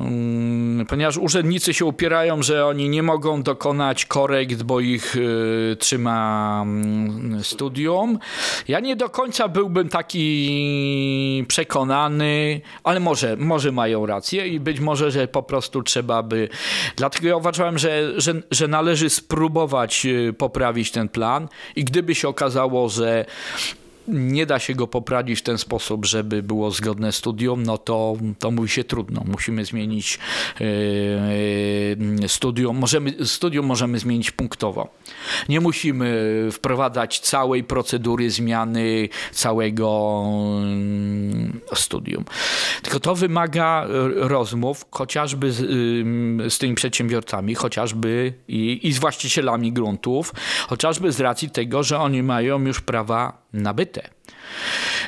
Mm, 0.00 0.86
Ponieważ 0.86 1.16
urzędnicy 1.18 1.74
się 1.74 1.84
upierają, 1.84 2.42
że 2.42 2.66
oni 2.66 2.88
nie 2.88 3.02
mogą 3.02 3.42
dokonać 3.42 4.06
korekt, 4.06 4.62
bo 4.62 4.80
ich 4.80 5.16
e, 5.72 5.76
trzyma 5.76 6.60
mm, 6.62 7.44
studium. 7.44 8.18
Ja 8.68 8.80
nie 8.80 8.96
do 8.96 9.08
końca 9.08 9.48
byłbym 9.48 9.88
taki 9.88 11.44
przekonany, 11.48 12.60
ale 12.84 13.00
może, 13.00 13.36
może 13.36 13.72
mają 13.72 14.06
rację 14.06 14.48
i 14.48 14.60
być 14.60 14.80
może, 14.80 15.10
że 15.10 15.28
po 15.28 15.42
prostu 15.42 15.82
trzeba 15.82 16.22
by. 16.22 16.48
Dlatego 16.96 17.28
ja 17.28 17.36
uważałem, 17.36 17.78
że, 17.78 18.20
że, 18.20 18.34
że 18.50 18.68
należy 18.68 19.10
spróbować 19.10 20.06
e, 20.06 20.32
poprawić 20.32 20.90
ten 20.90 21.08
plan 21.08 21.48
i 21.76 21.84
gdyby 21.84 22.14
się 22.14 22.28
okazało, 22.28 22.88
że 22.88 23.24
nie 24.08 24.46
da 24.46 24.58
się 24.58 24.74
go 24.74 24.86
poprawić 24.86 25.38
w 25.38 25.42
ten 25.42 25.58
sposób, 25.58 26.06
żeby 26.06 26.42
było 26.42 26.70
zgodne 26.70 27.12
studium, 27.12 27.62
no 27.62 27.78
to, 27.78 28.16
to 28.38 28.50
mówi 28.50 28.68
się 28.68 28.84
trudno. 28.84 29.22
Musimy 29.26 29.64
zmienić 29.64 30.18
e, 30.60 32.28
studium. 32.28 32.78
Możemy, 32.78 33.26
studium 33.26 33.66
możemy 33.66 33.98
zmienić 33.98 34.30
punktowo. 34.30 34.88
Nie 35.48 35.60
musimy 35.60 36.32
wprowadzać 36.52 37.20
całej 37.20 37.64
procedury 37.64 38.30
zmiany 38.30 39.08
całego 39.32 40.22
mm, 40.62 41.60
studium. 41.74 42.24
Tylko 42.82 43.00
to 43.00 43.14
wymaga 43.14 43.86
rozmów 44.14 44.86
chociażby 44.90 45.52
z, 45.52 45.60
ym, 45.60 46.42
z 46.48 46.58
tymi 46.58 46.74
przedsiębiorcami, 46.74 47.54
chociażby 47.54 48.32
i, 48.48 48.80
i 48.82 48.92
z 48.92 48.98
właścicielami 48.98 49.72
gruntów, 49.72 50.32
chociażby 50.68 51.12
z 51.12 51.20
racji 51.20 51.50
tego, 51.50 51.82
że 51.82 51.98
oni 51.98 52.22
mają 52.22 52.60
już 52.60 52.80
prawa 52.80 53.43
nabyte. 53.62 54.08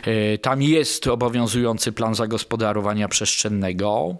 E, 0.02 0.38
Tam 0.38 0.62
jest 0.62 1.06
obowiązujący 1.06 1.92
plan 1.92 2.14
zagospodarowania 2.14 3.08
przestrzennego, 3.08 4.16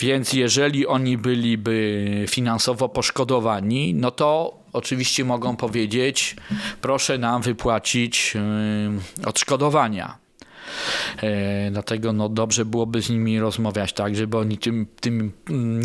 więc 0.00 0.32
jeżeli 0.32 0.86
oni 0.86 1.18
byliby 1.18 2.04
finansowo 2.28 2.88
poszkodowani, 2.88 3.94
no 3.94 4.10
to 4.10 4.58
oczywiście 4.72 5.24
mogą 5.24 5.56
powiedzieć: 5.56 6.36
proszę 6.80 7.18
nam 7.18 7.42
wypłacić 7.42 8.36
y, 9.24 9.26
odszkodowania. 9.28 10.19
E, 11.22 11.70
dlatego 11.70 12.12
no, 12.12 12.28
dobrze 12.28 12.64
byłoby 12.64 13.02
z 13.02 13.10
nimi 13.10 13.40
rozmawiać 13.40 13.92
tak, 13.92 14.16
żeby 14.16 14.38
oni 14.38 14.58
tym, 14.58 14.86
tym 15.00 15.32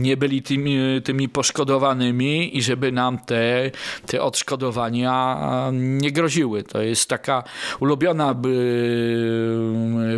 nie 0.01 0.17
byli 0.17 0.41
tymi, 0.41 0.77
tymi 1.03 1.29
poszkodowanymi 1.29 2.57
i 2.57 2.61
żeby 2.61 2.91
nam 2.91 3.19
te, 3.19 3.71
te 4.05 4.21
odszkodowania 4.21 5.37
nie 5.73 6.11
groziły. 6.11 6.63
To 6.63 6.81
jest 6.81 7.09
taka 7.09 7.43
ulubiona 7.79 8.35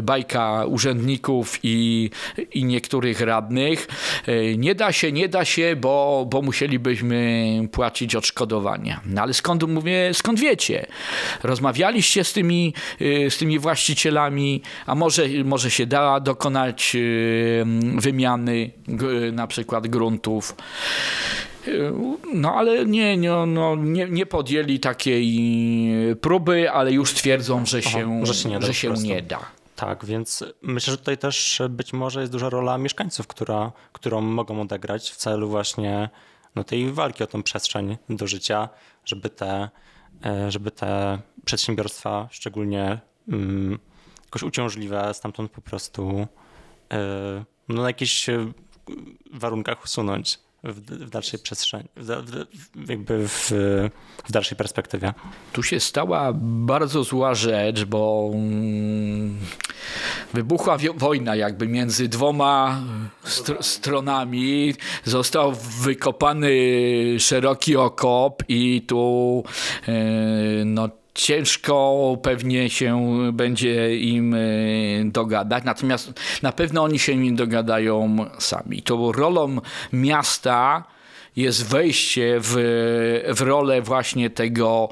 bajka 0.04 0.66
urzędników 0.66 1.60
i, 1.64 2.10
i 2.54 2.66
niektórych 2.66 3.22
radnych. 3.22 3.88
E, 4.28 4.56
Nie 4.58 4.76
da 4.76 4.92
się, 4.92 5.12
nie 5.12 5.30
da 5.30 5.46
się, 5.46 5.76
bo, 5.76 6.28
bo 6.30 6.42
musielibyśmy 6.42 7.48
płacić 7.72 8.16
odszkodowania. 8.16 9.02
No 9.06 9.22
ale 9.22 9.34
skąd 9.34 9.64
mówię, 9.64 10.12
skąd 10.14 10.40
wiecie? 10.40 10.86
Rozmawialiście 11.44 12.24
z 12.24 12.34
tymi, 12.34 12.74
y, 13.02 13.28
z 13.30 13.38
tymi 13.38 13.60
właścicielami, 13.60 14.57
a 14.86 14.96
może, 14.96 15.24
może 15.46 15.72
się 15.72 15.86
da 15.86 16.20
dokonać 16.20 16.96
y, 16.96 17.66
wymiany 17.98 18.72
na 19.34 19.48
przykład 19.48 19.88
gruntów. 19.88 20.56
Y, 21.68 21.92
No 22.34 22.54
ale 22.54 22.86
nie, 22.86 23.18
nie, 23.18 23.32
no, 23.48 23.76
nie, 23.76 24.10
nie 24.10 24.26
podjęli 24.26 24.80
takiej 24.80 25.90
próby, 26.22 26.72
ale 26.72 26.92
już 26.92 27.14
twierdzą, 27.14 27.66
że 27.66 27.82
się, 27.82 28.26
że 28.26 28.34
się 28.34 28.50
nie 28.50 28.60
da 28.60 28.62
że 28.62 28.68
po 28.68 28.74
się 28.74 28.94
nie 28.94 29.22
da. 29.22 29.40
Tak, 29.76 30.06
więc 30.06 30.44
myślę, 30.62 30.92
że 30.92 30.98
tutaj 30.98 31.18
też 31.18 31.62
być 31.70 31.94
może 31.94 32.20
jest 32.20 32.32
duża 32.32 32.50
rola 32.50 32.78
mieszkańców, 32.78 33.28
która, 33.28 33.72
którą 33.94 34.22
mogą 34.22 34.62
odegrać 34.62 35.12
w 35.12 35.16
celu 35.16 35.50
właśnie 35.50 36.10
no, 36.56 36.64
tej 36.64 36.92
walki 36.92 37.24
o 37.24 37.28
tą 37.28 37.44
przestrzeń 37.44 37.98
do 38.10 38.28
życia, 38.28 38.70
żeby 39.06 39.30
te, 39.30 39.70
e, 40.26 40.52
żeby 40.52 40.72
te 40.72 41.20
przedsiębiorstwa, 41.46 42.28
szczególnie 42.32 43.00
mm, 43.28 43.80
jakoś 44.28 44.44
uciążliwe, 44.44 45.14
stamtąd 45.14 45.52
po 45.52 45.62
prostu 45.62 46.28
e, 46.92 47.46
no, 47.70 47.82
na 47.82 47.88
jakichś 47.88 48.30
e, 48.30 48.52
warunkach 49.34 49.84
usunąć 49.84 50.40
w, 50.64 50.82
w 51.06 51.10
dalszej 51.10 51.40
przestrzeni, 51.40 51.90
w, 51.96 52.08
w, 52.76 52.90
jakby 52.90 53.28
w, 53.28 53.52
w 54.26 54.32
dalszej 54.32 54.58
perspektywie. 54.58 55.14
Tu 55.54 55.64
się 55.64 55.80
stała 55.80 56.34
bardzo 56.42 57.04
zła 57.04 57.36
rzecz, 57.36 57.84
bo 57.86 58.32
mm, 58.34 59.38
wybuchła 60.34 60.78
wojna 60.96 61.36
jakby 61.36 61.68
między 61.68 62.08
dwoma 62.08 62.82
str- 63.26 63.64
stronami. 63.64 64.74
Został 65.04 65.54
wykopany 65.82 66.50
szeroki 67.20 67.76
okop 67.76 68.44
i 68.48 68.82
tu 68.82 69.44
e, 69.88 69.94
no, 70.66 70.90
ciężko 71.18 72.18
pewnie 72.22 72.70
się 72.70 73.18
będzie 73.34 73.98
im 73.98 74.34
e, 74.34 74.38
dogadać. 75.06 75.64
Natomiast 75.64 76.14
na 76.42 76.52
pewno 76.52 76.84
oni 76.84 77.00
się 77.00 77.16
nie 77.16 77.32
dogadają 77.32 78.26
sami. 78.40 78.82
To 78.82 79.12
rolą 79.12 79.58
miasta 79.94 80.84
jest 81.36 81.68
wejście 81.68 82.38
w, 82.40 82.54
w 83.36 83.42
rolę 83.42 83.82
właśnie 83.82 84.30
tego, 84.30 84.90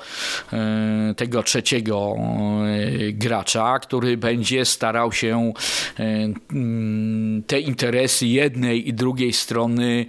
e, 0.53 1.13
tego 1.17 1.43
trzeciego 1.43 2.15
e, 2.17 3.11
gracza, 3.11 3.79
który 3.79 4.17
będzie 4.17 4.65
starał 4.65 5.11
się 5.11 5.53
te 7.47 7.59
interesy 7.59 8.27
jednej 8.27 8.89
i 8.89 8.93
drugiej 8.93 9.33
strony 9.33 10.05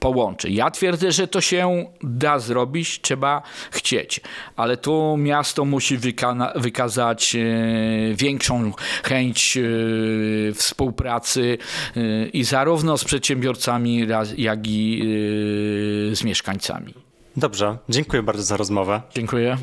połączyć. 0.00 0.54
Ja 0.54 0.70
twierdzę, 0.70 1.12
że 1.12 1.28
to 1.28 1.40
się 1.40 1.86
da 2.02 2.38
zrobić, 2.38 3.00
trzeba 3.00 3.42
chcieć, 3.70 4.20
ale 4.56 4.76
tu 4.76 5.16
miasto 5.16 5.64
musi 5.64 5.98
wykazać 6.56 7.36
e, 7.36 8.14
większą 8.14 8.72
chęć 9.04 9.56
e, 9.56 9.62
współpracy 10.52 11.58
e, 11.96 12.26
i 12.26 12.44
zarówno 12.44 12.98
z 12.98 13.04
przedsiębiorcami, 13.04 14.06
jak 14.36 14.66
i 14.66 15.02
z 16.12 16.24
mieszkańcami. 16.24 16.94
Dobrze, 17.36 17.78
dziękuję 17.88 18.22
bardzo 18.22 18.42
za 18.42 18.56
rozmowę. 18.56 19.02
Dziękuję. 19.14 19.56